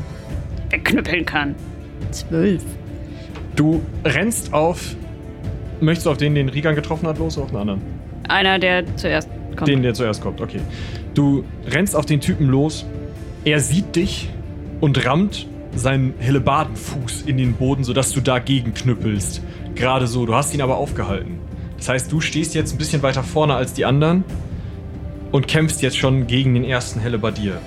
wegknüppeln 0.70 1.24
kann. 1.24 1.54
Zwölf. 2.10 2.62
Du 3.56 3.82
rennst 4.04 4.52
auf. 4.52 4.96
Möchtest 5.80 6.06
du 6.06 6.10
auf 6.10 6.16
den, 6.16 6.34
den 6.34 6.48
Rigan 6.48 6.74
getroffen 6.74 7.06
hat, 7.06 7.18
los 7.18 7.36
oder 7.36 7.44
auf 7.44 7.50
den 7.50 7.60
anderen? 7.60 7.82
Einer, 8.28 8.58
der 8.58 8.84
zuerst 8.96 9.28
kommt. 9.56 9.68
Den, 9.68 9.82
der 9.82 9.94
zuerst 9.94 10.22
kommt, 10.22 10.40
okay. 10.40 10.60
Du 11.14 11.44
rennst 11.68 11.94
auf 11.94 12.06
den 12.06 12.20
Typen 12.20 12.48
los. 12.48 12.86
Er 13.44 13.60
sieht 13.60 13.94
dich 13.96 14.30
und 14.80 15.04
rammt 15.04 15.46
seinen 15.76 16.14
Hellebardenfuß 16.18 17.22
in 17.26 17.36
den 17.36 17.54
Boden, 17.54 17.84
sodass 17.84 18.12
du 18.12 18.20
dagegen 18.20 18.74
knüppelst. 18.74 19.42
Gerade 19.74 20.06
so. 20.06 20.26
Du 20.26 20.34
hast 20.34 20.54
ihn 20.54 20.60
aber 20.60 20.76
aufgehalten. 20.76 21.38
Das 21.76 21.88
heißt, 21.88 22.12
du 22.12 22.20
stehst 22.20 22.54
jetzt 22.54 22.74
ein 22.74 22.78
bisschen 22.78 23.02
weiter 23.02 23.22
vorne 23.22 23.54
als 23.54 23.72
die 23.74 23.84
anderen 23.84 24.24
und 25.32 25.48
kämpfst 25.48 25.82
jetzt 25.82 25.96
schon 25.98 26.26
gegen 26.26 26.54
den 26.54 26.64
ersten 26.64 27.00
Hellebardier. 27.00 27.58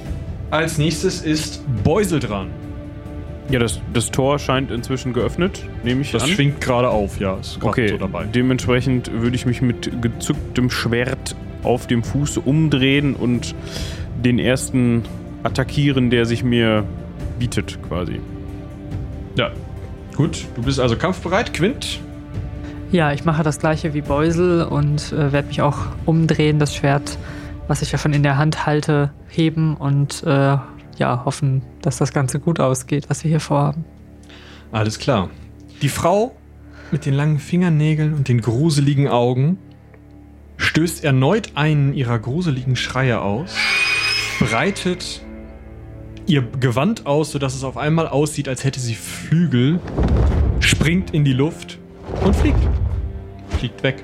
Als 0.50 0.78
nächstes 0.78 1.22
ist 1.22 1.62
Beusel 1.84 2.20
dran. 2.20 2.48
Ja, 3.50 3.60
das, 3.60 3.80
das 3.94 4.12
Tor 4.12 4.40
scheint 4.40 4.72
inzwischen 4.72 5.14
geöffnet, 5.14 5.64
nehme 5.84 6.02
ich 6.02 6.12
Das 6.12 6.24
an. 6.24 6.30
schwingt 6.30 6.60
gerade 6.62 6.90
auf, 6.90 7.20
ja. 7.20 7.36
Ist 7.38 7.60
gerade 7.60 7.70
Okay, 7.70 7.88
so 7.90 7.98
dabei. 7.98 8.26
dementsprechend 8.26 9.12
würde 9.12 9.36
ich 9.36 9.46
mich 9.46 9.62
mit 9.62 10.02
gezücktem 10.02 10.70
Schwert 10.70 11.36
auf 11.64 11.88
dem 11.88 12.04
Fuß 12.04 12.38
umdrehen 12.40 13.14
und 13.16 13.56
den 14.24 14.40
ersten 14.40 15.04
attackieren, 15.44 16.10
der 16.10 16.26
sich 16.26 16.44
mir 16.44 16.84
bietet, 17.38 17.78
quasi. 17.88 18.20
Ja. 19.36 19.52
Gut, 20.16 20.46
du 20.56 20.64
bist 20.64 20.80
also 20.80 20.96
kampfbereit. 20.96 21.54
Quint? 21.54 22.00
Ja, 22.92 23.12
ich 23.12 23.26
mache 23.26 23.44
das 23.44 23.60
gleiche 23.60 23.94
wie 23.94 24.02
Beusel 24.02 24.64
und 24.64 25.12
äh, 25.12 25.32
werde 25.32 25.50
mich 25.50 25.62
auch 25.62 25.78
umdrehen, 26.06 26.58
das 26.58 26.74
Schwert, 26.74 27.18
was 27.68 27.82
ich 27.82 27.92
ja 27.92 27.98
schon 27.98 28.14
in 28.14 28.24
der 28.24 28.38
Hand 28.38 28.66
halte, 28.66 29.12
heben 29.28 29.76
und 29.76 30.24
äh, 30.24 30.58
ja, 30.98 31.26
hoffen, 31.26 31.62
dass 31.82 31.98
das 31.98 32.14
Ganze 32.14 32.40
gut 32.40 32.60
ausgeht, 32.60 33.10
was 33.10 33.24
wir 33.24 33.30
hier 33.30 33.40
vorhaben. 33.40 33.86
Alles 34.72 35.00
klar. 35.00 35.30
Die 35.82 35.90
Frau 35.90 36.36
mit 36.92 37.06
den 37.06 37.14
langen 37.14 37.40
Fingernägeln 37.40 38.14
und 38.14 38.28
den 38.28 38.42
gruseligen 38.42 39.08
Augen 39.08 39.60
stößt 40.58 41.04
erneut 41.04 41.52
einen 41.56 41.94
ihrer 41.94 42.18
gruseligen 42.18 42.76
Schreie 42.76 43.22
aus, 43.22 43.56
breitet 44.40 45.22
ihr 46.28 46.44
Gewand 46.60 47.06
aus, 47.06 47.32
sodass 47.32 47.56
es 47.56 47.64
auf 47.64 47.78
einmal 47.78 48.08
aussieht, 48.08 48.48
als 48.48 48.64
hätte 48.64 48.80
sie 48.80 48.96
Flügel, 48.96 49.80
springt 50.60 51.14
in 51.14 51.24
die 51.24 51.34
Luft 51.34 51.80
und 52.24 52.36
fliegt. 52.36 52.60
Fliegt 53.58 53.82
weg. 53.84 54.04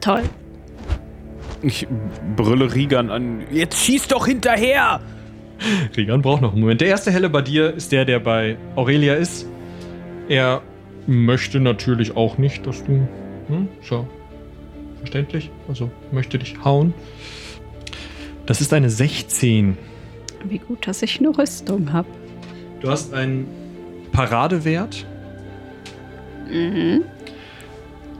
Toll. 0.00 0.22
Ich 1.62 1.88
brülle 2.36 2.72
Rigan 2.72 3.10
an. 3.10 3.42
Jetzt 3.50 3.84
schieß 3.84 4.08
doch 4.08 4.26
hinterher! 4.26 5.00
Regan 5.96 6.22
braucht 6.22 6.42
noch 6.42 6.52
einen 6.52 6.60
Moment. 6.60 6.80
Der 6.80 6.88
erste 6.88 7.10
helle 7.10 7.28
bei 7.28 7.42
dir 7.42 7.74
ist 7.74 7.90
der, 7.90 8.04
der 8.04 8.20
bei 8.20 8.56
Aurelia 8.76 9.14
ist. 9.14 9.46
Er 10.28 10.62
möchte 11.08 11.58
natürlich 11.58 12.16
auch 12.16 12.38
nicht, 12.38 12.64
dass 12.66 12.84
du 12.84 13.08
Hm, 13.48 13.68
so. 13.82 14.06
Verständlich? 14.98 15.50
Also 15.68 15.90
möchte 16.12 16.38
dich 16.38 16.62
hauen. 16.64 16.92
Das 18.46 18.60
ist 18.60 18.72
eine 18.72 18.90
16. 18.90 19.76
Wie 20.44 20.58
gut, 20.58 20.86
dass 20.86 21.02
ich 21.02 21.18
eine 21.18 21.36
Rüstung 21.36 21.92
habe. 21.92 22.08
Du 22.80 22.90
hast 22.90 23.12
einen 23.12 23.46
Paradewert. 24.12 25.04
Mhm. 26.50 27.04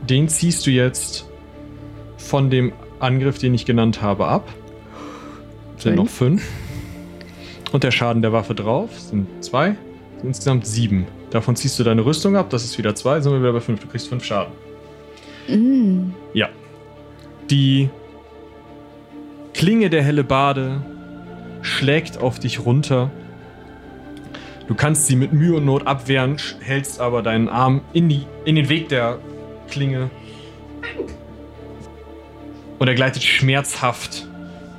Den 0.09 0.29
ziehst 0.29 0.67
du 0.67 0.71
jetzt 0.71 1.29
von 2.17 2.51
dem 2.51 2.73
Angriff, 3.01 3.39
den 3.39 3.55
ich 3.55 3.65
genannt 3.65 4.03
habe, 4.03 4.27
ab. 4.27 4.49
Sind 5.77 5.95
Fünf. 5.95 5.97
noch 5.97 6.09
fünf. 6.09 6.49
Und 7.73 7.85
der 7.85 7.91
Schaden 7.91 8.23
der 8.23 8.33
Waffe 8.33 8.55
drauf 8.55 8.99
sind 8.99 9.27
zwei. 9.45 9.77
Sind 10.19 10.29
insgesamt 10.29 10.67
sieben. 10.67 11.07
Davon 11.31 11.55
ziehst 11.57 11.79
du 11.79 11.85
deine 11.85 12.05
Rüstung 12.05 12.37
ab, 12.37 12.51
das 12.51 12.65
ist 12.65 12.79
wieder 12.79 12.95
zwei, 12.95 13.21
sind 13.21 13.33
wir 13.33 13.41
wieder 13.41 13.53
bei 13.53 13.61
fünf. 13.61 13.81
Du 13.81 13.87
kriegst 13.87 14.09
fünf 14.09 14.25
Schaden. 14.25 14.53
Mhm. 15.47 16.15
Ja. 16.33 16.49
Die 17.51 17.89
Klinge 19.55 19.91
der 19.91 20.03
Hellebarde 20.03 20.83
schlägt 21.63 22.19
auf 22.19 22.39
dich 22.39 22.65
runter. 22.65 23.11
Du 24.67 24.75
kannst 24.75 25.07
sie 25.07 25.17
mit 25.17 25.33
Mühe 25.33 25.57
und 25.57 25.65
Not 25.65 25.87
abwehren, 25.87 26.37
hältst 26.61 27.01
aber 27.01 27.23
deinen 27.23 27.49
Arm 27.49 27.81
in, 27.93 28.09
die, 28.09 28.27
in 28.45 28.57
den 28.57 28.69
Weg 28.69 28.89
der 28.89 29.19
Klinge. 29.71 30.11
Und 32.79 32.87
er 32.87 32.95
gleitet 32.95 33.23
schmerzhaft 33.23 34.29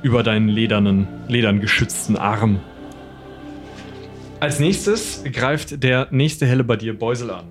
über 0.02 0.22
deinen 0.22 0.48
ledernen, 0.48 1.06
ledern 1.28 1.60
geschützten 1.60 2.16
Arm. 2.16 2.60
Als 4.38 4.58
nächstes 4.58 5.22
greift 5.24 5.82
der 5.82 6.08
nächste 6.10 6.46
Hellebardier 6.46 6.98
Beusel 6.98 7.30
an. 7.30 7.44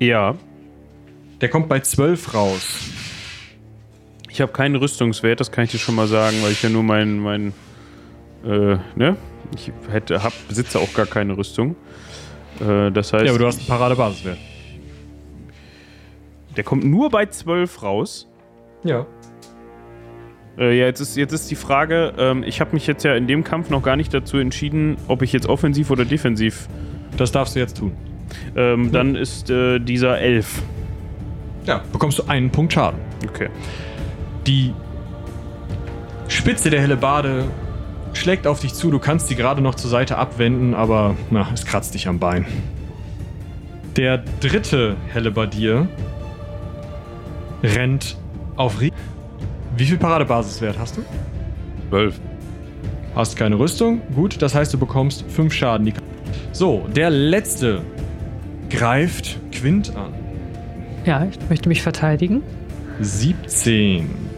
Ja. 0.00 0.34
Der 1.40 1.48
kommt 1.48 1.68
bei 1.68 1.80
12 1.80 2.34
raus. 2.34 2.90
Ich 4.30 4.40
habe 4.40 4.52
keinen 4.52 4.76
Rüstungswert, 4.76 5.40
das 5.40 5.50
kann 5.50 5.64
ich 5.64 5.72
dir 5.72 5.78
schon 5.78 5.94
mal 5.96 6.06
sagen, 6.06 6.36
weil 6.42 6.52
ich 6.52 6.62
ja 6.62 6.68
nur 6.68 6.82
mein, 6.82 7.18
mein, 7.18 7.52
äh, 8.44 8.76
ne? 8.94 9.16
Ich 9.56 9.72
hätte, 9.90 10.22
hab, 10.22 10.32
besitze 10.48 10.78
auch 10.78 10.92
gar 10.94 11.06
keine 11.06 11.36
Rüstung. 11.36 11.74
Äh, 12.60 12.90
das 12.92 13.12
heißt, 13.12 13.24
Ja, 13.24 13.30
aber 13.30 13.40
du 13.40 13.46
hast 13.46 13.58
einen 13.58 13.66
Paradebasiswert. 13.66 14.38
der 16.56 16.64
kommt 16.64 16.84
nur 16.84 17.10
bei 17.10 17.26
12 17.26 17.82
raus. 17.82 18.28
Ja. 18.84 19.06
Äh, 20.58 20.78
ja, 20.78 20.86
jetzt 20.86 21.00
ist, 21.00 21.16
jetzt 21.16 21.32
ist 21.32 21.50
die 21.50 21.56
Frage, 21.56 22.12
ähm, 22.16 22.44
ich 22.44 22.60
habe 22.60 22.72
mich 22.74 22.86
jetzt 22.86 23.02
ja 23.02 23.14
in 23.14 23.26
dem 23.26 23.42
Kampf 23.42 23.70
noch 23.70 23.82
gar 23.82 23.96
nicht 23.96 24.14
dazu 24.14 24.38
entschieden, 24.38 24.96
ob 25.08 25.22
ich 25.22 25.32
jetzt 25.32 25.48
offensiv 25.48 25.90
oder 25.90 26.04
defensiv. 26.04 26.68
Das 27.16 27.32
darfst 27.32 27.56
du 27.56 27.60
jetzt 27.60 27.78
tun. 27.78 27.92
Ähm, 28.54 28.92
Dann 28.92 29.16
ist 29.16 29.50
äh, 29.50 29.80
dieser 29.80 30.18
11. 30.20 30.62
Ja, 31.66 31.82
bekommst 31.92 32.18
du 32.20 32.24
einen 32.28 32.50
Punkt 32.50 32.72
Schaden. 32.72 33.00
Okay. 33.28 33.48
Die 34.46 34.72
Spitze 36.28 36.70
der 36.70 36.80
Hellebarde 36.80 37.44
schlägt 38.12 38.46
auf 38.46 38.60
dich 38.60 38.74
zu. 38.74 38.90
Du 38.90 38.98
kannst 38.98 39.28
sie 39.28 39.36
gerade 39.36 39.60
noch 39.60 39.74
zur 39.74 39.90
Seite 39.90 40.16
abwenden, 40.16 40.74
aber 40.74 41.16
na, 41.30 41.48
es 41.52 41.64
kratzt 41.66 41.94
dich 41.94 42.08
am 42.08 42.18
Bein. 42.18 42.46
Der 43.96 44.18
dritte 44.40 44.96
Hellebardier 45.08 45.88
rennt 47.62 48.16
auf 48.56 48.80
Rie. 48.80 48.92
Wie 49.76 49.84
viel 49.84 49.98
Paradebasiswert 49.98 50.78
hast 50.78 50.96
du? 50.96 51.02
12. 51.90 52.20
Hast 53.14 53.36
keine 53.36 53.58
Rüstung? 53.58 54.00
Gut, 54.14 54.40
das 54.40 54.54
heißt, 54.54 54.72
du 54.72 54.78
bekommst 54.78 55.24
5 55.28 55.52
Schaden. 55.52 55.86
Die 55.86 55.92
so, 56.52 56.86
der 56.94 57.10
letzte 57.10 57.82
greift 58.70 59.38
Quint 59.52 59.94
an. 59.96 60.12
Ja, 61.04 61.24
ich 61.24 61.38
möchte 61.48 61.68
mich 61.68 61.82
verteidigen. 61.82 62.42
17. 63.00 64.29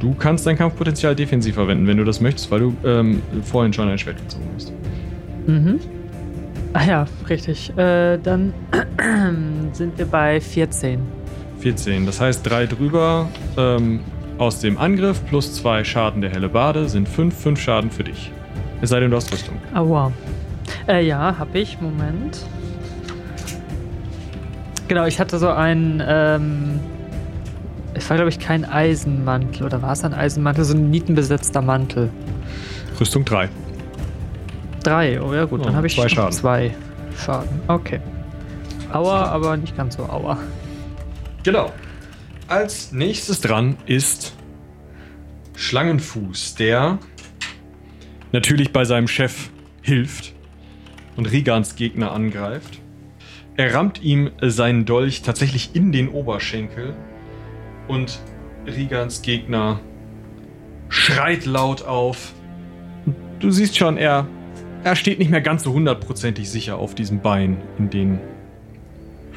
Du 0.00 0.14
kannst 0.14 0.46
dein 0.46 0.56
Kampfpotenzial 0.56 1.14
defensiv 1.14 1.54
verwenden, 1.54 1.86
wenn 1.86 1.96
du 1.96 2.04
das 2.04 2.20
möchtest, 2.20 2.50
weil 2.50 2.60
du 2.60 2.76
ähm, 2.84 3.22
vorhin 3.42 3.72
schon 3.72 3.88
ein 3.88 3.98
Schwert 3.98 4.18
gezogen 4.18 4.48
hast. 4.54 4.72
Mhm. 5.46 5.80
Ah 6.72 6.84
ja, 6.84 7.06
richtig. 7.28 7.76
Äh, 7.78 8.18
dann 8.18 8.52
sind 9.72 9.96
wir 9.98 10.06
bei 10.06 10.40
14. 10.40 11.00
14. 11.60 12.04
Das 12.04 12.20
heißt, 12.20 12.48
drei 12.48 12.66
drüber 12.66 13.28
ähm, 13.56 14.00
aus 14.38 14.60
dem 14.60 14.76
Angriff 14.76 15.24
plus 15.26 15.54
zwei 15.54 15.84
Schaden 15.84 16.20
der 16.20 16.30
Hellebarde 16.30 16.88
sind 16.88 17.08
5. 17.08 17.34
5 17.34 17.60
Schaden 17.60 17.90
für 17.90 18.04
dich. 18.04 18.30
Es 18.82 18.90
sei 18.90 19.00
denn, 19.00 19.10
du 19.10 19.16
hast 19.16 19.32
Rüstung. 19.32 19.56
Aua. 19.74 20.12
Äh, 20.86 21.06
ja, 21.06 21.36
hab 21.38 21.54
ich. 21.54 21.80
Moment. 21.80 22.44
Genau, 24.88 25.06
ich 25.06 25.18
hatte 25.18 25.38
so 25.38 25.48
einen, 25.48 26.02
ähm, 26.06 26.80
es 27.96 28.08
war 28.10 28.16
glaube 28.16 28.30
ich 28.30 28.38
kein 28.38 28.64
Eisenmantel 28.64 29.64
oder 29.66 29.82
war 29.82 29.92
es 29.92 30.04
ein 30.04 30.14
Eisenmantel? 30.14 30.64
So 30.64 30.74
ein 30.74 30.90
nietenbesetzter 30.90 31.62
Mantel. 31.62 32.10
Rüstung 33.00 33.24
3. 33.24 33.48
Drei, 34.82 35.20
oh 35.20 35.34
ja 35.34 35.44
gut, 35.44 35.64
dann 35.64 35.72
Oh, 35.72 35.76
habe 35.76 35.86
ich 35.86 35.96
zwei 35.96 36.08
Schaden. 36.08 36.32
zwei 36.32 36.74
Schaden. 37.24 37.60
Okay. 37.66 38.00
Aua, 38.92 39.24
aber 39.26 39.56
nicht 39.56 39.76
ganz 39.76 39.96
so 39.96 40.04
aua. 40.04 40.38
Genau. 41.42 41.72
Als 42.48 42.92
nächstes 42.92 43.40
dran 43.40 43.76
ist 43.86 44.34
Schlangenfuß, 45.56 46.54
der 46.54 46.98
natürlich 48.32 48.72
bei 48.72 48.84
seinem 48.84 49.08
Chef 49.08 49.50
hilft 49.82 50.32
und 51.16 51.26
Rigans 51.30 51.74
Gegner 51.76 52.12
angreift. 52.12 52.78
Er 53.56 53.74
rammt 53.74 54.02
ihm 54.02 54.30
seinen 54.42 54.84
Dolch 54.84 55.22
tatsächlich 55.22 55.70
in 55.74 55.90
den 55.90 56.08
Oberschenkel 56.08 56.94
und 57.88 58.18
Rigans 58.66 59.22
Gegner 59.22 59.80
schreit 60.88 61.46
laut 61.46 61.82
auf. 61.82 62.32
Du 63.38 63.50
siehst 63.50 63.76
schon, 63.76 63.96
er, 63.96 64.26
er 64.84 64.96
steht 64.96 65.18
nicht 65.18 65.30
mehr 65.30 65.40
ganz 65.40 65.64
so 65.64 65.72
hundertprozentig 65.72 66.50
sicher 66.50 66.78
auf 66.78 66.94
diesem 66.94 67.20
Bein, 67.20 67.58
in 67.78 67.90
den 67.90 68.20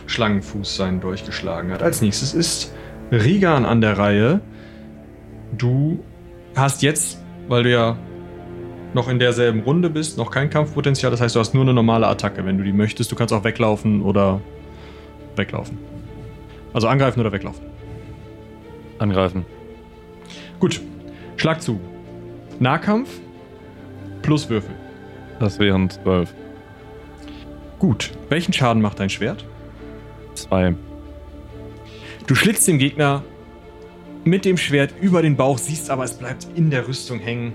Schlangenfuß 0.08 0.76
seinen 0.76 1.02
Dolch 1.02 1.26
geschlagen 1.26 1.72
hat. 1.72 1.84
Als 1.84 2.02
nächstes 2.02 2.34
ist 2.34 2.74
Rigan 3.12 3.66
an 3.66 3.82
der 3.82 3.97
Reihe. 3.97 4.41
Du 5.58 6.04
hast 6.56 6.82
jetzt, 6.82 7.22
weil 7.47 7.64
du 7.64 7.72
ja 7.72 7.97
noch 8.93 9.08
in 9.08 9.20
derselben 9.20 9.62
Runde 9.62 9.89
bist, 9.89 10.18
noch 10.18 10.32
kein 10.32 10.50
Kampfpotenzial. 10.50 11.12
Das 11.12 11.22
heißt, 11.22 11.36
du 11.36 11.39
hast 11.39 11.54
nur 11.54 11.64
eine 11.64 11.74
normale 11.74 12.08
Attacke, 12.08 12.45
wenn 12.45 12.58
du 12.58 12.64
die 12.64 12.74
möchtest. 12.74 13.12
Du 13.12 13.16
kannst 13.16 13.34
auch 13.34 13.43
weglaufen 13.43 14.02
oder 14.02 14.41
weglaufen. 15.36 15.78
Also 16.74 16.88
angreifen 16.88 17.20
oder 17.20 17.32
weglaufen. 17.32 17.69
Angreifen. 19.00 19.45
Gut. 20.60 20.82
Schlag 21.38 21.62
zu. 21.62 21.80
Nahkampf 22.60 23.10
plus 24.22 24.50
Würfel. 24.50 24.76
Das 25.39 25.58
wären 25.60 25.89
12. 25.89 26.34
Gut. 27.80 28.12
Welchen 28.28 28.54
Schaden 28.54 28.82
macht 28.82 29.00
dein 29.00 29.10
Schwert? 29.10 29.45
2. 30.36 30.76
Du 32.28 32.36
schlitzt 32.36 32.68
dem 32.68 32.78
Gegner 32.78 33.24
mit 34.26 34.45
dem 34.45 34.58
Schwert 34.58 34.93
über 35.02 35.22
den 35.22 35.36
Bauch, 35.36 35.58
siehst 35.58 35.89
aber, 35.89 36.04
es 36.04 36.14
bleibt 36.14 36.47
in 36.56 36.70
der 36.70 36.88
Rüstung 36.88 37.20
hängen. 37.20 37.54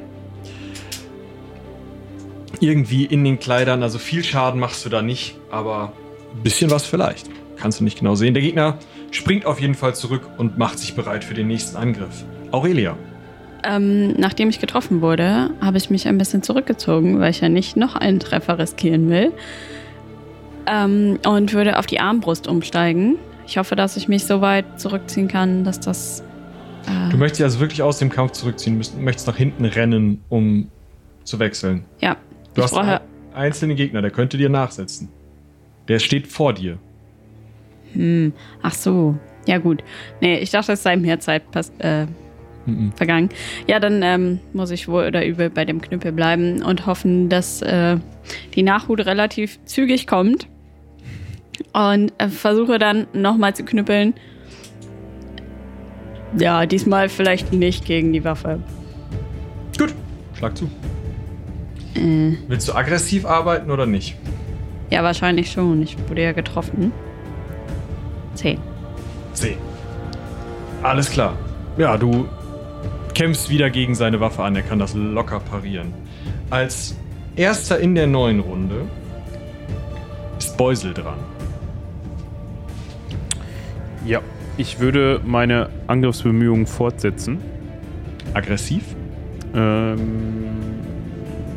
Irgendwie 2.60 3.04
in 3.04 3.22
den 3.22 3.38
Kleidern, 3.38 3.82
also 3.82 3.98
viel 3.98 4.24
Schaden 4.24 4.58
machst 4.58 4.84
du 4.84 4.88
da 4.88 5.02
nicht, 5.02 5.36
aber 5.50 5.92
ein 6.34 6.42
bisschen 6.42 6.70
was 6.70 6.86
vielleicht. 6.86 7.28
Kannst 7.56 7.80
du 7.80 7.84
nicht 7.84 7.98
genau 7.98 8.14
sehen. 8.14 8.34
Der 8.34 8.42
Gegner 8.42 8.78
springt 9.14 9.46
auf 9.46 9.60
jeden 9.60 9.74
Fall 9.74 9.94
zurück 9.94 10.28
und 10.36 10.58
macht 10.58 10.78
sich 10.78 10.94
bereit 10.94 11.24
für 11.24 11.34
den 11.34 11.46
nächsten 11.46 11.76
Angriff. 11.76 12.24
Aurelia. 12.50 12.96
Ähm, 13.62 14.12
nachdem 14.18 14.50
ich 14.50 14.60
getroffen 14.60 15.00
wurde, 15.00 15.50
habe 15.60 15.78
ich 15.78 15.88
mich 15.88 16.06
ein 16.06 16.18
bisschen 16.18 16.42
zurückgezogen, 16.42 17.18
weil 17.20 17.30
ich 17.30 17.40
ja 17.40 17.48
nicht 17.48 17.76
noch 17.76 17.94
einen 17.96 18.20
Treffer 18.20 18.58
riskieren 18.58 19.08
will. 19.08 19.32
Ähm, 20.66 21.18
und 21.26 21.52
würde 21.52 21.78
auf 21.78 21.86
die 21.86 22.00
Armbrust 22.00 22.46
umsteigen. 22.48 23.16
Ich 23.46 23.58
hoffe, 23.58 23.76
dass 23.76 23.96
ich 23.96 24.08
mich 24.08 24.24
so 24.24 24.40
weit 24.40 24.80
zurückziehen 24.80 25.28
kann, 25.28 25.64
dass 25.64 25.78
das. 25.80 26.22
Äh, 26.86 27.10
Du 27.10 27.16
möchtest 27.18 27.40
dich 27.40 27.44
also 27.44 27.60
wirklich 27.60 27.82
aus 27.82 27.98
dem 27.98 28.10
Kampf 28.10 28.32
zurückziehen, 28.32 28.80
möchtest 29.00 29.26
nach 29.26 29.36
hinten 29.36 29.64
rennen, 29.66 30.22
um 30.28 30.68
zu 31.24 31.38
wechseln. 31.38 31.84
ja, 32.00 32.16
Du 32.54 32.62
hast 32.62 32.72
brauche. 32.72 33.00
einen 33.00 33.00
einzelnen 33.34 33.76
Gegner, 33.76 34.00
der 34.02 34.10
könnte 34.10 34.36
dir 34.38 34.48
nachsetzen. 34.48 35.08
Der 35.88 35.98
steht 35.98 36.26
vor 36.28 36.52
dir. 36.54 36.78
Hm, 37.94 38.32
ach 38.62 38.74
so. 38.74 39.16
Ja, 39.46 39.58
gut. 39.58 39.82
Nee, 40.20 40.38
ich 40.38 40.50
dachte, 40.50 40.72
es 40.72 40.82
sei 40.82 40.96
mehr 40.96 41.18
Zeit 41.20 41.42
äh, 41.78 42.06
Mhm. 42.66 42.92
vergangen. 42.96 43.28
Ja, 43.68 43.78
dann 43.78 44.00
ähm, 44.02 44.40
muss 44.54 44.70
ich 44.70 44.88
wohl 44.88 45.04
oder 45.06 45.26
übel 45.26 45.50
bei 45.50 45.66
dem 45.66 45.82
Knüppel 45.82 46.12
bleiben 46.12 46.62
und 46.62 46.86
hoffen, 46.86 47.28
dass 47.28 47.60
äh, 47.60 47.98
die 48.54 48.62
Nachhut 48.62 49.04
relativ 49.04 49.58
zügig 49.66 50.06
kommt. 50.06 50.46
Und 51.74 52.12
äh, 52.16 52.28
versuche 52.28 52.78
dann 52.78 53.06
nochmal 53.12 53.54
zu 53.54 53.64
knüppeln. 53.66 54.14
Ja, 56.38 56.64
diesmal 56.66 57.08
vielleicht 57.10 57.52
nicht 57.52 57.84
gegen 57.84 58.12
die 58.14 58.24
Waffe. 58.24 58.60
Gut, 59.78 59.94
schlag 60.38 60.56
zu. 60.56 60.64
Äh, 61.94 62.32
Willst 62.48 62.66
du 62.68 62.72
aggressiv 62.74 63.24
arbeiten 63.26 63.70
oder 63.70 63.84
nicht? 63.86 64.16
ja, 64.90 65.02
wahrscheinlich 65.02 65.50
schon. 65.50 65.82
Ich 65.82 65.96
wurde 66.08 66.22
ja 66.22 66.32
getroffen. 66.32 66.92
Zehn. 68.34 68.58
10. 69.34 69.56
Alles 70.82 71.10
klar. 71.10 71.34
Ja, 71.76 71.96
du 71.96 72.28
kämpfst 73.14 73.48
wieder 73.48 73.70
gegen 73.70 73.94
seine 73.94 74.20
Waffe 74.20 74.42
an. 74.42 74.56
Er 74.56 74.62
kann 74.62 74.78
das 74.78 74.94
locker 74.94 75.40
parieren. 75.40 75.92
Als 76.50 76.96
erster 77.36 77.78
in 77.78 77.94
der 77.94 78.06
neuen 78.06 78.40
Runde 78.40 78.82
ist 80.38 80.56
Beusel 80.56 80.94
dran. 80.94 81.18
Ja, 84.06 84.20
ich 84.56 84.78
würde 84.78 85.20
meine 85.24 85.70
Angriffsbemühungen 85.86 86.66
fortsetzen. 86.66 87.38
Aggressiv? 88.34 88.84
Ähm, 89.54 89.98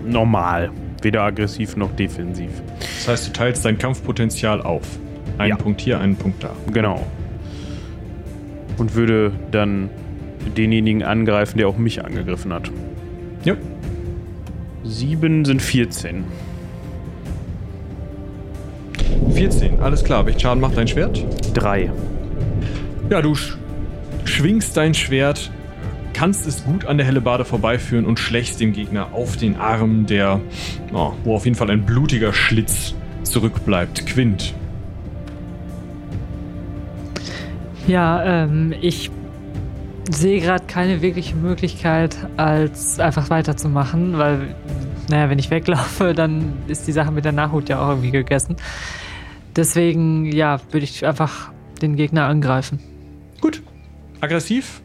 normal. 0.06 0.72
Weder 1.02 1.24
aggressiv 1.24 1.76
noch 1.76 1.92
defensiv. 1.96 2.50
Das 2.80 3.08
heißt, 3.08 3.28
du 3.28 3.34
teilst 3.34 3.66
dein 3.66 3.78
Kampfpotenzial 3.78 4.62
auf. 4.62 4.88
Einen 5.38 5.50
Ja. 5.50 5.56
Punkt 5.56 5.82
hier, 5.82 6.00
einen 6.00 6.16
Punkt 6.16 6.44
da. 6.44 6.52
Genau. 6.74 7.06
Und 8.78 8.96
würde 8.96 9.32
dann 9.52 9.90
denjenigen 10.56 11.04
angreifen, 11.04 11.58
der 11.58 11.68
auch 11.68 11.78
mich 11.78 12.04
angegriffen 12.04 12.54
hat. 12.54 12.72
Ja. 13.44 13.56
Sieben 14.84 15.46
sind 15.46 15.62
14. 15.62 16.24
14, 19.34 19.80
alles 19.80 20.04
klar. 20.04 20.26
Welchen 20.26 20.40
Schaden 20.40 20.62
macht 20.62 20.78
dein 20.78 20.88
Schwert? 20.88 21.24
Drei. 21.54 21.92
Ja, 23.10 23.22
du 23.22 23.36
sch 23.36 23.58
schwingst 24.26 24.76
dein 24.76 24.94
Schwert, 24.94 25.52
kannst 26.14 26.48
es 26.48 26.66
gut 26.66 26.86
an 26.86 26.98
der 26.98 27.06
Hellebarde 27.06 27.46
vorbeiführen 27.46 28.06
und 28.06 28.20
schlägst 28.20 28.60
dem 28.60 28.74
Gegner 28.74 29.14
auf 29.14 29.38
den 29.38 29.56
Arm, 29.56 30.06
der, 30.06 30.42
oh, 30.94 31.14
wo 31.24 31.36
auf 31.36 31.46
jeden 31.46 31.56
Fall 31.56 31.70
ein 31.70 31.86
blutiger 31.86 32.34
Schlitz 32.34 32.94
zurückbleibt. 33.24 34.06
Quint. 34.06 34.54
Ja, 37.88 38.44
ähm, 38.44 38.74
ich 38.82 39.10
sehe 40.10 40.42
gerade 40.42 40.66
keine 40.66 41.02
wirkliche 41.02 41.36
Möglichkeit, 41.36 42.18
als 42.36 43.00
einfach 43.00 43.30
weiterzumachen, 43.30 44.18
weil, 44.18 44.56
naja, 45.10 45.30
wenn 45.30 45.40
ich 45.40 45.50
weglaufe, 45.50 46.14
dann 46.16 46.54
ist 46.68 46.88
die 46.88 46.92
Sache 46.92 47.12
mit 47.12 47.26
der 47.26 47.32
Nachhut 47.32 47.70
ja 47.70 47.82
auch 47.82 47.90
irgendwie 47.90 48.12
gegessen. 48.12 48.58
Deswegen, 49.56 50.26
ja, 50.26 50.60
würde 50.72 50.84
ich 50.84 51.06
einfach 51.06 51.52
den 51.82 51.96
Gegner 51.96 52.26
angreifen. 52.26 52.80
Gut. 53.40 53.62
Aggressiv? 54.20 54.82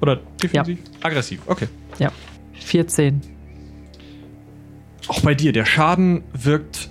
Oder 0.00 0.20
defensiv? 0.42 0.78
Aggressiv, 1.02 1.40
okay. 1.46 1.68
Ja. 1.98 2.10
14. 2.54 3.20
Auch 5.08 5.20
bei 5.20 5.34
dir, 5.34 5.52
der 5.52 5.64
Schaden 5.64 6.22
wirkt 6.32 6.90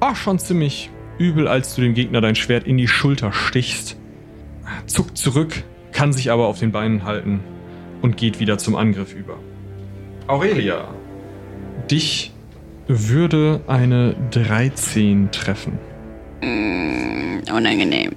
ah, 0.00 0.14
schon 0.14 0.38
ziemlich 0.38 0.90
übel, 1.18 1.46
als 1.46 1.74
du 1.74 1.82
dem 1.82 1.94
Gegner 1.94 2.20
dein 2.20 2.34
Schwert 2.34 2.66
in 2.66 2.76
die 2.76 2.88
Schulter 2.88 3.32
stichst. 3.32 3.96
Zuckt 4.86 5.18
zurück, 5.18 5.64
kann 5.92 6.12
sich 6.12 6.30
aber 6.30 6.46
auf 6.46 6.58
den 6.58 6.72
Beinen 6.72 7.04
halten 7.04 7.40
und 8.02 8.16
geht 8.16 8.40
wieder 8.40 8.58
zum 8.58 8.76
Angriff 8.76 9.14
über. 9.14 9.38
Aurelia, 10.26 10.88
dich 11.90 12.32
würde 12.88 13.60
eine 13.66 14.14
13 14.30 15.30
treffen. 15.32 15.78
Mm, 16.42 17.40
unangenehm. 17.52 18.12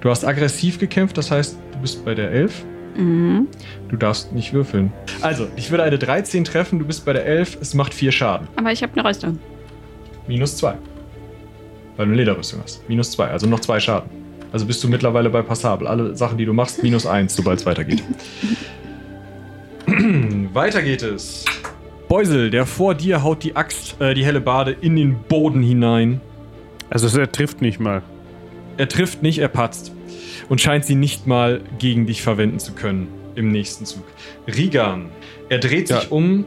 Du 0.00 0.10
hast 0.10 0.24
aggressiv 0.24 0.78
gekämpft, 0.78 1.16
das 1.16 1.30
heißt, 1.30 1.56
du 1.72 1.78
bist 1.78 2.04
bei 2.04 2.14
der 2.14 2.30
11. 2.30 2.64
Mhm. 2.96 3.48
Du 3.88 3.96
darfst 3.96 4.32
nicht 4.32 4.52
würfeln. 4.52 4.92
Also, 5.20 5.48
ich 5.56 5.70
würde 5.70 5.84
eine 5.84 5.98
13 5.98 6.44
treffen, 6.44 6.78
du 6.78 6.84
bist 6.84 7.04
bei 7.04 7.12
der 7.12 7.26
11, 7.26 7.58
es 7.60 7.74
macht 7.74 7.92
4 7.94 8.12
Schaden. 8.12 8.48
Aber 8.56 8.72
ich 8.72 8.82
habe 8.82 8.92
eine 8.94 9.08
Rüstung. 9.08 9.38
Minus 10.26 10.56
2. 10.58 10.74
Weil 11.96 12.06
du 12.06 12.12
eine 12.12 12.14
Lederrüstung 12.14 12.60
hast. 12.62 12.86
Minus 12.88 13.12
2, 13.12 13.28
also 13.28 13.46
noch 13.46 13.60
2 13.60 13.80
Schaden. 13.80 14.25
Also 14.52 14.66
bist 14.66 14.82
du 14.82 14.88
mittlerweile 14.88 15.28
bei 15.30 15.42
passabel. 15.42 15.86
Alle 15.86 16.16
Sachen, 16.16 16.38
die 16.38 16.44
du 16.44 16.52
machst, 16.52 16.82
minus 16.82 17.06
1, 17.06 17.34
sobald 17.34 17.60
es 17.60 17.66
weitergeht. 17.66 18.02
Weiter 20.52 20.82
geht 20.82 21.02
es. 21.02 21.44
Beusel, 22.08 22.50
der 22.50 22.66
vor 22.66 22.94
dir 22.94 23.22
haut 23.22 23.42
die 23.42 23.56
Axt, 23.56 24.00
äh, 24.00 24.14
die 24.14 24.24
helle 24.24 24.40
Bade 24.40 24.72
in 24.80 24.96
den 24.96 25.16
Boden 25.28 25.62
hinein. 25.62 26.20
Also 26.90 27.18
er 27.18 27.30
trifft 27.30 27.60
nicht 27.60 27.80
mal. 27.80 28.02
Er 28.76 28.88
trifft 28.88 29.22
nicht, 29.22 29.38
er 29.38 29.48
patzt. 29.48 29.92
Und 30.48 30.60
scheint 30.60 30.84
sie 30.84 30.94
nicht 30.94 31.26
mal 31.26 31.60
gegen 31.78 32.06
dich 32.06 32.22
verwenden 32.22 32.58
zu 32.60 32.72
können 32.72 33.08
im 33.34 33.50
nächsten 33.50 33.84
Zug. 33.84 34.04
Rigan, 34.46 35.06
er 35.48 35.58
dreht 35.58 35.88
sich 35.88 36.04
Ja. 36.04 36.08
um 36.10 36.44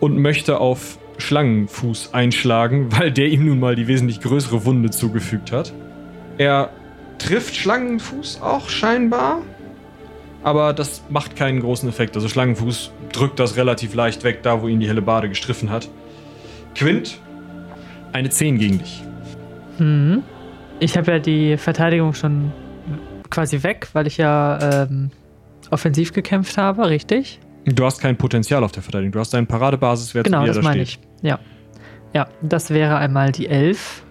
und 0.00 0.18
möchte 0.18 0.58
auf 0.58 0.98
Schlangenfuß 1.18 2.12
einschlagen, 2.14 2.88
weil 2.90 3.12
der 3.12 3.28
ihm 3.28 3.46
nun 3.46 3.60
mal 3.60 3.76
die 3.76 3.86
wesentlich 3.86 4.20
größere 4.20 4.64
Wunde 4.64 4.90
zugefügt 4.90 5.52
hat. 5.52 5.72
Er 6.38 6.70
trifft 7.20 7.54
Schlangenfuß 7.54 8.42
auch 8.42 8.68
scheinbar, 8.68 9.42
aber 10.42 10.72
das 10.72 11.02
macht 11.10 11.36
keinen 11.36 11.60
großen 11.60 11.88
Effekt. 11.88 12.16
Also 12.16 12.28
Schlangenfuß 12.28 12.92
drückt 13.12 13.38
das 13.38 13.56
relativ 13.56 13.94
leicht 13.94 14.24
weg, 14.24 14.42
da 14.42 14.62
wo 14.62 14.68
ihn 14.68 14.80
die 14.80 14.88
helle 14.88 15.02
Bade 15.02 15.28
gestriffen 15.28 15.70
hat. 15.70 15.88
Quint, 16.74 17.18
eine 18.12 18.30
10 18.30 18.58
gegen 18.58 18.78
dich. 18.78 19.02
Mhm. 19.78 20.22
Ich 20.80 20.96
habe 20.96 21.12
ja 21.12 21.18
die 21.18 21.56
Verteidigung 21.56 22.14
schon 22.14 22.52
quasi 23.28 23.62
weg, 23.62 23.88
weil 23.92 24.06
ich 24.06 24.16
ja 24.16 24.84
ähm, 24.84 25.10
offensiv 25.70 26.12
gekämpft 26.12 26.56
habe, 26.56 26.88
richtig? 26.88 27.38
Du 27.66 27.84
hast 27.84 28.00
kein 28.00 28.16
Potenzial 28.16 28.64
auf 28.64 28.72
der 28.72 28.82
Verteidigung. 28.82 29.12
Du 29.12 29.20
hast 29.20 29.34
deinen 29.34 29.46
Paradebasiswert, 29.46 30.24
genau, 30.24 30.46
das 30.46 30.56
da 30.56 30.62
meine 30.62 30.86
steht. 30.86 31.00
ich. 31.22 31.26
Ja. 31.28 31.38
Ja, 32.14 32.26
das 32.40 32.70
wäre 32.70 32.96
einmal 32.96 33.30
die 33.30 33.46
11. 33.46 34.02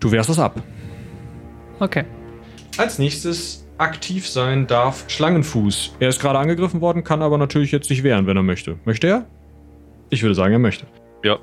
Du 0.00 0.12
wehrst 0.12 0.30
das 0.30 0.38
ab. 0.38 0.62
Okay. 1.80 2.04
Als 2.76 2.98
nächstes 2.98 3.64
aktiv 3.78 4.28
sein 4.28 4.66
darf 4.66 5.04
Schlangenfuß. 5.08 5.94
Er 6.00 6.08
ist 6.08 6.20
gerade 6.20 6.38
angegriffen 6.38 6.80
worden, 6.80 7.04
kann 7.04 7.22
aber 7.22 7.38
natürlich 7.38 7.70
jetzt 7.70 7.86
sich 7.86 8.02
wehren, 8.02 8.26
wenn 8.26 8.36
er 8.36 8.42
möchte. 8.42 8.76
Möchte 8.84 9.06
er? 9.06 9.26
Ich 10.10 10.22
würde 10.22 10.34
sagen, 10.34 10.52
er 10.52 10.58
möchte. 10.58 10.86
Ja. 11.22 11.38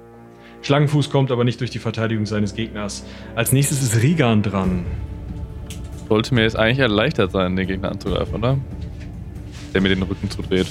Schlangenfuß 0.62 1.10
kommt 1.10 1.32
aber 1.32 1.44
nicht 1.44 1.60
durch 1.60 1.70
die 1.70 1.80
Verteidigung 1.80 2.26
seines 2.26 2.54
Gegners. 2.54 3.06
Als 3.36 3.52
nächstes 3.54 3.82
ist 3.82 4.02
Rigan 4.02 4.44
dran. 4.44 4.86
Sollte 6.10 6.36
mir 6.36 6.44
jetzt 6.44 6.58
eigentlich 6.58 6.80
erleichtert 6.80 7.32
sein, 7.32 7.56
den 7.56 7.68
Gegner 7.68 7.92
anzugreifen, 7.92 8.36
oder? 8.36 8.58
Der 9.74 9.82
mir 9.82 9.90
den 9.90 10.04
Rücken 10.04 10.30
zudreht. 10.30 10.68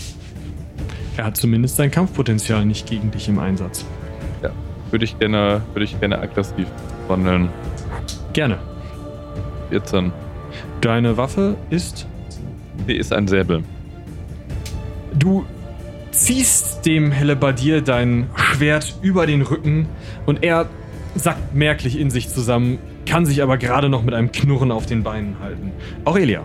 Er 1.17 1.25
hat 1.25 1.37
zumindest 1.37 1.77
sein 1.77 1.91
Kampfpotenzial 1.91 2.67
nicht 2.67 2.87
gegen 2.87 3.11
dich 3.11 3.29
im 3.29 3.39
Einsatz. 3.39 3.85
Ja. 4.43 4.51
Würde 4.91 5.07
ich 5.07 5.19
gerne, 5.19 5.63
würde 5.73 5.85
ich 5.85 5.99
gerne 5.99 6.19
aggressiv 6.19 6.67
wandeln. 7.09 7.49
Gerne. 8.35 8.59
14. 9.71 10.13
Deine 10.81 11.17
Waffe 11.17 11.57
ist 11.69 12.07
Die 12.89 12.97
ist 12.97 13.13
ein 13.13 13.29
Säbel. 13.29 13.63
Du 15.15 15.45
ziehst 16.11 16.87
dem 16.87 17.13
Hellebardier 17.13 17.83
dein 17.83 18.29
Schwert 18.35 18.95
über 19.03 19.27
den 19.27 19.43
Rücken 19.43 19.87
und 20.27 20.43
er 20.43 20.69
sackt 21.15 21.55
merklich 21.55 21.99
in 21.99 22.11
sich 22.11 22.29
zusammen, 22.29 22.79
kann 23.05 23.27
sich 23.27 23.43
aber 23.43 23.59
gerade 23.59 23.89
noch 23.89 24.03
mit 24.03 24.15
einem 24.15 24.33
Knurren 24.33 24.73
auf 24.73 24.87
den 24.87 25.03
Beinen 25.03 25.37
halten. 25.41 25.73
Aurelia, 26.05 26.43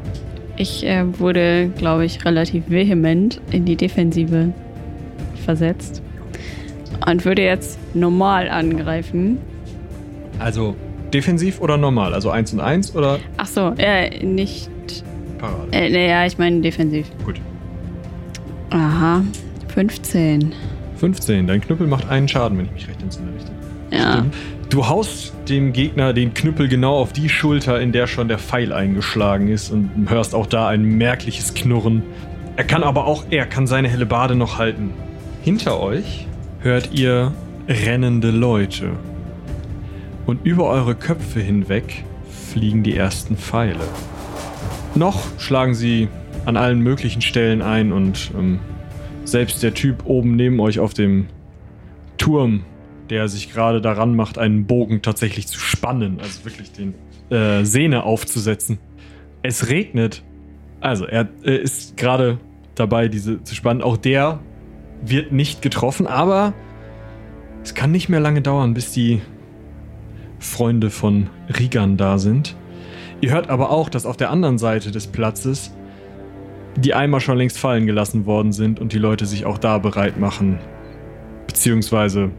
Ich 0.57 0.86
äh, 0.86 1.05
wurde, 1.19 1.69
glaube 1.77 2.05
ich, 2.05 2.25
relativ 2.25 2.69
vehement 2.69 3.39
in 3.51 3.65
die 3.65 3.75
Defensive 3.75 4.53
versetzt 5.45 6.01
und 7.05 7.23
würde 7.23 7.43
jetzt 7.43 7.77
normal 7.93 8.49
angreifen. 8.49 9.38
also 10.39 10.75
defensiv 11.16 11.61
oder 11.61 11.78
normal? 11.78 12.13
Also 12.13 12.30
1 12.30 12.53
und 12.53 12.59
1 12.59 12.95
oder 12.95 13.20
Ach 13.38 13.47
so, 13.47 13.74
äh, 13.78 14.24
nicht. 14.24 14.70
Parade? 15.38 15.72
Äh, 15.72 15.89
naja, 15.89 16.26
ich 16.26 16.38
meine 16.38 16.59
defensiv. 16.61 17.07
Gut. 17.24 17.39
Aha, 18.70 19.24
15. 19.74 20.53
15. 20.97 21.47
Dein 21.47 21.61
Knüppel 21.61 21.88
macht 21.88 22.09
einen 22.09 22.28
Schaden, 22.28 22.57
wenn 22.57 22.66
ich 22.66 22.72
mich 22.72 22.88
recht 22.89 23.01
entsinne, 23.01 23.34
richtig? 23.34 23.53
Ja. 23.91 24.13
Stimmt. 24.13 24.36
Du 24.70 24.88
haust 24.88 25.34
dem 25.47 25.72
Gegner 25.72 26.11
den 26.11 26.34
Knüppel 26.34 26.68
genau 26.68 26.97
auf 26.97 27.13
die 27.13 27.30
Schulter, 27.30 27.80
in 27.80 27.91
der 27.91 28.07
schon 28.07 28.28
der 28.28 28.39
Pfeil 28.39 28.74
eingeschlagen 28.74 29.47
ist 29.47 29.72
und 29.72 30.07
hörst 30.09 30.36
auch 30.36 30.47
da 30.47 30.68
ein 30.68 30.84
merkliches 30.84 31.53
Knurren. 31.53 32.03
Er 32.57 32.66
kann 32.66 32.84
aber 32.84 33.05
auch, 33.05 33.26
er 33.30 33.45
kann 33.45 33.68
seine 33.68 33.88
helle 33.88 34.05
Bade 34.05 34.36
noch 34.36 34.57
halten. 34.57 34.91
Hinter 35.43 35.80
euch 35.80 36.28
hört 36.59 36.89
ihr 36.93 37.32
rennende 37.70 38.32
Leute. 38.32 38.91
Und 40.26 40.45
über 40.45 40.65
eure 40.65 40.95
Köpfe 40.95 41.39
hinweg 41.39 42.03
fliegen 42.30 42.84
die 42.84 42.95
ersten 42.95 43.38
Pfeile. 43.38 43.84
Noch 44.95 45.39
schlagen 45.39 45.76
sie 45.76 46.07
an 46.45 46.57
allen 46.57 46.80
möglichen 46.80 47.21
Stellen 47.21 47.61
ein 47.61 47.91
und 47.91 48.32
ähm, 48.38 48.59
selbst 49.23 49.61
der 49.63 49.73
Typ 49.73 50.05
oben 50.05 50.36
neben 50.36 50.59
euch 50.59 50.80
auf 50.80 50.93
dem 50.93 51.28
Turm, 52.17 52.63
der 53.09 53.28
sich 53.28 53.51
gerade 53.51 53.82
daran 53.82 54.15
macht, 54.15 54.38
einen 54.38 54.65
Bogen 54.65 55.01
tatsächlich 55.01 55.47
zu 55.47 55.59
spannen, 55.59 56.19
also 56.19 56.45
wirklich 56.45 56.71
den 56.71 56.93
äh, 57.30 57.65
Sehne 57.65 58.03
aufzusetzen. 58.03 58.78
Es 59.41 59.69
regnet. 59.69 60.23
Also, 60.80 61.05
er 61.05 61.28
äh, 61.43 61.55
ist 61.57 61.97
gerade 61.97 62.39
dabei, 62.76 63.07
diese 63.07 63.43
zu 63.43 63.55
spannen. 63.55 63.82
Auch 63.82 63.97
der 63.97 64.39
wird 65.03 65.32
nicht 65.32 65.61
getroffen, 65.61 66.07
aber 66.07 66.53
es 67.63 67.73
kann 67.73 67.91
nicht 67.91 68.09
mehr 68.09 68.19
lange 68.19 68.41
dauern, 68.41 68.73
bis 68.73 68.91
die 68.91 69.21
Freunde 70.39 70.89
von 70.89 71.29
Rigan 71.59 71.97
da 71.97 72.17
sind. 72.17 72.55
Ihr 73.21 73.31
hört 73.31 73.49
aber 73.49 73.69
auch, 73.71 73.89
dass 73.89 74.05
auf 74.05 74.17
der 74.17 74.29
anderen 74.29 74.57
Seite 74.57 74.91
des 74.91 75.07
Platzes 75.07 75.73
die 76.77 76.93
Eimer 76.93 77.19
schon 77.21 77.38
längst 77.38 77.57
fallen 77.57 77.86
gelassen 77.86 78.25
worden 78.25 78.51
sind 78.51 78.79
und 78.79 78.91
die 78.93 78.97
Leute 78.97 79.25
sich 79.25 79.45
auch 79.45 79.57
da 79.57 79.77
bereit 79.77 80.19
machen. 80.19 80.59
Beziehungsweise 81.47 82.31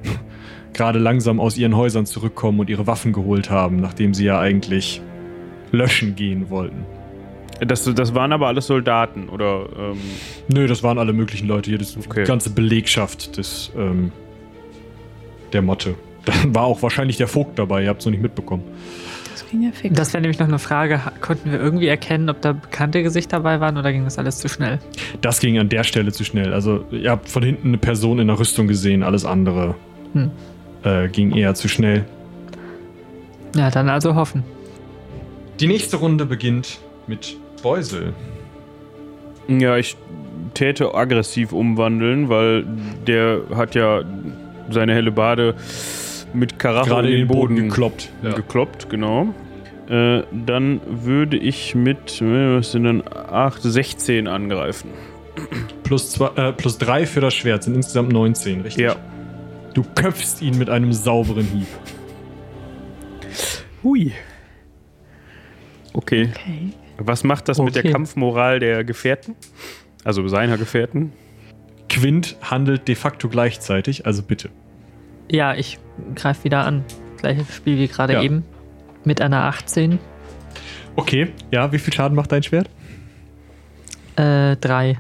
gerade 0.75 0.99
langsam 0.99 1.41
aus 1.41 1.57
ihren 1.57 1.77
Häusern 1.77 2.05
zurückkommen 2.07 2.61
und 2.61 2.69
ihre 2.69 2.87
Waffen 2.87 3.13
geholt 3.13 3.51
haben, 3.51 3.77
nachdem 3.77 4.13
sie 4.13 4.27
ja 4.27 4.39
eigentlich 4.39 5.01
löschen 5.73 6.15
gehen 6.15 6.51
wollten. 6.51 6.85
Das, 7.61 7.85
das 7.85 8.15
waren 8.15 8.33
aber 8.33 8.49
alles 8.49 8.67
Soldaten, 8.67 9.31
oder? 9.31 9.67
Ähm, 9.79 9.97
Nö, 10.53 10.67
das 10.67 10.83
waren 10.83 10.99
alle 10.99 11.15
möglichen 11.15 11.49
Leute 11.49 11.71
hier. 11.71 11.79
Das 11.79 11.97
Okay. 11.97 12.23
die 12.25 12.29
ganze 12.29 12.51
Belegschaft 12.51 13.39
des, 13.39 13.73
ähm, 13.77 14.13
der 15.55 15.63
Motte. 15.63 15.95
Da 16.27 16.33
war 16.49 16.65
auch 16.65 16.83
wahrscheinlich 16.83 17.17
der 17.17 17.29
Vogt 17.29 17.59
dabei, 17.59 17.83
ihr 17.85 17.89
habt 17.89 18.01
es 18.01 18.07
noch 18.07 18.11
nicht 18.13 18.23
mitbekommen. 18.23 18.63
Das 19.33 19.49
ging 19.51 19.63
ja 19.63 19.71
fix. 19.73 19.95
Das 19.95 20.13
wäre 20.13 20.21
nämlich 20.23 20.39
noch 20.39 20.49
eine 20.49 20.59
Frage. 20.59 21.01
Konnten 21.21 21.53
wir 21.53 21.59
irgendwie 21.61 21.87
erkennen, 21.87 22.29
ob 22.31 22.41
da 22.43 22.53
bekannte 22.53 23.03
Gesichter 23.03 23.37
dabei 23.39 23.61
waren 23.61 23.77
oder 23.79 23.93
ging 23.93 24.05
das 24.05 24.19
alles 24.19 24.39
zu 24.39 24.49
schnell? 24.49 24.79
Das 25.21 25.41
ging 25.41 25.59
an 25.59 25.69
der 25.69 25.85
Stelle 25.85 26.11
zu 26.13 26.25
schnell. 26.25 26.53
Also, 26.53 26.85
ihr 26.91 27.11
habt 27.11 27.29
von 27.29 27.43
hinten 27.43 27.69
eine 27.69 27.79
Person 27.79 28.19
in 28.19 28.27
der 28.29 28.39
Rüstung 28.39 28.67
gesehen, 28.67 29.03
alles 29.03 29.25
andere 29.25 29.75
Hm. 30.15 30.31
äh, 30.85 31.09
ging 31.09 31.33
eher 31.37 31.55
zu 31.55 31.69
schnell. 31.69 32.05
Ja, 33.55 33.71
dann 33.71 33.89
also 33.89 34.15
hoffen. 34.15 34.43
Die 35.61 35.67
nächste 35.67 35.97
Runde 35.97 36.27
beginnt 36.27 36.79
mit 37.07 37.37
Beusel. 37.63 38.13
ja, 39.49 39.77
ich 39.77 39.97
täte 40.55 40.95
aggressiv 40.95 41.53
umwandeln, 41.53 42.29
weil 42.29 42.65
der 43.07 43.41
hat 43.55 43.75
ja 43.75 44.03
seine 44.71 44.95
helle 44.95 45.13
Bade 45.13 45.55
mit 46.37 46.59
Karacho 46.59 46.89
Gerade 46.89 47.11
in 47.11 47.19
den 47.21 47.29
Boden, 47.29 47.57
gekloppt. 47.57 48.11
Ja. 48.23 48.33
gekloppt, 48.33 48.89
genau. 48.89 49.35
Äh, 49.89 50.23
dann 50.33 50.81
würde 50.87 51.37
ich 51.37 51.75
mit, 51.75 52.21
äh, 52.21 52.57
was 52.57 52.73
sind 52.73 52.85
dann 52.85 53.03
8, 53.07 53.63
16 53.63 54.27
angreifen. 54.27 54.91
Plus, 55.83 56.11
zwei, 56.13 56.29
äh, 56.37 56.53
plus 56.53 56.79
drei 56.79 57.07
für 57.07 57.21
das 57.21 57.35
Schwert, 57.35 57.63
sind 57.63 57.75
insgesamt 57.75 58.13
19, 58.13 58.63
richtig? 58.63 58.83
Ja. 58.83 58.97
Du 59.75 59.85
köpfst 59.95 60.41
ihn 60.41 60.59
mit 60.59 60.71
einem 60.71 60.93
sauberen 60.93 61.45
Hieb. 61.47 61.67
Hui. 63.83 64.13
Okay. 65.93 66.31
Okay. 66.35 66.73
Was 66.99 67.25
macht 67.25 67.49
das 67.49 67.59
mit 67.59 67.75
der 67.75 67.85
Okay. 67.85 67.93
Kampfmoral 67.93 68.59
der 68.59 68.85
Gefährten? 68.85 69.35
Also 70.05 70.27
seiner 70.29 70.57
Gefährten? 70.57 71.13
Quint 71.89 72.37
handelt 72.43 72.89
de 72.89 72.95
facto 72.95 73.29
gleichzeitig, 73.29 74.07
also 74.07 74.23
bitte. 74.23 74.49
Ja, 75.31 75.55
ich 75.55 75.79
greife 76.15 76.45
wieder 76.45 76.65
an. 76.65 76.85
Gleiches 77.19 77.55
Spiel 77.55 77.79
wie 77.79 77.89
gerade 77.89 78.15
Ja. 78.15 78.23
eben. 78.23 78.45
Mit 79.05 79.21
einer 79.21 79.45
18. 79.45 79.99
Okay, 80.97 81.29
ja, 81.53 81.73
wie 81.73 81.79
viel 81.79 81.93
Schaden 81.93 82.17
macht 82.17 82.33
dein 82.33 82.43
Schwert? 82.43 82.69
Äh, 84.17 84.57
3. 84.57 84.99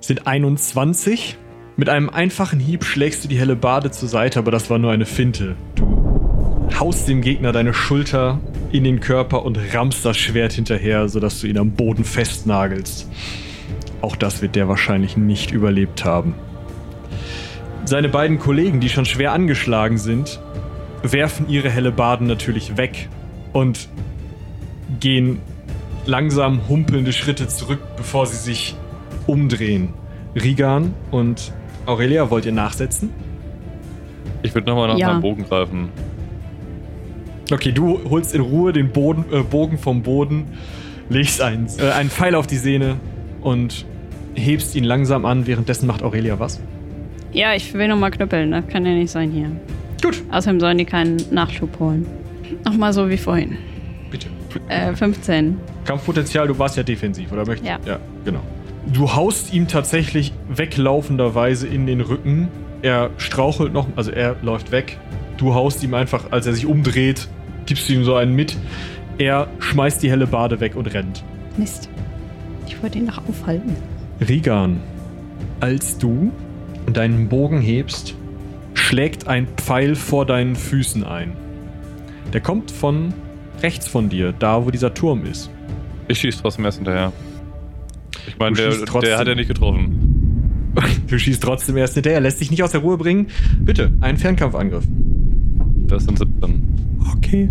sind 0.00 0.26
21. 0.26 1.36
Mit 1.76 1.88
einem 1.88 2.10
einfachen 2.10 2.60
Hieb 2.60 2.84
schlägst 2.84 3.24
du 3.24 3.28
die 3.28 3.38
helle 3.38 3.56
Bade 3.56 3.90
zur 3.90 4.08
Seite, 4.08 4.38
aber 4.38 4.50
das 4.50 4.68
war 4.68 4.78
nur 4.78 4.90
eine 4.92 5.06
Finte. 5.06 5.54
Du 5.76 6.68
haust 6.78 7.08
dem 7.08 7.22
Gegner 7.22 7.52
deine 7.52 7.72
Schulter 7.72 8.40
in 8.72 8.84
den 8.84 9.00
Körper 9.00 9.44
und 9.44 9.58
rammst 9.72 10.04
das 10.04 10.16
Schwert 10.18 10.52
hinterher, 10.52 11.08
sodass 11.08 11.40
du 11.40 11.46
ihn 11.46 11.58
am 11.58 11.70
Boden 11.70 12.04
festnagelst. 12.04 13.08
Auch 14.00 14.16
das 14.16 14.42
wird 14.42 14.56
der 14.56 14.68
wahrscheinlich 14.68 15.16
nicht 15.16 15.52
überlebt 15.52 16.04
haben. 16.04 16.34
Seine 17.84 18.08
beiden 18.08 18.38
Kollegen, 18.38 18.80
die 18.80 18.88
schon 18.88 19.04
schwer 19.04 19.32
angeschlagen 19.32 19.98
sind, 19.98 20.40
werfen 21.02 21.48
ihre 21.48 21.68
helle 21.68 21.90
Baden 21.90 22.26
natürlich 22.26 22.76
weg 22.76 23.08
und 23.52 23.88
gehen 25.00 25.40
langsam 26.06 26.68
humpelnde 26.68 27.12
Schritte 27.12 27.48
zurück, 27.48 27.80
bevor 27.96 28.26
sie 28.26 28.36
sich 28.36 28.76
umdrehen. 29.26 29.90
Rigan 30.34 30.94
und 31.10 31.52
Aurelia, 31.86 32.30
wollt 32.30 32.46
ihr 32.46 32.52
nachsetzen? 32.52 33.10
Ich 34.42 34.54
würde 34.54 34.68
nochmal 34.70 34.88
nach 34.88 34.98
Ja. 34.98 35.08
meinem 35.08 35.20
Bogen 35.22 35.44
greifen. 35.44 35.88
Okay, 37.52 37.72
du 37.72 38.00
holst 38.08 38.34
in 38.34 38.40
Ruhe 38.40 38.72
den 38.72 38.90
Boden, 38.92 39.24
äh, 39.32 39.42
Bogen 39.42 39.76
vom 39.78 40.02
Boden, 40.02 40.44
legst 41.08 41.40
einen, 41.42 41.66
äh, 41.78 41.90
einen 41.90 42.08
Pfeil 42.10 42.34
auf 42.34 42.46
die 42.46 42.56
Sehne 42.56 42.96
und 43.42 43.84
hebst 44.34 44.74
ihn 44.74 44.84
langsam 44.84 45.24
an. 45.24 45.46
Währenddessen 45.46 45.86
macht 45.86 46.02
Aurelia 46.02 46.38
was? 46.38 46.60
Ja, 47.32 47.54
ich 47.54 47.72
will 47.74 47.88
nochmal 47.88 48.10
knüppeln. 48.10 48.50
Das 48.50 48.66
kann 48.68 48.84
ja 48.84 48.92
nicht 48.92 49.10
sein 49.10 49.30
hier. 49.30 49.50
Gut, 50.02 50.22
Außerdem 50.30 50.60
sollen 50.60 50.78
die 50.78 50.84
keinen 50.84 51.16
Nachschub 51.30 51.78
holen. 51.78 52.06
Nochmal 52.64 52.92
so 52.92 53.08
wie 53.08 53.16
vorhin. 53.16 53.56
bitte. 54.10 54.26
Äh, 54.68 54.94
15. 54.94 55.56
Kampfpotenzial, 55.86 56.46
du 56.46 56.58
warst 56.58 56.76
ja 56.76 56.82
defensiv, 56.82 57.32
oder 57.32 57.46
möchtest 57.46 57.66
Ja. 57.68 57.78
Ja, 57.86 57.98
genau. 58.24 58.40
Du 58.92 59.14
haust 59.14 59.54
ihm 59.54 59.68
tatsächlich 59.68 60.32
weglaufenderweise 60.48 61.66
in 61.68 61.86
den 61.86 62.00
Rücken. 62.02 62.48
Er 62.82 63.10
strauchelt 63.16 63.72
noch, 63.72 63.86
also 63.96 64.10
er 64.10 64.36
läuft 64.42 64.72
weg. 64.72 64.98
Du 65.38 65.54
haust 65.54 65.82
ihm 65.82 65.94
einfach, 65.94 66.32
als 66.32 66.46
er 66.46 66.52
sich 66.52 66.66
umdreht, 66.66 67.28
gibst 67.64 67.88
du 67.88 67.94
ihm 67.94 68.04
so 68.04 68.14
einen 68.16 68.34
mit. 68.34 68.56
Er 69.18 69.48
schmeißt 69.60 70.02
die 70.02 70.10
helle 70.10 70.26
Bade 70.26 70.60
weg 70.60 70.74
und 70.76 70.92
rennt. 70.92 71.22
Mist. 71.56 71.88
Ich 72.66 72.82
wollte 72.82 72.98
ihn 72.98 73.06
noch 73.06 73.26
aufhalten. 73.28 73.76
Rigan, 74.28 74.80
als 75.60 75.96
du 75.96 76.30
deinen 76.86 77.28
Bogen 77.28 77.60
hebst, 77.60 78.14
schlägt 78.74 79.28
ein 79.28 79.46
Pfeil 79.56 79.94
vor 79.94 80.26
deinen 80.26 80.56
Füßen 80.56 81.04
ein. 81.04 81.32
Der 82.32 82.40
kommt 82.40 82.70
von 82.70 83.12
rechts 83.62 83.86
von 83.86 84.08
dir, 84.08 84.32
da 84.32 84.64
wo 84.64 84.70
dieser 84.70 84.94
Turm 84.94 85.24
ist. 85.24 85.50
Ich 86.08 86.18
schieße 86.18 86.42
trotzdem 86.42 86.64
erst 86.64 86.78
hinterher. 86.78 87.12
Ich 88.26 88.38
meine, 88.38 88.56
der, 88.56 88.70
der 89.00 89.18
hat 89.18 89.28
ja 89.28 89.34
nicht 89.34 89.48
getroffen. 89.48 90.08
Du 91.06 91.18
schießt 91.18 91.42
trotzdem 91.42 91.76
erst 91.76 91.94
hinterher, 91.94 92.20
lässt 92.20 92.40
dich 92.40 92.50
nicht 92.50 92.62
aus 92.62 92.70
der 92.70 92.80
Ruhe 92.80 92.96
bringen. 92.96 93.26
Bitte, 93.60 93.92
einen 94.00 94.16
Fernkampfangriff. 94.16 94.84
Das 95.86 96.04
sind 96.04 96.18
17. 96.18 96.98
Okay. 97.14 97.50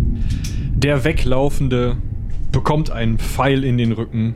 Der 0.73 1.03
Weglaufende 1.03 1.97
bekommt 2.51 2.89
einen 2.89 3.19
Pfeil 3.19 3.63
in 3.63 3.77
den 3.77 3.91
Rücken 3.91 4.33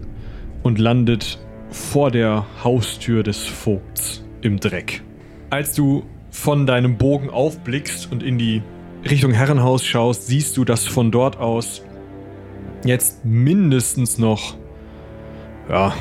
und 0.61 0.77
landet 0.77 1.39
vor 1.71 2.11
der 2.11 2.45
Haustür 2.63 3.23
des 3.23 3.39
Vogts 3.39 4.24
im 4.41 4.59
Dreck. 4.59 5.01
Als 5.49 5.73
du 5.73 6.03
von 6.29 6.65
deinem 6.65 6.97
Bogen 6.97 7.29
aufblickst 7.29 8.11
und 8.11 8.23
in 8.23 8.37
die 8.37 8.61
Richtung 9.09 9.31
Herrenhaus 9.31 9.85
schaust, 9.85 10.27
siehst 10.27 10.57
du, 10.57 10.65
dass 10.65 10.85
von 10.85 11.11
dort 11.11 11.37
aus 11.37 11.83
jetzt 12.83 13.23
mindestens 13.25 14.17
noch 14.17 14.55
ja, 15.69 15.93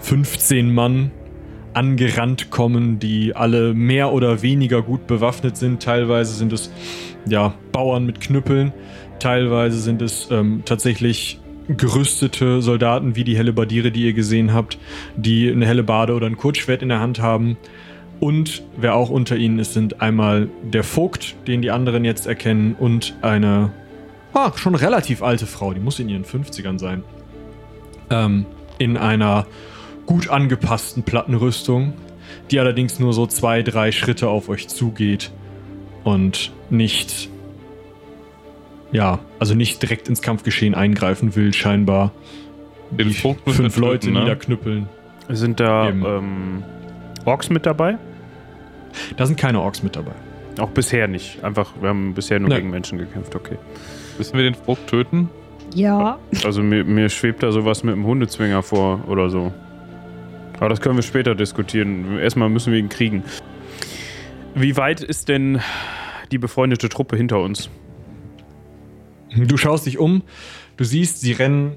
15 0.00 0.72
Mann 0.72 1.10
angerannt 1.74 2.50
kommen, 2.50 2.98
die 2.98 3.34
alle 3.34 3.74
mehr 3.74 4.12
oder 4.12 4.42
weniger 4.42 4.82
gut 4.82 5.06
bewaffnet 5.06 5.56
sind. 5.56 5.82
Teilweise 5.82 6.34
sind 6.34 6.52
es 6.52 6.70
ja, 7.26 7.54
Bauern 7.72 8.04
mit 8.04 8.20
Knüppeln. 8.20 8.72
Teilweise 9.18 9.78
sind 9.78 10.02
es 10.02 10.28
ähm, 10.30 10.62
tatsächlich 10.64 11.40
gerüstete 11.76 12.62
Soldaten 12.62 13.16
wie 13.16 13.24
die 13.24 13.36
Hellebardiere, 13.36 13.90
die 13.90 14.04
ihr 14.04 14.12
gesehen 14.12 14.52
habt, 14.52 14.78
die 15.16 15.50
eine 15.50 15.66
Hellebarde 15.66 16.14
oder 16.14 16.26
ein 16.26 16.36
Kurzschwert 16.36 16.82
in 16.82 16.88
der 16.88 17.00
Hand 17.00 17.20
haben. 17.20 17.56
Und 18.20 18.62
wer 18.76 18.94
auch 18.94 19.10
unter 19.10 19.36
ihnen 19.36 19.58
ist, 19.58 19.74
sind 19.74 20.00
einmal 20.00 20.48
der 20.62 20.84
Vogt, 20.84 21.34
den 21.46 21.62
die 21.62 21.70
anderen 21.70 22.04
jetzt 22.04 22.26
erkennen, 22.26 22.76
und 22.78 23.14
eine 23.20 23.72
ah, 24.32 24.52
schon 24.56 24.74
relativ 24.74 25.22
alte 25.22 25.46
Frau, 25.46 25.72
die 25.72 25.80
muss 25.80 25.98
in 25.98 26.08
ihren 26.08 26.24
50ern 26.24 26.78
sein. 26.78 27.02
Ähm, 28.10 28.46
in 28.78 28.96
einer 28.96 29.46
gut 30.06 30.28
angepassten 30.28 31.02
Plattenrüstung, 31.02 31.94
die 32.50 32.58
allerdings 32.58 32.98
nur 32.98 33.12
so 33.12 33.26
zwei, 33.26 33.62
drei 33.62 33.92
Schritte 33.92 34.28
auf 34.28 34.48
euch 34.48 34.68
zugeht 34.68 35.30
und 36.04 36.52
nicht, 36.70 37.28
ja, 38.92 39.18
also 39.38 39.54
nicht 39.54 39.82
direkt 39.82 40.08
ins 40.08 40.22
Kampfgeschehen 40.22 40.74
eingreifen 40.74 41.34
will, 41.34 41.52
scheinbar. 41.52 42.12
Den 42.90 43.08
Die 43.08 43.14
fünf 43.14 43.76
Leute 43.78 44.00
töten, 44.00 44.12
ne? 44.12 44.20
niederknüppeln. 44.20 44.88
Sind 45.30 45.60
da 45.60 45.88
ähm, 45.88 46.62
Orks 47.24 47.48
mit 47.48 47.64
dabei? 47.64 47.96
Da 49.16 49.26
sind 49.26 49.38
keine 49.38 49.60
Orks 49.60 49.82
mit 49.82 49.96
dabei. 49.96 50.12
Auch 50.58 50.68
bisher 50.68 51.08
nicht. 51.08 51.42
Einfach, 51.42 51.72
wir 51.80 51.88
haben 51.88 52.12
bisher 52.12 52.38
nur 52.38 52.50
Nein. 52.50 52.58
gegen 52.58 52.70
Menschen 52.70 52.98
gekämpft, 52.98 53.34
okay. 53.34 53.56
Müssen 54.18 54.36
wir 54.36 54.44
den 54.44 54.54
Vogt 54.54 54.86
töten? 54.88 55.30
Ja. 55.74 56.18
Also 56.44 56.62
mir, 56.62 56.84
mir 56.84 57.08
schwebt 57.08 57.42
da 57.42 57.50
sowas 57.50 57.82
mit 57.82 57.94
dem 57.94 58.04
Hundezwinger 58.04 58.62
vor 58.62 59.08
oder 59.08 59.30
so. 59.30 59.52
Aber 60.58 60.68
das 60.68 60.82
können 60.82 60.96
wir 60.96 61.02
später 61.02 61.34
diskutieren. 61.34 62.18
Erstmal 62.18 62.50
müssen 62.50 62.72
wir 62.72 62.78
ihn 62.78 62.90
kriegen. 62.90 63.24
Wie 64.54 64.76
weit 64.76 65.00
ist 65.00 65.28
denn 65.28 65.60
die 66.30 66.38
befreundete 66.38 66.90
Truppe 66.90 67.16
hinter 67.16 67.40
uns? 67.40 67.70
Du 69.36 69.56
schaust 69.56 69.86
dich 69.86 69.98
um, 69.98 70.22
du 70.76 70.84
siehst, 70.84 71.20
sie 71.20 71.32
rennen 71.32 71.76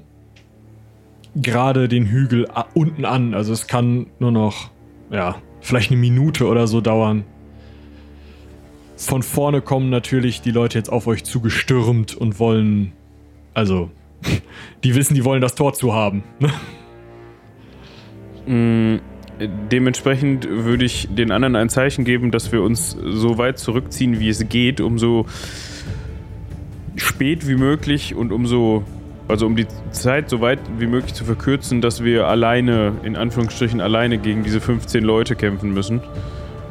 gerade 1.34 1.88
den 1.88 2.06
Hügel 2.06 2.48
unten 2.74 3.04
an. 3.04 3.34
Also 3.34 3.52
es 3.52 3.66
kann 3.66 4.06
nur 4.18 4.32
noch, 4.32 4.70
ja, 5.10 5.36
vielleicht 5.60 5.90
eine 5.90 6.00
Minute 6.00 6.46
oder 6.46 6.66
so 6.66 6.80
dauern. 6.80 7.24
Von 8.96 9.22
vorne 9.22 9.60
kommen 9.60 9.90
natürlich 9.90 10.40
die 10.40 10.50
Leute 10.50 10.78
jetzt 10.78 10.90
auf 10.90 11.06
euch 11.06 11.24
zugestürmt 11.24 12.14
und 12.14 12.38
wollen, 12.38 12.92
also 13.52 13.90
die 14.84 14.94
wissen, 14.94 15.14
die 15.14 15.24
wollen 15.24 15.42
das 15.42 15.54
Tor 15.54 15.72
zu 15.74 15.94
haben. 15.94 16.22
Mm, 18.48 18.98
dementsprechend 19.40 20.48
würde 20.48 20.84
ich 20.84 21.08
den 21.10 21.32
anderen 21.32 21.56
ein 21.56 21.68
Zeichen 21.68 22.04
geben, 22.04 22.30
dass 22.30 22.52
wir 22.52 22.62
uns 22.62 22.96
so 23.04 23.38
weit 23.38 23.58
zurückziehen, 23.58 24.20
wie 24.20 24.28
es 24.28 24.48
geht, 24.48 24.80
um 24.80 25.00
so 25.00 25.26
spät 26.96 27.46
wie 27.46 27.56
möglich 27.56 28.14
und 28.14 28.32
um 28.32 28.46
so, 28.46 28.84
also 29.28 29.46
um 29.46 29.56
die 29.56 29.66
Zeit 29.90 30.30
so 30.30 30.40
weit 30.40 30.58
wie 30.78 30.86
möglich 30.86 31.14
zu 31.14 31.24
verkürzen, 31.24 31.80
dass 31.80 32.02
wir 32.02 32.26
alleine, 32.26 32.92
in 33.02 33.16
Anführungsstrichen 33.16 33.80
alleine 33.80 34.18
gegen 34.18 34.42
diese 34.42 34.60
15 34.60 35.02
Leute 35.04 35.36
kämpfen 35.36 35.72
müssen. 35.72 36.00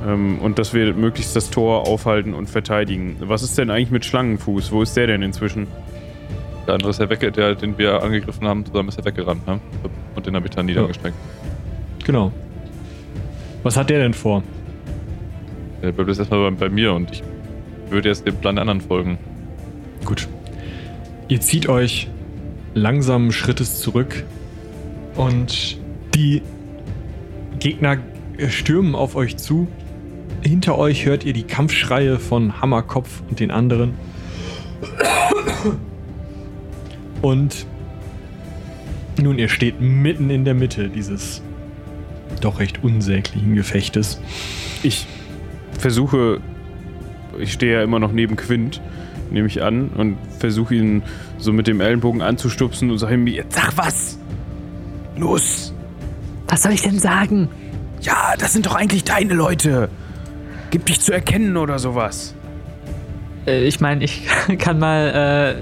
Ähm, 0.05 0.39
und 0.39 0.59
dass 0.59 0.73
wir 0.73 0.93
möglichst 0.93 1.35
das 1.35 1.49
Tor 1.49 1.87
aufhalten 1.87 2.33
und 2.33 2.49
verteidigen. 2.49 3.17
Was 3.21 3.43
ist 3.43 3.57
denn 3.57 3.69
eigentlich 3.69 3.91
mit 3.91 4.05
Schlangenfuß? 4.05 4.71
Wo 4.71 4.81
ist 4.81 4.95
der 4.97 5.07
denn 5.07 5.21
inzwischen? 5.21 5.67
Der 6.67 6.75
andere 6.75 6.89
ist 6.89 6.99
ja 6.99 7.09
weg, 7.09 7.19
der, 7.33 7.55
den 7.55 7.77
wir 7.77 8.01
angegriffen 8.01 8.47
haben, 8.47 8.65
zusammen 8.65 8.89
ist 8.89 8.97
er 8.97 9.05
weggerannt, 9.05 9.45
ne? 9.45 9.59
Und 10.15 10.25
den 10.25 10.35
habe 10.35 10.47
ich 10.47 10.51
dann 10.51 10.65
niedergestreckt. 10.65 11.15
Genau. 12.03 12.31
Was 13.63 13.77
hat 13.77 13.89
der 13.89 13.99
denn 13.99 14.13
vor? 14.13 14.43
Der 15.81 15.91
bleibt 15.91 16.09
jetzt 16.09 16.19
erstmal 16.19 16.51
bei, 16.51 16.67
bei 16.67 16.69
mir 16.69 16.93
und 16.93 17.11
ich 17.11 17.23
würde 17.89 18.09
jetzt 18.09 18.25
dem 18.25 18.35
Plan 18.35 18.55
der 18.55 18.61
anderen 18.61 18.81
folgen. 18.81 19.17
Gut. 20.05 20.27
Ihr 21.27 21.41
zieht 21.41 21.67
euch 21.67 22.07
langsamen 22.75 23.31
Schrittes 23.31 23.81
zurück 23.81 24.23
und 25.15 25.79
die 26.13 26.43
Gegner 27.59 27.97
stürmen 28.47 28.95
auf 28.95 29.15
euch 29.15 29.37
zu. 29.37 29.67
Hinter 30.41 30.77
euch 30.77 31.05
hört 31.05 31.23
ihr 31.23 31.33
die 31.33 31.43
Kampfschreie 31.43 32.19
von 32.19 32.61
Hammerkopf 32.61 33.23
und 33.29 33.39
den 33.39 33.49
anderen. 33.49 33.95
Und 37.21 37.65
nun, 39.21 39.39
ihr 39.39 39.49
steht 39.49 39.81
mitten 39.81 40.29
in 40.29 40.45
der 40.45 40.53
Mitte 40.53 40.89
dieses 40.89 41.41
doch 42.41 42.59
recht 42.59 42.83
unsäglichen 42.83 43.55
Gefechtes. 43.55 44.19
Ich 44.83 45.07
versuche, 45.79 46.41
ich 47.39 47.53
stehe 47.53 47.73
ja 47.73 47.83
immer 47.83 47.99
noch 47.99 48.11
neben 48.11 48.35
Quint, 48.35 48.81
nehme 49.31 49.47
ich 49.47 49.61
an, 49.63 49.89
und 49.89 50.17
versuche 50.39 50.75
ihn 50.75 51.03
so 51.37 51.51
mit 51.53 51.67
dem 51.67 51.81
Ellenbogen 51.81 52.21
anzustupsen 52.21 52.91
und 52.91 52.97
sage 52.97 53.15
ihm, 53.15 53.27
jetzt 53.27 53.55
sag 53.55 53.77
was! 53.77 54.19
Los! 55.17 55.73
Was 56.47 56.63
soll 56.63 56.73
ich 56.73 56.81
denn 56.81 56.99
sagen? 56.99 57.49
Ja, 58.01 58.35
das 58.37 58.53
sind 58.53 58.65
doch 58.65 58.75
eigentlich 58.75 59.03
deine 59.03 59.33
Leute. 59.33 59.89
Gib 60.69 60.85
dich 60.85 61.01
zu 61.01 61.11
erkennen 61.11 61.57
oder 61.57 61.79
sowas. 61.79 62.35
Äh, 63.47 63.65
ich 63.65 63.79
meine, 63.79 64.03
ich 64.03 64.27
kann 64.59 64.79
mal 64.79 65.55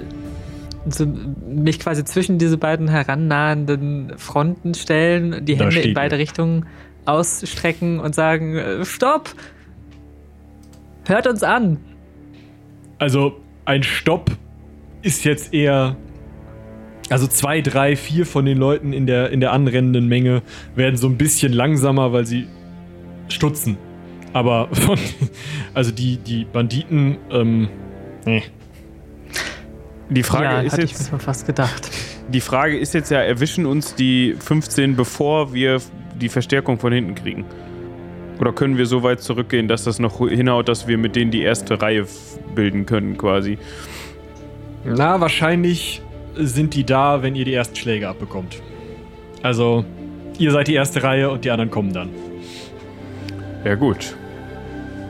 äh, 0.85 0.91
so 0.91 1.05
mich 1.05 1.79
quasi 1.79 2.03
zwischen 2.03 2.37
diese 2.37 2.57
beiden 2.57 2.87
herannahenden 2.87 4.13
Fronten 4.17 4.73
stellen, 4.73 5.45
die 5.45 5.55
Da 5.55 5.65
Hände 5.65 5.81
in 5.81 5.93
beide. 5.93 6.17
Richtungen 6.17 6.65
ausstrecken 7.05 7.99
und 7.99 8.15
sagen, 8.15 8.55
äh, 8.55 8.85
stopp! 8.85 9.33
Hört 11.05 11.27
uns 11.27 11.43
an! 11.43 11.77
Also 12.97 13.42
ein 13.65 13.83
Stopp 13.83 14.31
ist 15.01 15.25
jetzt 15.25 15.53
eher. 15.53 15.95
Also 17.09 17.27
zwei, 17.27 17.61
drei, 17.61 17.95
vier 17.95 18.25
von 18.25 18.45
den 18.45 18.57
Leuten 18.57 18.93
in 18.93 19.05
der, 19.05 19.29
in 19.29 19.39
der 19.39 19.51
anrennenden 19.51 20.07
Menge 20.07 20.41
werden 20.75 20.95
so 20.95 21.07
ein 21.07 21.17
bisschen 21.17 21.51
langsamer, 21.51 22.13
weil 22.13 22.25
sie 22.25 22.47
stutzen. 23.27 23.77
Aber 24.31 24.69
von, 24.71 24.97
also 25.73 25.91
die, 25.91 26.17
die 26.17 26.45
Banditen, 26.45 27.17
ähm, 27.29 27.67
nee. 28.25 28.43
Die 30.09 30.23
Frage 30.23 30.45
ja, 30.45 30.61
ist 30.61 30.73
hatte 30.73 30.83
ich 30.83 30.91
jetzt, 30.91 31.11
mir 31.11 31.19
fast 31.19 31.45
gedacht. 31.45 31.89
die 32.29 32.41
Frage 32.41 32.77
ist 32.77 32.93
jetzt 32.93 33.11
ja, 33.11 33.19
erwischen 33.19 33.65
uns 33.65 33.95
die 33.95 34.35
15, 34.39 34.95
bevor 34.95 35.53
wir 35.53 35.79
die 36.19 36.29
Verstärkung 36.29 36.79
von 36.79 36.93
hinten 36.93 37.15
kriegen? 37.15 37.45
Oder 38.43 38.51
können 38.51 38.77
wir 38.77 38.87
so 38.87 39.03
weit 39.03 39.21
zurückgehen, 39.21 39.69
dass 39.69 39.85
das 39.85 39.99
noch 39.99 40.17
hinhaut, 40.27 40.67
dass 40.67 40.85
wir 40.85 40.97
mit 40.97 41.15
denen 41.15 41.31
die 41.31 41.43
erste 41.43 41.81
Reihe 41.81 42.05
bilden 42.53 42.85
können, 42.85 43.17
quasi? 43.17 43.57
Na, 44.83 45.21
wahrscheinlich 45.21 46.01
sind 46.35 46.73
die 46.73 46.83
da, 46.83 47.23
wenn 47.23 47.37
ihr 47.37 47.45
die 47.45 47.53
ersten 47.53 47.77
Schläge 47.77 48.09
abbekommt. 48.09 48.61
Also, 49.43 49.85
ihr 50.39 50.51
seid 50.51 50.67
die 50.67 50.73
erste 50.73 51.03
Reihe 51.03 51.31
und 51.31 51.45
die 51.45 51.51
anderen 51.51 51.71
kommen 51.71 51.93
dann. 51.93 52.09
Ja, 53.63 53.75
gut. 53.75 54.13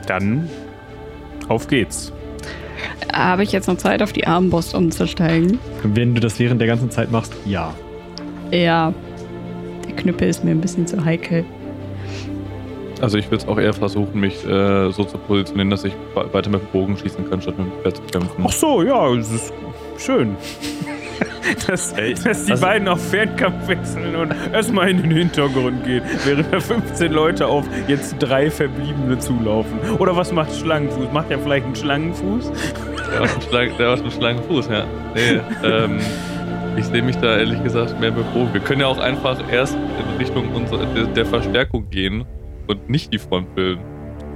Dann 0.06 0.48
auf 1.48 1.66
geht's. 1.66 2.12
Habe 3.12 3.42
ich 3.42 3.50
jetzt 3.50 3.66
noch 3.66 3.78
Zeit, 3.78 4.00
auf 4.00 4.12
die 4.12 4.28
Armbrust 4.28 4.76
umzusteigen? 4.76 5.58
Wenn 5.82 6.14
du 6.14 6.20
das 6.20 6.38
während 6.38 6.60
der 6.60 6.68
ganzen 6.68 6.92
Zeit 6.92 7.10
machst, 7.10 7.34
ja. 7.44 7.74
Ja. 8.52 8.94
Der 9.88 9.96
Knüppel 9.96 10.28
ist 10.28 10.44
mir 10.44 10.52
ein 10.52 10.60
bisschen 10.60 10.86
zu 10.86 11.04
heikel. 11.04 11.44
Also 13.04 13.18
ich 13.18 13.26
würde 13.26 13.36
es 13.44 13.46
auch 13.46 13.58
eher 13.58 13.74
versuchen, 13.74 14.18
mich 14.18 14.46
äh, 14.46 14.90
so 14.90 15.04
zu 15.04 15.18
positionieren, 15.18 15.68
dass 15.68 15.84
ich 15.84 15.92
we- 16.14 16.32
weiter 16.32 16.48
mit 16.48 16.62
dem 16.62 16.68
Bogen 16.68 16.96
schießen 16.96 17.28
kann, 17.28 17.42
statt 17.42 17.58
mit 17.58 17.66
dem 17.66 17.82
Pferd 17.82 17.96
zu 17.96 18.02
kämpfen. 18.04 18.42
Ach 18.48 18.50
so, 18.52 18.82
ja, 18.82 19.12
es 19.14 19.30
ist 19.30 19.52
schön. 19.98 20.34
dass, 21.66 21.92
dass 21.94 22.44
die 22.46 22.52
also- 22.52 22.64
beiden 22.64 22.88
auf 22.88 23.10
Fernkampf 23.10 23.68
wechseln 23.68 24.16
und 24.16 24.34
erstmal 24.54 24.88
in 24.88 25.02
den 25.02 25.10
Hintergrund 25.10 25.84
gehen, 25.84 26.02
während 26.24 26.50
da 26.50 26.60
15 26.60 27.12
Leute 27.12 27.46
auf 27.46 27.66
jetzt 27.88 28.16
drei 28.20 28.50
Verbliebene 28.50 29.18
zulaufen. 29.18 29.78
Oder 29.98 30.16
was 30.16 30.32
macht 30.32 30.56
Schlangenfuß? 30.56 31.12
Macht 31.12 31.30
er 31.30 31.38
vielleicht 31.38 31.66
einen 31.66 31.76
Schlangenfuß? 31.76 32.50
Der 33.12 33.20
aus 33.20 33.32
dem, 33.34 33.42
Schlang, 33.42 33.68
der 33.78 33.90
aus 33.90 34.00
dem 34.02 34.10
Schlangenfuß, 34.12 34.68
ja. 34.70 34.84
Nee, 35.14 35.40
ähm, 35.62 35.98
ich 36.78 36.86
sehe 36.86 37.02
mich 37.02 37.16
da 37.18 37.36
ehrlich 37.36 37.62
gesagt 37.62 38.00
mehr 38.00 38.12
mit 38.12 38.32
Bogen. 38.32 38.48
Wir 38.54 38.62
können 38.62 38.80
ja 38.80 38.86
auch 38.86 38.98
einfach 38.98 39.36
erst 39.52 39.74
in 39.74 40.16
Richtung 40.18 40.48
unserer, 40.54 40.86
der 41.14 41.26
Verstärkung 41.26 41.90
gehen 41.90 42.24
und 42.66 42.88
nicht 42.88 43.12
die 43.12 43.18
Front 43.18 43.54
bilden. 43.54 43.82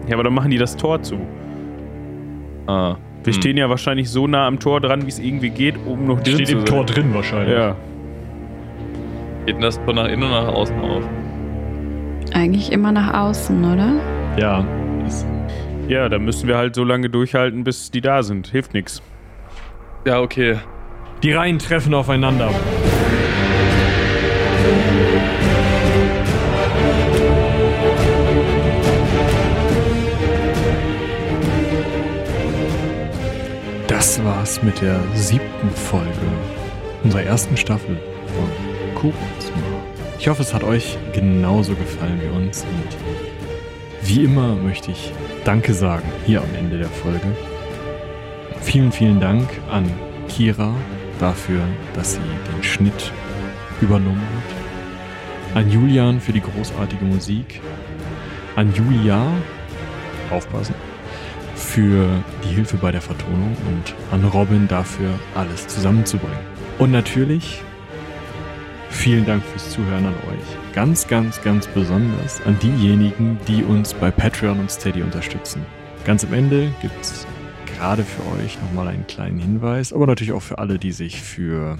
Ja, 0.06 0.14
aber 0.14 0.24
dann 0.24 0.34
machen 0.34 0.50
die 0.50 0.58
das 0.58 0.76
Tor 0.76 1.02
zu. 1.02 1.18
Ah. 2.66 2.96
Wir 3.24 3.32
Hm. 3.32 3.40
stehen 3.40 3.56
ja 3.56 3.68
wahrscheinlich 3.68 4.08
so 4.10 4.26
nah 4.26 4.46
am 4.46 4.58
Tor 4.58 4.80
dran, 4.80 5.02
wie 5.04 5.08
es 5.08 5.18
irgendwie 5.18 5.50
geht, 5.50 5.74
um 5.86 6.06
noch 6.06 6.20
drin 6.20 6.34
Steht 6.34 6.46
zu 6.48 6.52
im 6.54 6.58
sein. 6.60 6.66
Tor 6.66 6.84
drin 6.86 7.14
wahrscheinlich. 7.14 7.56
Ja. 7.56 7.76
Geht 9.46 9.56
denn 9.56 9.62
das 9.62 9.82
Tor 9.84 9.94
nach 9.94 10.06
innen 10.08 10.22
oder 10.24 10.44
nach 10.44 10.52
außen 10.54 10.80
auf? 10.80 11.02
Eigentlich 12.34 12.70
immer 12.72 12.92
nach 12.92 13.12
außen, 13.14 13.64
oder? 13.64 13.92
Ja. 14.38 14.64
Ja, 15.88 16.08
dann 16.10 16.24
müssen 16.24 16.46
wir 16.48 16.56
halt 16.58 16.74
so 16.74 16.84
lange 16.84 17.08
durchhalten, 17.08 17.64
bis 17.64 17.90
die 17.90 18.02
da 18.02 18.22
sind. 18.22 18.48
Hilft 18.48 18.74
nichts. 18.74 19.02
Ja, 20.06 20.20
okay. 20.20 20.56
die 21.22 21.32
Reihen 21.32 21.58
treffen 21.58 21.94
aufeinander. 21.94 22.50
Das 33.99 34.22
war's 34.22 34.62
mit 34.62 34.80
der 34.80 35.01
siebten 35.16 35.70
Folge 35.70 36.09
unserer 37.03 37.24
ersten 37.24 37.57
Staffel 37.57 38.01
von 38.28 38.94
Kuckucksmar. 38.94 39.82
Ich 40.20 40.28
hoffe, 40.28 40.42
es 40.42 40.55
hat 40.55 40.62
euch 40.62 40.96
genauso 41.12 41.74
gefallen 41.74 42.20
wie 42.22 42.28
uns 42.28 42.62
und 42.62 42.96
wie 44.09 44.22
immer 44.22 44.55
möchte 44.55 44.92
ich 44.92 45.12
Danke 45.44 45.74
sagen 45.74 46.09
hier 46.24 46.42
am 46.42 46.55
Ende 46.57 46.78
der 46.78 46.88
Folge. 46.88 47.26
Vielen, 48.61 48.92
vielen 48.92 49.18
Dank 49.18 49.49
an 49.68 49.90
Kira 50.28 50.72
dafür, 51.18 51.62
dass 51.94 52.12
sie 52.12 52.20
den 52.55 52.62
Schnitt 52.62 53.12
übernommen 53.80 54.22
hat. 54.36 55.57
An 55.57 55.72
Julian 55.72 56.20
für 56.20 56.32
die 56.32 56.40
großartige 56.40 57.05
Musik. 57.05 57.61
An 58.55 58.72
Julia, 58.74 59.26
aufpassen, 60.30 60.76
für 61.68 62.08
die 62.44 62.54
Hilfe 62.54 62.78
bei 62.78 62.90
der 62.90 63.02
Vertonung 63.02 63.54
und 63.68 63.94
an 64.10 64.24
Robin 64.24 64.66
dafür, 64.68 65.10
alles 65.34 65.66
zusammenzubringen. 65.66 66.38
Und 66.78 66.90
natürlich 66.90 67.62
vielen 68.88 69.26
Dank 69.26 69.44
fürs 69.44 69.70
Zuhören 69.70 70.06
an 70.06 70.14
euch. 70.14 70.74
Ganz, 70.74 71.06
ganz, 71.06 71.42
ganz 71.42 71.66
besonders 71.66 72.40
an 72.46 72.58
diejenigen, 72.60 73.38
die 73.46 73.62
uns 73.62 73.92
bei 73.92 74.10
Patreon 74.10 74.58
und 74.60 74.70
Steady 74.70 75.02
unterstützen. 75.02 75.64
Ganz 76.04 76.24
am 76.24 76.32
Ende 76.32 76.72
gibt 76.80 77.00
es 77.02 77.26
gerade 77.76 78.02
für 78.02 78.22
euch 78.38 78.58
nochmal 78.62 78.88
einen 78.88 79.06
kleinen 79.06 79.38
Hinweis, 79.38 79.92
aber 79.92 80.06
natürlich 80.06 80.32
auch 80.32 80.42
für 80.42 80.58
alle, 80.58 80.78
die 80.78 80.92
sich 80.92 81.20
für 81.20 81.76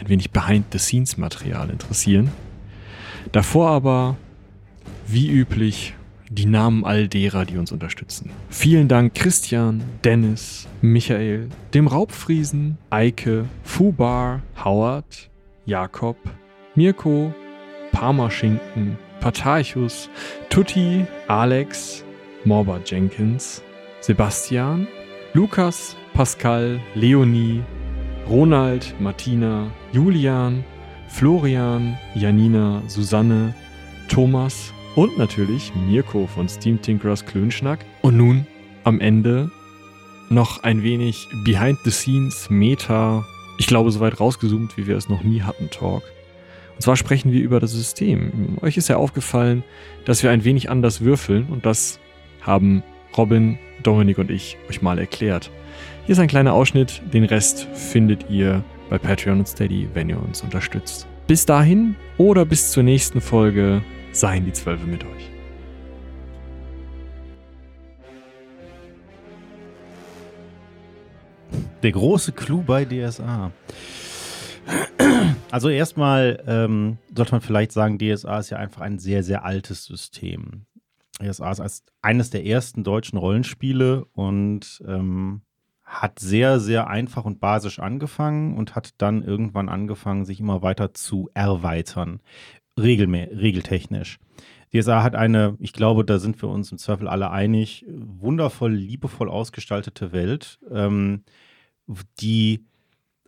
ein 0.00 0.08
wenig 0.08 0.32
Behind-the-Scenes-Material 0.32 1.70
interessieren. 1.70 2.32
Davor 3.30 3.70
aber, 3.70 4.16
wie 5.06 5.30
üblich, 5.30 5.94
die 6.30 6.46
Namen 6.46 6.84
all 6.84 7.08
derer, 7.08 7.44
die 7.44 7.56
uns 7.56 7.72
unterstützen. 7.72 8.30
Vielen 8.50 8.88
Dank 8.88 9.14
Christian, 9.14 9.82
Dennis, 10.04 10.68
Michael, 10.82 11.48
dem 11.74 11.86
Raubfriesen, 11.86 12.78
Eike, 12.90 13.46
Fubar, 13.62 14.42
Howard, 14.64 15.30
Jakob, 15.66 16.16
Mirko, 16.74 17.32
Parmaschinken, 17.92 18.98
Patarchus, 19.20 20.08
Tutti, 20.50 21.06
Alex, 21.26 22.04
Morba 22.44 22.80
Jenkins, 22.84 23.62
Sebastian, 24.00 24.86
Lukas, 25.34 25.96
Pascal, 26.14 26.80
Leonie, 26.94 27.62
Ronald, 28.28 28.94
Martina, 29.00 29.70
Julian, 29.92 30.64
Florian, 31.08 31.96
Janina, 32.14 32.82
Susanne, 32.86 33.54
Thomas 34.08 34.72
und 34.98 35.16
natürlich 35.16 35.72
Mirko 35.76 36.26
von 36.26 36.48
Steam 36.48 36.82
Tinkerers 36.82 37.24
Klönschnack. 37.24 37.78
Und 38.02 38.16
nun 38.16 38.48
am 38.82 38.98
Ende 38.98 39.48
noch 40.28 40.64
ein 40.64 40.82
wenig 40.82 41.28
Behind 41.44 41.78
the 41.84 41.92
Scenes, 41.92 42.50
Meta, 42.50 43.24
ich 43.58 43.68
glaube, 43.68 43.92
so 43.92 44.00
weit 44.00 44.18
rausgezoomt, 44.18 44.76
wie 44.76 44.88
wir 44.88 44.96
es 44.96 45.08
noch 45.08 45.22
nie 45.22 45.42
hatten, 45.42 45.70
Talk. 45.70 46.02
Und 46.74 46.82
zwar 46.82 46.96
sprechen 46.96 47.30
wir 47.30 47.40
über 47.40 47.60
das 47.60 47.70
System. 47.70 48.58
Euch 48.60 48.76
ist 48.76 48.88
ja 48.88 48.96
aufgefallen, 48.96 49.62
dass 50.04 50.24
wir 50.24 50.32
ein 50.32 50.42
wenig 50.42 50.68
anders 50.68 51.00
würfeln 51.00 51.46
und 51.48 51.64
das 51.64 52.00
haben 52.40 52.82
Robin, 53.16 53.56
Dominik 53.84 54.18
und 54.18 54.32
ich 54.32 54.56
euch 54.68 54.82
mal 54.82 54.98
erklärt. 54.98 55.52
Hier 56.06 56.14
ist 56.14 56.18
ein 56.18 56.26
kleiner 56.26 56.54
Ausschnitt, 56.54 57.02
den 57.12 57.22
Rest 57.22 57.68
findet 57.72 58.28
ihr 58.28 58.64
bei 58.90 58.98
Patreon 58.98 59.38
und 59.38 59.46
Steady, 59.46 59.88
wenn 59.94 60.08
ihr 60.08 60.20
uns 60.20 60.42
unterstützt. 60.42 61.06
Bis 61.28 61.46
dahin 61.46 61.94
oder 62.16 62.44
bis 62.44 62.72
zur 62.72 62.82
nächsten 62.82 63.20
Folge 63.20 63.80
seien 64.12 64.44
die 64.44 64.52
Zwölfe 64.52 64.86
mit 64.86 65.04
euch. 65.04 65.30
Der 71.82 71.92
große 71.92 72.32
Clou 72.32 72.62
bei 72.62 72.84
DSA. 72.84 73.52
Also 75.50 75.70
erstmal 75.70 76.42
ähm, 76.46 76.98
sollte 77.14 77.32
man 77.32 77.40
vielleicht 77.40 77.72
sagen, 77.72 77.98
DSA 77.98 78.38
ist 78.38 78.50
ja 78.50 78.58
einfach 78.58 78.82
ein 78.82 78.98
sehr, 78.98 79.22
sehr 79.22 79.44
altes 79.44 79.84
System. 79.84 80.66
DSA 81.20 81.50
ist 81.52 81.84
eines 82.02 82.30
der 82.30 82.44
ersten 82.44 82.84
deutschen 82.84 83.18
Rollenspiele 83.18 84.04
und 84.12 84.82
ähm, 84.86 85.42
hat 85.84 86.18
sehr, 86.18 86.60
sehr 86.60 86.88
einfach 86.88 87.24
und 87.24 87.40
basisch 87.40 87.78
angefangen 87.78 88.58
und 88.58 88.76
hat 88.76 88.90
dann 88.98 89.22
irgendwann 89.22 89.70
angefangen, 89.70 90.26
sich 90.26 90.38
immer 90.38 90.60
weiter 90.60 90.92
zu 90.92 91.30
erweitern, 91.32 92.20
regeltechnisch. 92.78 94.18
DSA 94.72 95.02
hat 95.02 95.14
eine, 95.14 95.56
ich 95.60 95.72
glaube, 95.72 96.04
da 96.04 96.18
sind 96.18 96.40
wir 96.42 96.48
uns 96.48 96.70
im 96.72 96.78
Zweifel 96.78 97.08
alle 97.08 97.30
einig, 97.30 97.86
wundervoll, 97.88 98.72
liebevoll 98.72 99.30
ausgestaltete 99.30 100.12
Welt, 100.12 100.58
ähm, 100.70 101.24
die 102.20 102.66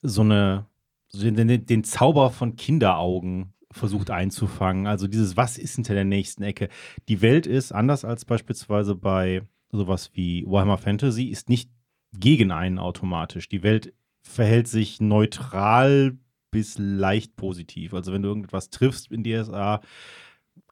so 0.03 0.21
eine, 0.21 0.67
den, 1.13 1.67
den 1.67 1.85
Zauber 1.85 2.31
von 2.31 2.57
Kinderaugen 2.57 3.55
versucht 3.73 4.11
einzufangen. 4.11 4.87
Also 4.87 5.07
dieses, 5.07 5.37
was 5.37 5.57
ist 5.57 5.77
hinter 5.77 5.95
der 5.95 6.05
nächsten 6.05 6.43
Ecke? 6.43 6.69
Die 7.09 7.23
Welt 7.23 7.47
ist, 7.47 7.73
anders 7.73 8.05
als 8.05 8.25
beispielsweise 8.25 8.95
bei 8.95 9.43
sowas 9.73 10.11
wie 10.15 10.45
Warhammer 10.47 10.79
Fantasy, 10.79 11.25
ist 11.27 11.49
nicht 11.49 11.71
gegen 12.13 12.51
einen 12.51 12.79
automatisch. 12.79 13.49
Die 13.49 13.63
Welt 13.63 13.95
verhält 14.21 14.69
sich 14.69 15.01
neutral 15.01 16.19
bis 16.51 16.79
leicht 16.79 17.37
positiv. 17.37 17.95
Also 17.95 18.13
wenn 18.13 18.23
du 18.23 18.29
irgendetwas 18.29 18.71
triffst 18.71 19.11
in 19.11 19.25
DSA, 19.25 19.81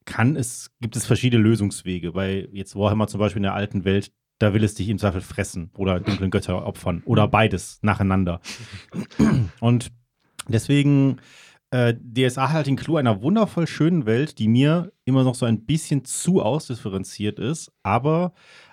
kann 0.04 0.36
es, 0.36 0.70
gibt 0.80 0.96
es 0.96 1.06
verschiedene 1.06 1.42
Lösungswege. 1.42 2.12
Bei 2.12 2.48
jetzt 2.52 2.76
Warhammer 2.76 3.08
zum 3.08 3.20
Beispiel 3.20 3.40
in 3.40 3.44
der 3.44 3.54
alten 3.54 3.84
Welt, 3.84 4.12
da 4.38 4.54
will 4.54 4.64
es 4.64 4.74
dich 4.74 4.88
im 4.88 4.98
Zweifel 4.98 5.20
fressen 5.20 5.70
oder 5.76 6.00
dunklen 6.00 6.30
Götter 6.30 6.64
opfern 6.66 7.02
oder 7.04 7.26
mhm. 7.26 7.30
beides 7.30 7.78
nacheinander. 7.82 8.40
Und 9.60 9.90
deswegen 10.48 11.20
äh, 11.70 11.94
DSA 11.94 12.48
hat 12.48 12.54
halt 12.54 12.66
den 12.66 12.76
Clou 12.76 12.96
einer 12.96 13.22
wundervoll 13.22 13.66
schönen 13.66 14.06
Welt, 14.06 14.38
die 14.38 14.48
mir 14.48 14.92
immer 15.04 15.24
noch 15.24 15.34
so 15.34 15.44
ein 15.44 15.66
bisschen 15.66 16.04
zu 16.04 16.40
ausdifferenziert 16.40 17.38
ist, 17.38 17.70
aber 17.82 18.32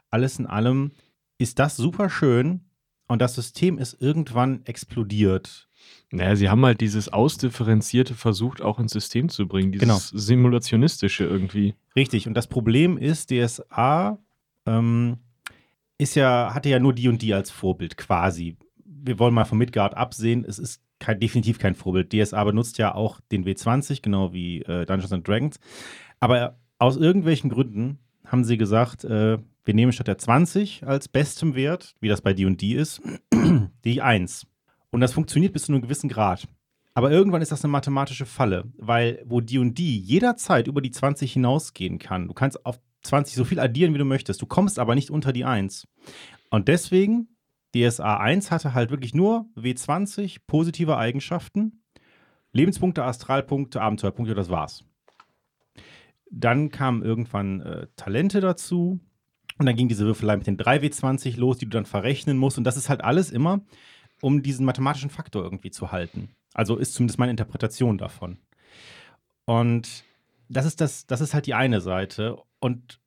alles 0.10 0.40
in 0.40 0.46
allem 0.46 0.92
ist 1.38 1.60
das 1.60 1.76
super 1.76 2.10
schön 2.10 2.62
und 3.08 3.22
das 3.22 3.36
System 3.36 3.78
ist 3.78 4.02
irgendwann 4.02 4.64
explodiert. 4.66 5.68
Naja, 6.12 6.36
sie 6.36 6.50
haben 6.50 6.66
halt 6.66 6.82
dieses 6.82 7.10
Ausdifferenzierte 7.10 8.14
versucht, 8.14 8.62
auch 8.62 8.80
ins 8.80 8.94
System 8.94 9.30
zu 9.30 9.48
bringen, 9.48 9.72
dieses 9.72 9.88
genau. 9.88 10.00
Simulationistische 10.00 11.26
irgendwie. 11.26 11.76
Richtig, 11.96 12.28
und 12.28 12.36
das 12.36 12.48
Problem 12.48 12.98
ist, 12.98 13.32
DSA 13.32 14.20
ähm, 14.66 15.18
ist 15.98 16.16
ja, 16.16 16.54
hatte 16.54 16.70
ja 16.70 16.80
nur 16.80 16.94
die 16.94 17.08
und 17.08 17.22
die 17.22 17.34
als 17.34 17.52
Vorbild 17.52 17.98
quasi. 17.98 18.58
Wir 18.86 19.20
wollen 19.20 19.34
mal 19.34 19.46
von 19.46 19.58
Midgard 19.58 19.96
absehen, 19.96 20.46
es 20.48 20.60
ist 20.60 20.82
kein, 21.00 21.20
definitiv 21.20 21.60
kein 21.60 21.76
Vorbild. 21.76 22.14
DSA 22.14 22.44
benutzt 22.44 22.78
ja 22.78 22.96
auch 22.96 23.20
den 23.32 23.46
W20, 23.46 24.02
genau 24.02 24.34
wie 24.34 24.62
äh, 24.62 24.86
Dungeons 24.86 25.12
and 25.12 25.28
Dragons. 25.28 25.60
Aber 26.20 26.58
aus 26.80 26.98
irgendwelchen 26.98 27.50
Gründen 27.50 28.00
haben 28.26 28.44
sie 28.44 28.58
gesagt, 28.58 29.04
äh, 29.04 29.38
wir 29.66 29.74
nehmen 29.74 29.92
statt 29.92 30.08
der 30.08 30.18
20 30.18 30.86
als 30.86 31.08
bestem 31.08 31.56
Wert, 31.56 31.96
wie 32.00 32.08
das 32.08 32.22
bei 32.22 32.34
D&D 32.34 32.74
ist, 32.74 33.02
die 33.84 34.02
1. 34.02 34.48
Und 34.92 35.02
das 35.02 35.14
funktioniert 35.14 35.54
bis 35.54 35.64
zu 35.66 35.72
einem 35.72 35.82
gewissen 35.82 36.10
Grad. 36.10 36.48
Aber 36.94 37.12
irgendwann 37.12 37.42
ist 37.42 37.52
das 37.52 37.64
eine 37.64 37.72
mathematische 37.72 38.26
Falle, 38.26 38.72
weil 38.78 39.22
wo 39.26 39.42
D&D 39.42 39.84
jederzeit 39.84 40.68
über 40.68 40.82
die 40.82 40.92
20 40.92 41.34
hinausgehen 41.34 42.00
kann, 42.00 42.28
du 42.28 42.34
kannst 42.34 42.66
auf 42.66 42.80
20 43.04 43.36
so 43.36 43.44
viel 43.44 43.60
addieren, 43.60 43.94
wie 43.94 43.98
du 43.98 44.06
möchtest, 44.06 44.42
du 44.42 44.46
kommst 44.46 44.80
aber 44.80 44.96
nicht 44.96 45.12
unter 45.12 45.34
die 45.34 45.46
1. 45.46 45.88
Und 46.50 46.70
deswegen, 46.70 47.28
DSA 47.76 48.18
1 48.18 48.50
hatte 48.50 48.74
halt 48.74 48.92
wirklich 48.92 49.14
nur 49.14 49.50
W20 49.58 50.38
positive 50.48 50.98
Eigenschaften, 50.98 51.84
Lebenspunkte, 52.54 53.04
Astralpunkte, 53.04 53.82
Abenteuerpunkte, 53.82 54.34
das 54.34 54.50
war's. 54.50 54.86
Dann 56.32 56.72
kamen 56.72 57.04
irgendwann 57.04 57.60
äh, 57.62 57.88
Talente 57.98 58.40
dazu. 58.40 59.02
Und 59.58 59.66
dann 59.66 59.76
ging 59.76 59.88
diese 59.88 60.06
Würfelei 60.06 60.36
mit 60.38 60.48
den 60.48 60.58
3W20 60.58 61.38
los, 61.38 61.58
die 61.58 61.66
du 61.66 61.72
dann 61.72 61.86
verrechnen 61.86 62.38
musst. 62.38 62.58
Und 62.58 62.64
das 62.64 62.78
ist 62.78 62.90
halt 62.90 63.04
alles 63.04 63.32
immer, 63.32 63.62
um 64.26 64.42
diesen 64.42 64.66
mathematischen 64.66 65.12
Faktor 65.12 65.44
irgendwie 65.44 65.70
zu 65.70 65.92
halten. 65.92 66.30
Also 66.56 66.78
ist 66.78 66.96
zumindest 66.96 67.20
meine 67.20 67.30
Interpretation 67.30 68.00
davon. 68.00 68.40
Und 69.46 70.04
das 70.50 70.66
ist, 70.66 70.82
das, 70.82 71.06
das 71.06 71.22
ist 71.22 71.36
halt 71.36 71.46
die 71.46 71.54
eine 71.54 71.80
Seite. 71.80 72.42
Und 72.60 73.00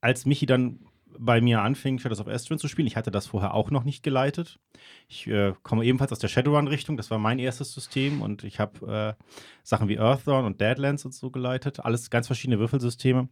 als 0.00 0.26
Michi 0.26 0.44
dann 0.44 0.80
bei 1.16 1.40
mir 1.40 1.62
anfing, 1.62 2.00
Shadows 2.00 2.18
of 2.18 2.26
Estrin 2.26 2.58
zu 2.58 2.66
spielen. 2.66 2.88
Ich 2.88 2.96
hatte 2.96 3.12
das 3.12 3.28
vorher 3.28 3.54
auch 3.54 3.70
noch 3.70 3.84
nicht 3.84 4.02
geleitet. 4.02 4.58
Ich 5.06 5.28
äh, 5.28 5.54
komme 5.62 5.84
ebenfalls 5.84 6.10
aus 6.10 6.18
der 6.18 6.26
Shadowrun-Richtung. 6.26 6.96
Das 6.96 7.12
war 7.12 7.18
mein 7.18 7.38
erstes 7.38 7.72
System 7.72 8.20
und 8.20 8.42
ich 8.42 8.58
habe 8.58 9.16
äh, 9.20 9.24
Sachen 9.62 9.88
wie 9.88 9.98
Earthdawn 9.98 10.46
und 10.46 10.60
Deadlands 10.60 11.04
und 11.04 11.14
so 11.14 11.30
geleitet. 11.30 11.78
Alles 11.78 12.10
ganz 12.10 12.26
verschiedene 12.26 12.58
Würfelsysteme. 12.58 13.28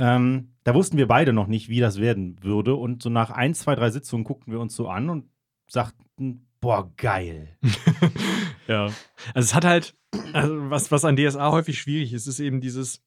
Ähm, 0.00 0.48
da 0.64 0.74
wussten 0.74 0.96
wir 0.96 1.06
beide 1.06 1.32
noch 1.32 1.46
nicht, 1.46 1.68
wie 1.68 1.78
das 1.78 2.00
werden 2.00 2.42
würde. 2.42 2.74
Und 2.74 3.04
so 3.04 3.08
nach 3.08 3.30
ein, 3.30 3.54
zwei, 3.54 3.76
drei 3.76 3.90
Sitzungen 3.90 4.24
guckten 4.24 4.52
wir 4.52 4.58
uns 4.58 4.74
so 4.74 4.88
an 4.88 5.10
und 5.10 5.30
sagten, 5.72 6.46
boah, 6.60 6.90
geil. 6.96 7.56
ja. 8.66 8.86
Also 9.34 9.46
es 9.46 9.54
hat 9.54 9.64
halt, 9.64 9.94
also 10.32 10.70
was, 10.70 10.90
was 10.90 11.04
an 11.04 11.16
DSA 11.16 11.50
häufig 11.50 11.78
schwierig 11.78 12.12
ist, 12.12 12.26
ist 12.26 12.40
eben 12.40 12.60
dieses, 12.60 13.02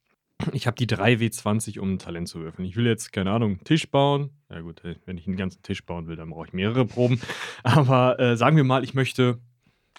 ich 0.52 0.68
habe 0.68 0.76
die 0.76 0.88
3W20, 0.88 1.80
um 1.80 1.94
ein 1.94 2.00
Talent 2.00 2.28
zu 2.28 2.40
würfeln. 2.40 2.68
Ich 2.68 2.76
will 2.76 2.86
jetzt, 2.86 3.14
keine 3.14 3.32
Ahnung, 3.32 3.52
einen 3.52 3.64
Tisch 3.64 3.90
bauen. 3.90 4.32
Ja 4.50 4.62
gut, 4.62 4.82
wenn 5.06 5.18
ich 5.18 5.28
einen 5.28 5.38
ganzen 5.38 5.62
Tisch 5.62 5.86
bauen 5.86 6.08
will, 6.08 6.16
dann 6.16 6.30
brauche 6.30 6.48
ich 6.48 6.54
mehrere 6.54 6.86
Proben. 6.86 7.22
Aber 7.64 8.20
äh, 8.20 8.36
sagen 8.36 8.58
wir 8.58 8.64
mal, 8.64 8.84
ich 8.84 8.94
möchte 8.94 9.40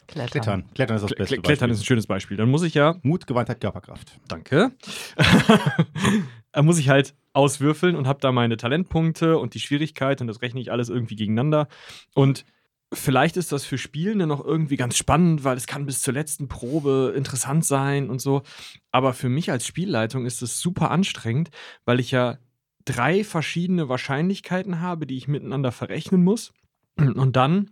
Klettern. 0.06 0.30
Klettern, 0.30 0.74
Klettern 0.74 0.96
ist 0.96 1.02
das 1.02 1.14
beste 1.14 1.38
Klettern 1.40 1.70
ist 1.70 1.80
ein 1.80 1.84
schönes 1.84 2.06
Beispiel. 2.06 2.36
Dann 2.36 2.50
muss 2.50 2.62
ich 2.62 2.74
ja. 2.74 2.96
Mut, 3.02 3.26
Gewandtheit, 3.26 3.60
Körperkraft. 3.60 4.18
Danke. 4.28 4.72
dann 6.52 6.66
muss 6.66 6.78
ich 6.78 6.90
halt 6.90 7.14
auswürfeln 7.32 7.96
und 7.96 8.06
habe 8.06 8.20
da 8.20 8.30
meine 8.30 8.56
Talentpunkte 8.56 9.38
und 9.38 9.54
die 9.54 9.60
Schwierigkeit 9.60 10.20
und 10.20 10.26
das 10.26 10.42
rechne 10.42 10.60
ich 10.60 10.70
alles 10.70 10.90
irgendwie 10.90 11.16
gegeneinander. 11.16 11.68
Und 12.14 12.44
vielleicht 12.92 13.36
ist 13.36 13.52
das 13.52 13.64
für 13.64 13.78
Spielende 13.78 14.26
noch 14.26 14.44
irgendwie 14.44 14.76
ganz 14.76 14.96
spannend, 14.96 15.44
weil 15.44 15.56
es 15.56 15.66
kann 15.66 15.86
bis 15.86 16.02
zur 16.02 16.14
letzten 16.14 16.48
Probe 16.48 17.12
interessant 17.16 17.64
sein 17.64 18.10
und 18.10 18.20
so. 18.20 18.42
Aber 18.90 19.12
für 19.12 19.28
mich 19.28 19.50
als 19.50 19.66
Spielleitung 19.66 20.26
ist 20.26 20.42
es 20.42 20.60
super 20.60 20.90
anstrengend, 20.90 21.50
weil 21.84 22.00
ich 22.00 22.10
ja 22.10 22.38
drei 22.84 23.24
verschiedene 23.24 23.88
Wahrscheinlichkeiten 23.88 24.80
habe, 24.80 25.06
die 25.06 25.16
ich 25.16 25.28
miteinander 25.28 25.72
verrechnen 25.72 26.22
muss. 26.22 26.52
Und 26.96 27.34
dann 27.34 27.70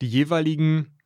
die 0.00 0.08
jeweiligen 0.08 0.96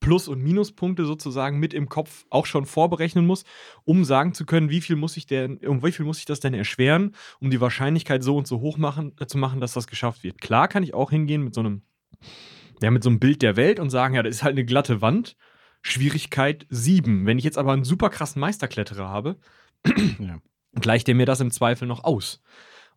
Plus- 0.00 0.28
und 0.28 0.42
Minuspunkte 0.42 1.06
sozusagen 1.06 1.58
mit 1.58 1.72
im 1.72 1.88
Kopf 1.88 2.26
auch 2.28 2.44
schon 2.44 2.66
vorberechnen 2.66 3.26
muss, 3.26 3.44
um 3.84 4.04
sagen 4.04 4.34
zu 4.34 4.44
können, 4.44 4.68
wie 4.68 4.82
viel 4.82 4.96
muss 4.96 5.16
ich 5.16 5.26
denn, 5.26 5.56
um 5.58 5.82
wie 5.82 5.92
viel 5.92 6.04
muss 6.04 6.18
ich 6.18 6.26
das 6.26 6.40
denn 6.40 6.52
erschweren, 6.52 7.14
um 7.40 7.50
die 7.50 7.60
Wahrscheinlichkeit 7.60 8.22
so 8.22 8.36
und 8.36 8.46
so 8.46 8.60
hoch 8.60 8.76
machen, 8.76 9.14
äh, 9.18 9.26
zu 9.26 9.38
machen, 9.38 9.60
dass 9.60 9.72
das 9.72 9.86
geschafft 9.86 10.22
wird. 10.22 10.42
Klar 10.42 10.68
kann 10.68 10.82
ich 10.82 10.92
auch 10.92 11.10
hingehen 11.10 11.42
mit 11.42 11.54
so 11.54 11.60
einem 11.60 11.82
ja, 12.82 12.90
mit 12.90 13.02
so 13.02 13.10
einem 13.10 13.20
Bild 13.20 13.42
der 13.42 13.56
Welt 13.56 13.80
und 13.80 13.90
sagen, 13.90 14.14
ja, 14.14 14.22
das 14.22 14.36
ist 14.36 14.42
halt 14.42 14.54
eine 14.54 14.64
glatte 14.64 15.00
Wand. 15.00 15.36
Schwierigkeit 15.82 16.66
7. 16.70 17.26
Wenn 17.26 17.38
ich 17.38 17.44
jetzt 17.44 17.58
aber 17.58 17.72
einen 17.72 17.84
super 17.84 18.08
krassen 18.10 18.40
Meisterkletterer 18.40 19.08
habe, 19.08 19.36
ja. 20.18 20.38
gleicht 20.74 21.06
der 21.06 21.14
mir 21.14 21.26
das 21.26 21.40
im 21.40 21.50
Zweifel 21.50 21.86
noch 21.86 22.04
aus. 22.04 22.42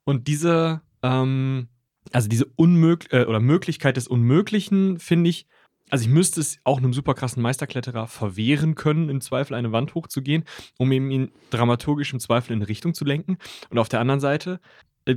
Und 0.06 0.28
diese, 0.28 0.82
ähm, 1.04 1.68
also 2.14 2.30
diese 2.30 2.46
Unmöglich 2.56 3.12
äh, 3.12 3.26
oder 3.26 3.42
Möglichkeit 3.42 3.98
des 3.98 4.08
Unmöglichen, 4.08 5.00
finde 5.00 5.30
ich, 5.30 5.48
also 5.90 6.04
ich 6.04 6.10
müsste 6.10 6.40
es 6.40 6.60
auch 6.64 6.78
einem 6.78 6.94
super 6.94 7.14
krassen 7.14 7.42
Meisterkletterer 7.42 8.08
verwehren 8.08 8.76
können, 8.76 9.10
im 9.10 9.22
Zweifel 9.22 9.54
eine 9.54 9.72
Wand 9.72 9.96
hochzugehen, 9.96 10.44
um 10.78 10.92
eben 10.92 11.12
ihn 11.12 11.32
dramaturgisch 11.50 12.14
im 12.14 12.20
Zweifel 12.20 12.54
in 12.54 12.60
eine 12.60 12.70
Richtung 12.70 12.94
zu 12.94 13.06
lenken. 13.06 13.38
Und 13.70 13.80
auf 13.80 13.90
der 13.90 14.00
anderen 14.00 14.20
Seite 14.20 14.60
äh, 15.06 15.16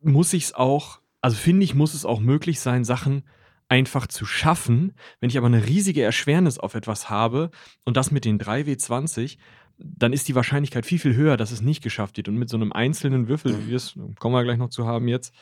muss 0.00 0.32
ich 0.32 0.44
es 0.44 0.54
auch, 0.54 1.00
also 1.20 1.36
finde 1.36 1.64
ich, 1.64 1.74
muss 1.74 1.94
es 1.94 2.04
auch 2.04 2.20
möglich 2.20 2.60
sein, 2.60 2.84
Sachen 2.84 3.24
einfach 3.68 4.06
zu 4.06 4.26
schaffen. 4.26 4.94
Wenn 5.20 5.30
ich 5.30 5.38
aber 5.38 5.46
eine 5.46 5.66
riesige 5.66 6.02
Erschwernis 6.02 6.58
auf 6.58 6.74
etwas 6.74 7.10
habe 7.10 7.50
und 7.84 7.96
das 7.96 8.10
mit 8.10 8.24
den 8.24 8.38
3W20, 8.40 9.38
dann 9.78 10.12
ist 10.12 10.26
die 10.28 10.34
Wahrscheinlichkeit 10.34 10.86
viel, 10.86 10.98
viel 10.98 11.14
höher, 11.14 11.36
dass 11.36 11.52
es 11.52 11.60
nicht 11.60 11.82
geschafft 11.82 12.16
wird. 12.16 12.28
Und 12.28 12.36
mit 12.36 12.48
so 12.48 12.56
einem 12.56 12.72
einzelnen 12.72 13.28
Würfel, 13.28 13.58
wie 13.58 13.68
wir 13.68 13.76
es, 13.76 13.98
kommen 14.18 14.34
wir 14.34 14.42
gleich 14.42 14.58
noch 14.58 14.70
zu 14.70 14.86
haben 14.86 15.08
jetzt, 15.08 15.32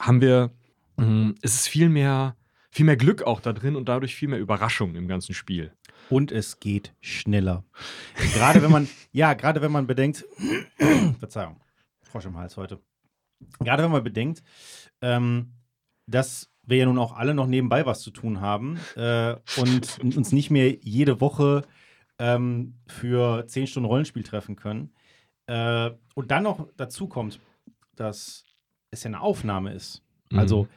haben 0.00 0.20
wir, 0.20 0.50
mh, 0.96 1.34
es 1.40 1.54
ist 1.54 1.68
viel 1.68 1.88
mehr, 1.88 2.36
viel 2.70 2.84
mehr 2.84 2.96
Glück 2.96 3.22
auch 3.22 3.40
da 3.40 3.52
drin 3.52 3.74
und 3.74 3.88
dadurch 3.88 4.14
viel 4.14 4.28
mehr 4.28 4.38
Überraschung 4.38 4.94
im 4.96 5.08
ganzen 5.08 5.34
Spiel. 5.34 5.72
Und 6.10 6.30
es 6.30 6.60
geht 6.60 6.94
schneller. 7.00 7.64
gerade 8.34 8.62
wenn 8.62 8.70
man, 8.70 8.88
ja, 9.12 9.34
gerade 9.34 9.62
wenn 9.62 9.72
man 9.72 9.86
bedenkt, 9.86 10.24
Verzeihung, 11.18 11.60
Frosch 12.02 12.26
im 12.26 12.36
Hals 12.36 12.56
heute. 12.56 12.80
Gerade 13.60 13.82
wenn 13.82 13.90
man 13.90 14.04
bedenkt, 14.04 14.42
ähm, 15.00 15.52
dass 16.06 16.50
wir 16.66 16.78
ja 16.78 16.86
nun 16.86 16.98
auch 16.98 17.16
alle 17.16 17.34
noch 17.34 17.46
nebenbei 17.46 17.86
was 17.86 18.00
zu 18.00 18.10
tun 18.10 18.40
haben 18.40 18.78
äh, 18.96 19.36
und 19.56 19.98
uns 20.16 20.32
nicht 20.32 20.50
mehr 20.50 20.76
jede 20.82 21.20
Woche 21.20 21.62
ähm, 22.18 22.74
für 22.86 23.46
zehn 23.46 23.66
Stunden 23.66 23.88
Rollenspiel 23.88 24.22
treffen 24.22 24.56
können. 24.56 24.92
Äh, 25.46 25.90
und 26.14 26.30
dann 26.30 26.42
noch 26.42 26.68
dazu 26.76 27.08
kommt, 27.08 27.40
dass 27.94 28.44
es 28.90 29.04
ja 29.04 29.08
eine 29.08 29.20
Aufnahme 29.20 29.72
ist. 29.72 30.02
Mhm. 30.30 30.38
Also 30.38 30.68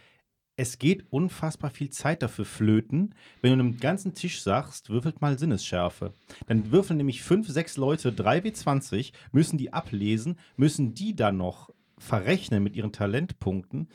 es 0.60 0.78
geht 0.78 1.06
unfassbar 1.10 1.72
viel 1.72 1.90
Zeit 1.90 2.22
dafür 2.22 2.44
flöten, 2.44 3.16
wenn 3.42 3.58
du 3.58 3.64
einem 3.64 3.80
ganzen 3.80 4.14
Tisch 4.14 4.42
sagst, 4.42 4.90
würfelt 4.90 5.22
mal 5.22 5.40
Sinnesschärfe. 5.40 6.14
Dann 6.48 6.72
würfeln 6.72 6.98
nämlich 6.98 7.24
fünf, 7.24 7.48
sechs 7.48 7.78
Leute 7.78 8.12
3W20, 8.12 9.14
müssen 9.32 9.58
die 9.58 9.72
ablesen, 9.72 10.38
müssen 10.58 10.94
die 10.94 11.16
dann 11.16 11.38
noch 11.38 11.70
verrechnen 11.98 12.62
mit 12.62 12.76
ihren 12.76 12.92
Talentpunkten, 12.92 13.88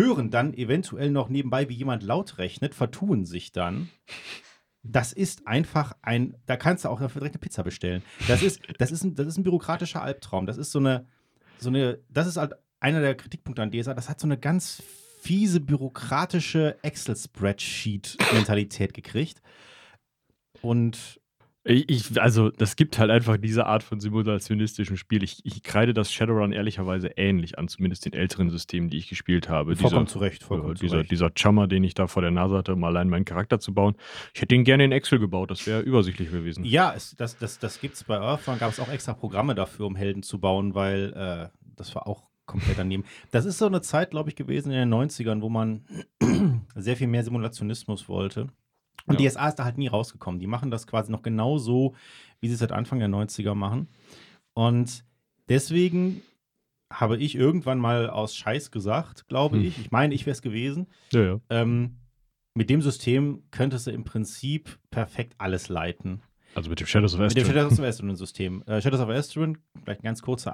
hören 0.00 0.30
dann 0.30 0.54
eventuell 0.54 1.10
noch 1.10 1.28
nebenbei, 1.28 1.68
wie 1.68 1.74
jemand 1.74 2.02
laut 2.02 2.38
rechnet, 2.38 2.74
vertun 2.74 3.26
sich 3.26 3.52
dann. 3.52 3.90
Das 4.82 5.12
ist 5.12 5.46
einfach 5.46 5.94
ein, 6.00 6.36
da 6.46 6.56
kannst 6.56 6.84
du 6.84 6.88
auch 6.88 6.98
direkt 6.98 7.34
eine 7.34 7.40
Pizza 7.40 7.62
bestellen. 7.62 8.02
Das 8.26 8.42
ist, 8.42 8.62
das 8.78 8.90
ist, 8.90 9.04
ein, 9.04 9.14
das 9.14 9.26
ist 9.26 9.36
ein 9.36 9.42
bürokratischer 9.42 10.02
Albtraum. 10.02 10.46
Das 10.46 10.56
ist 10.56 10.72
so 10.72 10.78
eine, 10.78 11.06
so 11.58 11.68
eine, 11.68 11.98
das 12.08 12.26
ist 12.26 12.38
halt 12.38 12.54
einer 12.80 13.02
der 13.02 13.14
Kritikpunkte 13.14 13.62
an 13.62 13.70
DSA. 13.70 13.92
Das 13.92 14.08
hat 14.08 14.18
so 14.18 14.26
eine 14.26 14.38
ganz 14.38 14.82
fiese, 15.20 15.60
bürokratische 15.60 16.78
Excel-Spreadsheet-Mentalität 16.82 18.94
gekriegt. 18.94 19.42
Und 20.62 21.19
Ich, 21.70 22.20
also, 22.20 22.50
das 22.50 22.74
gibt 22.74 22.98
halt 22.98 23.10
einfach 23.10 23.36
diese 23.36 23.66
Art 23.66 23.84
von 23.84 24.00
simulationistischem 24.00 24.96
Spiel. 24.96 25.22
Ich, 25.22 25.40
ich 25.44 25.62
kreide 25.62 25.94
das 25.94 26.12
Shadowrun 26.12 26.52
ehrlicherweise 26.52 27.08
ähnlich 27.16 27.58
an, 27.58 27.68
zumindest 27.68 28.06
den 28.06 28.12
älteren 28.12 28.50
Systemen, 28.50 28.90
die 28.90 28.98
ich 28.98 29.08
gespielt 29.08 29.48
habe. 29.48 29.76
vollkommen 29.76 30.06
Dieser- 30.06 30.12
zu 30.12 30.18
Recht, 30.18 30.42
vollkommen 30.42 30.72
äh, 30.72 30.76
zu 30.76 30.84
dieser, 30.84 30.98
Recht. 30.98 31.10
dieser 31.12 31.30
Chummer, 31.30 31.68
den 31.68 31.84
ich 31.84 31.94
da 31.94 32.08
vor 32.08 32.22
der 32.22 32.32
Nase 32.32 32.56
hatte, 32.56 32.72
um 32.72 32.82
allein 32.82 33.08
meinen 33.08 33.24
Charakter 33.24 33.60
zu 33.60 33.72
bauen. 33.72 33.94
Ich 34.34 34.42
hätte 34.42 34.54
ihn 34.54 34.64
gerne 34.64 34.84
in 34.84 34.92
Excel 34.92 35.20
gebaut, 35.20 35.50
das 35.50 35.66
wäre 35.66 35.80
übersichtlich 35.82 36.30
gewesen. 36.32 36.64
Ja, 36.64 36.92
es, 36.94 37.14
das, 37.16 37.38
das, 37.38 37.58
das 37.60 37.80
gibt 37.80 37.94
es 37.94 38.04
bei 38.04 38.16
Earthbound, 38.16 38.58
gab 38.58 38.72
es 38.72 38.80
auch 38.80 38.88
extra 38.88 39.14
Programme 39.14 39.54
dafür, 39.54 39.86
um 39.86 39.94
Helden 39.94 40.22
zu 40.24 40.40
bauen, 40.40 40.74
weil 40.74 41.12
äh, 41.14 41.56
das 41.76 41.94
war 41.94 42.06
auch 42.08 42.30
komplett 42.46 42.78
daneben. 42.78 43.04
Das 43.30 43.44
ist 43.44 43.58
so 43.58 43.66
eine 43.66 43.80
Zeit, 43.80 44.10
glaube 44.10 44.28
ich, 44.28 44.34
gewesen 44.34 44.72
in 44.72 44.78
den 44.90 44.92
90ern, 44.92 45.40
wo 45.40 45.48
man 45.48 45.84
sehr 46.74 46.96
viel 46.96 47.06
mehr 47.06 47.22
Simulationismus 47.22 48.08
wollte. 48.08 48.48
Und 49.06 49.20
Ja. 49.20 49.28
DSA 49.30 49.48
ist 49.48 49.56
da 49.56 49.64
halt 49.64 49.78
nie 49.78 49.88
rausgekommen. 49.88 50.40
Die 50.40 50.46
machen 50.46 50.70
das 50.70 50.86
quasi 50.86 51.10
noch 51.10 51.22
genau 51.22 51.58
so, 51.58 51.94
wie 52.40 52.48
sie 52.48 52.54
es 52.54 52.60
seit 52.60 52.72
Anfang 52.72 52.98
der 52.98 53.08
90er 53.08 53.54
machen. 53.54 53.88
Und 54.54 55.04
deswegen 55.48 56.22
habe 56.92 57.16
ich 57.18 57.34
irgendwann 57.36 57.78
mal 57.78 58.10
aus 58.10 58.34
Scheiß 58.34 58.70
gesagt, 58.70 59.28
glaube 59.28 59.56
Hm. 59.58 59.64
ich. 59.64 59.78
Ich 59.78 59.90
meine, 59.90 60.14
ich 60.14 60.26
wäre 60.26 60.32
es 60.32 60.42
gewesen. 60.42 60.86
Ja, 61.12 61.22
ja. 61.22 61.40
Ähm, 61.50 61.96
mit 62.54 62.68
dem 62.68 62.82
System 62.82 63.44
könntest 63.52 63.86
du 63.86 63.92
im 63.92 64.04
Prinzip 64.04 64.78
perfekt 64.90 65.34
alles 65.38 65.68
leiten. 65.68 66.22
Also 66.56 66.68
mit 66.68 66.80
dem 66.80 66.86
Shadows 66.88 67.14
of 67.14 67.20
Mit 67.20 67.36
dem. 67.36 67.46
Shadows 67.46 67.78
of 67.78 67.84
Estrin 67.84 68.16
System. 68.16 68.62
Äh, 68.66 68.80
Shadows 68.82 69.00
of 69.00 69.08
Estrin, 69.08 69.58
vielleicht 69.84 70.00
ein 70.00 70.04
ganz 70.04 70.20
kurzer 70.20 70.52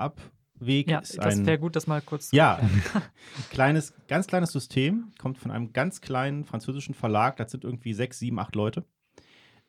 Abweg, 0.61 0.91
Ja, 0.91 0.99
ist 0.99 1.19
das 1.19 1.39
ein 1.39 1.47
wäre 1.47 1.59
gut, 1.59 1.77
das 1.77 1.87
mal 1.87 2.01
kurz 2.01 2.31
zu 2.31 2.37
ja, 2.37 2.61
kleines, 3.51 3.95
ganz 4.09 4.27
kleines 4.27 4.53
System, 4.53 5.12
kommt 5.19 5.39
von 5.39 5.51
einem 5.51 5.73
ganz 5.73 6.01
kleinen 6.01 6.45
französischen 6.45 6.95
Verlag, 6.95 7.37
das 7.37 7.51
sind 7.51 7.65
irgendwie 7.65 7.95
sechs, 7.95 8.19
sieben, 8.19 8.39
acht 8.39 8.55
Leute. 8.55 8.85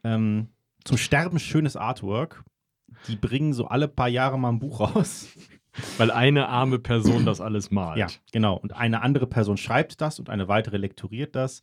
Ähm, 0.03 0.49
zum 0.83 0.97
Sterben 0.97 1.39
schönes 1.39 1.75
Artwork. 1.75 2.43
Die 3.07 3.17
bringen 3.17 3.51
so 3.53 3.67
alle 3.67 3.87
paar 3.87 4.07
Jahre 4.07 4.39
mal 4.39 4.49
ein 4.49 4.59
Buch 4.59 4.79
raus. 4.79 5.27
Weil 5.97 6.09
eine 6.09 6.47
arme 6.47 6.79
Person 6.79 7.25
das 7.25 7.39
alles 7.41 7.69
malt. 7.69 7.97
Ja, 7.97 8.07
genau. 8.31 8.55
Und 8.55 8.73
eine 8.73 9.01
andere 9.01 9.27
Person 9.27 9.57
schreibt 9.57 10.01
das 10.01 10.17
und 10.19 10.29
eine 10.29 10.47
weitere 10.47 10.77
lektoriert 10.77 11.35
das. 11.35 11.61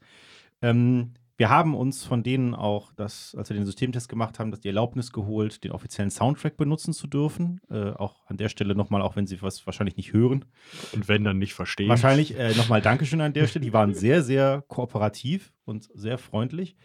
Ähm, 0.63 1.15
wir 1.37 1.51
haben 1.51 1.75
uns 1.75 2.05
von 2.05 2.23
denen 2.23 2.55
auch, 2.55 2.93
das, 2.93 3.35
als 3.37 3.51
wir 3.51 3.57
den 3.57 3.67
Systemtest 3.67 4.09
gemacht 4.09 4.39
haben, 4.39 4.51
das 4.51 4.61
die 4.61 4.69
Erlaubnis 4.69 5.13
geholt, 5.13 5.65
den 5.65 5.73
offiziellen 5.73 6.11
Soundtrack 6.11 6.57
benutzen 6.57 6.93
zu 6.93 7.09
dürfen. 7.09 7.61
Äh, 7.71 7.91
auch 7.91 8.25
an 8.27 8.37
der 8.37 8.49
Stelle 8.49 8.75
nochmal, 8.77 9.03
auch 9.03 9.17
wenn 9.17 9.27
sie 9.27 9.43
was 9.43 9.67
wahrscheinlich 9.67 9.97
nicht 9.97 10.13
hören. 10.13 10.45
Und 10.93 11.09
wenn 11.09 11.25
dann 11.25 11.39
nicht 11.39 11.55
verstehen. 11.55 11.89
Wahrscheinlich 11.89 12.39
äh, 12.39 12.55
nochmal 12.55 12.81
Dankeschön 12.83 13.21
an 13.21 13.33
der 13.33 13.49
Stelle. 13.49 13.65
Die 13.65 13.73
waren 13.73 13.95
sehr, 13.95 14.23
sehr 14.23 14.63
kooperativ 14.69 15.53
und 15.65 15.89
sehr 15.95 16.19
freundlich. 16.19 16.77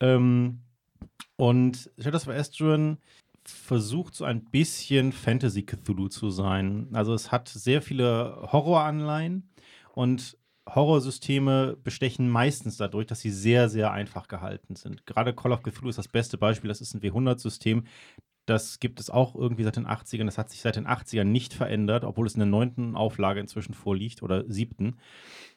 Ähm, 0.00 0.62
und 1.36 1.90
Shadows 1.98 2.26
of 2.26 2.34
Estrin 2.34 2.98
versucht 3.44 4.14
so 4.14 4.24
ein 4.24 4.44
bisschen 4.44 5.12
Fantasy 5.12 5.64
Cthulhu 5.64 6.08
zu 6.08 6.30
sein. 6.30 6.88
Also 6.92 7.12
es 7.12 7.30
hat 7.30 7.48
sehr 7.48 7.82
viele 7.82 8.48
Horroranleihen 8.52 9.50
und 9.94 10.38
Horrorsysteme 10.68 11.76
bestechen 11.82 12.28
meistens 12.28 12.76
dadurch, 12.76 13.06
dass 13.06 13.20
sie 13.20 13.30
sehr, 13.30 13.68
sehr 13.68 13.92
einfach 13.92 14.28
gehalten 14.28 14.76
sind. 14.76 15.06
Gerade 15.06 15.34
Call 15.34 15.52
of 15.52 15.62
Cthulhu 15.62 15.88
ist 15.88 15.98
das 15.98 16.08
beste 16.08 16.38
Beispiel. 16.38 16.68
Das 16.68 16.80
ist 16.80 16.94
ein 16.94 17.00
W100-System. 17.00 17.84
Das 18.46 18.80
gibt 18.80 19.00
es 19.00 19.10
auch 19.10 19.34
irgendwie 19.34 19.64
seit 19.64 19.76
den 19.76 19.86
80ern. 19.86 20.24
Das 20.24 20.38
hat 20.38 20.50
sich 20.50 20.60
seit 20.60 20.76
den 20.76 20.86
80ern 20.86 21.24
nicht 21.24 21.54
verändert, 21.54 22.04
obwohl 22.04 22.26
es 22.26 22.34
in 22.34 22.40
der 22.40 22.48
neunten 22.48 22.96
Auflage 22.96 23.40
inzwischen 23.40 23.74
vorliegt 23.74 24.22
oder 24.22 24.44
siebten. 24.50 24.98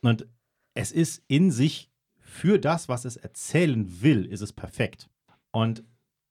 Und 0.01 0.27
es 0.73 0.91
ist 0.91 1.23
in 1.27 1.51
sich 1.51 1.91
für 2.19 2.59
das, 2.59 2.89
was 2.89 3.05
es 3.05 3.15
erzählen 3.15 4.01
will, 4.01 4.25
ist 4.25 4.41
es 4.41 4.53
perfekt. 4.53 5.09
Und 5.51 5.83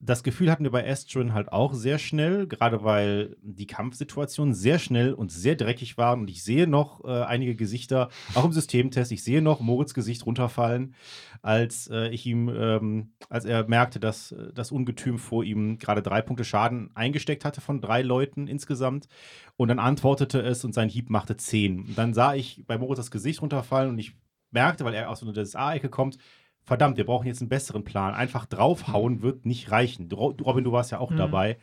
das 0.04 0.22
Gefühl 0.22 0.50
hatten 0.50 0.64
wir 0.64 0.70
bei 0.70 0.88
Astron 0.88 1.32
halt 1.32 1.50
auch 1.50 1.72
sehr 1.72 1.98
schnell, 1.98 2.46
gerade 2.46 2.84
weil 2.84 3.36
die 3.40 3.66
Kampfsituationen 3.66 4.52
sehr 4.52 4.78
schnell 4.78 5.14
und 5.14 5.32
sehr 5.32 5.56
dreckig 5.56 5.96
waren. 5.96 6.20
Und 6.20 6.30
ich 6.30 6.42
sehe 6.42 6.66
noch 6.66 7.04
äh, 7.04 7.22
einige 7.22 7.56
Gesichter, 7.56 8.10
auch 8.34 8.44
im 8.44 8.52
Systemtest, 8.52 9.12
ich 9.12 9.24
sehe 9.24 9.40
noch 9.40 9.60
Moritz 9.60 9.94
Gesicht 9.94 10.26
runterfallen, 10.26 10.94
als 11.40 11.88
äh, 11.88 12.08
ich 12.08 12.26
ihm, 12.26 12.48
ähm, 12.48 13.12
als 13.30 13.46
er 13.46 13.66
merkte, 13.66 13.98
dass 13.98 14.32
äh, 14.32 14.52
das 14.52 14.72
Ungetüm 14.72 15.18
vor 15.18 15.42
ihm 15.42 15.78
gerade 15.78 16.02
drei 16.02 16.20
Punkte 16.20 16.44
Schaden 16.44 16.90
eingesteckt 16.94 17.46
hatte 17.46 17.62
von 17.62 17.80
drei 17.80 18.02
Leuten 18.02 18.46
insgesamt. 18.46 19.08
Und 19.56 19.68
dann 19.68 19.78
antwortete 19.78 20.40
es 20.42 20.64
und 20.64 20.74
sein 20.74 20.90
Hieb 20.90 21.08
machte 21.08 21.36
zehn. 21.38 21.80
Und 21.80 21.96
dann 21.96 22.12
sah 22.12 22.34
ich 22.34 22.62
bei 22.66 22.76
Moritz 22.76 22.98
das 22.98 23.10
Gesicht 23.10 23.40
runterfallen 23.40 23.90
und 23.90 23.98
ich 23.98 24.12
merkte, 24.50 24.84
weil 24.84 24.94
er 24.94 25.10
aus 25.10 25.22
einer 25.22 25.32
DSA-Ecke 25.32 25.88
kommt, 25.88 26.18
verdammt, 26.64 26.96
wir 26.96 27.06
brauchen 27.06 27.26
jetzt 27.26 27.40
einen 27.40 27.48
besseren 27.48 27.84
Plan. 27.84 28.14
Einfach 28.14 28.46
draufhauen 28.46 29.22
wird 29.22 29.46
nicht 29.46 29.70
reichen. 29.70 30.10
Robin, 30.12 30.64
du 30.64 30.72
warst 30.72 30.90
ja 30.90 30.98
auch 30.98 31.10
Mhm. 31.10 31.16
dabei. 31.16 31.58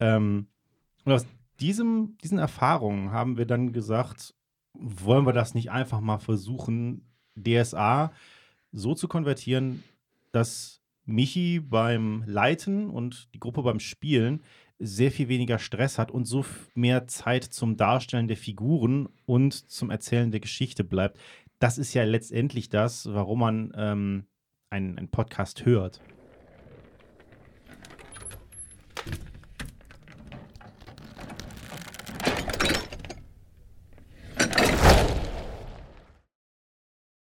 Ähm, 0.00 0.46
und 1.04 1.12
aus 1.12 1.26
diesem, 1.60 2.16
diesen 2.22 2.38
Erfahrungen 2.38 3.10
haben 3.12 3.38
wir 3.38 3.46
dann 3.46 3.72
gesagt, 3.72 4.34
wollen 4.74 5.26
wir 5.26 5.32
das 5.32 5.54
nicht 5.54 5.70
einfach 5.70 6.00
mal 6.00 6.18
versuchen, 6.18 7.06
DSA 7.34 8.12
so 8.72 8.94
zu 8.94 9.08
konvertieren, 9.08 9.82
dass 10.32 10.82
Michi 11.06 11.60
beim 11.60 12.24
Leiten 12.26 12.90
und 12.90 13.32
die 13.32 13.38
Gruppe 13.40 13.62
beim 13.62 13.80
Spielen 13.80 14.42
sehr 14.78 15.10
viel 15.10 15.28
weniger 15.28 15.58
Stress 15.58 15.98
hat 15.98 16.10
und 16.10 16.26
so 16.26 16.44
mehr 16.74 17.06
Zeit 17.06 17.44
zum 17.44 17.78
Darstellen 17.78 18.28
der 18.28 18.36
Figuren 18.36 19.08
und 19.24 19.54
zum 19.54 19.90
Erzählen 19.90 20.30
der 20.30 20.40
Geschichte 20.40 20.84
bleibt. 20.84 21.18
Das 21.58 21.78
ist 21.78 21.94
ja 21.94 22.04
letztendlich 22.04 22.68
das, 22.68 23.12
warum 23.12 23.40
man 23.40 23.72
ähm, 23.76 24.26
einen, 24.70 24.98
einen 24.98 25.10
Podcast 25.10 25.64
hört. 25.64 26.02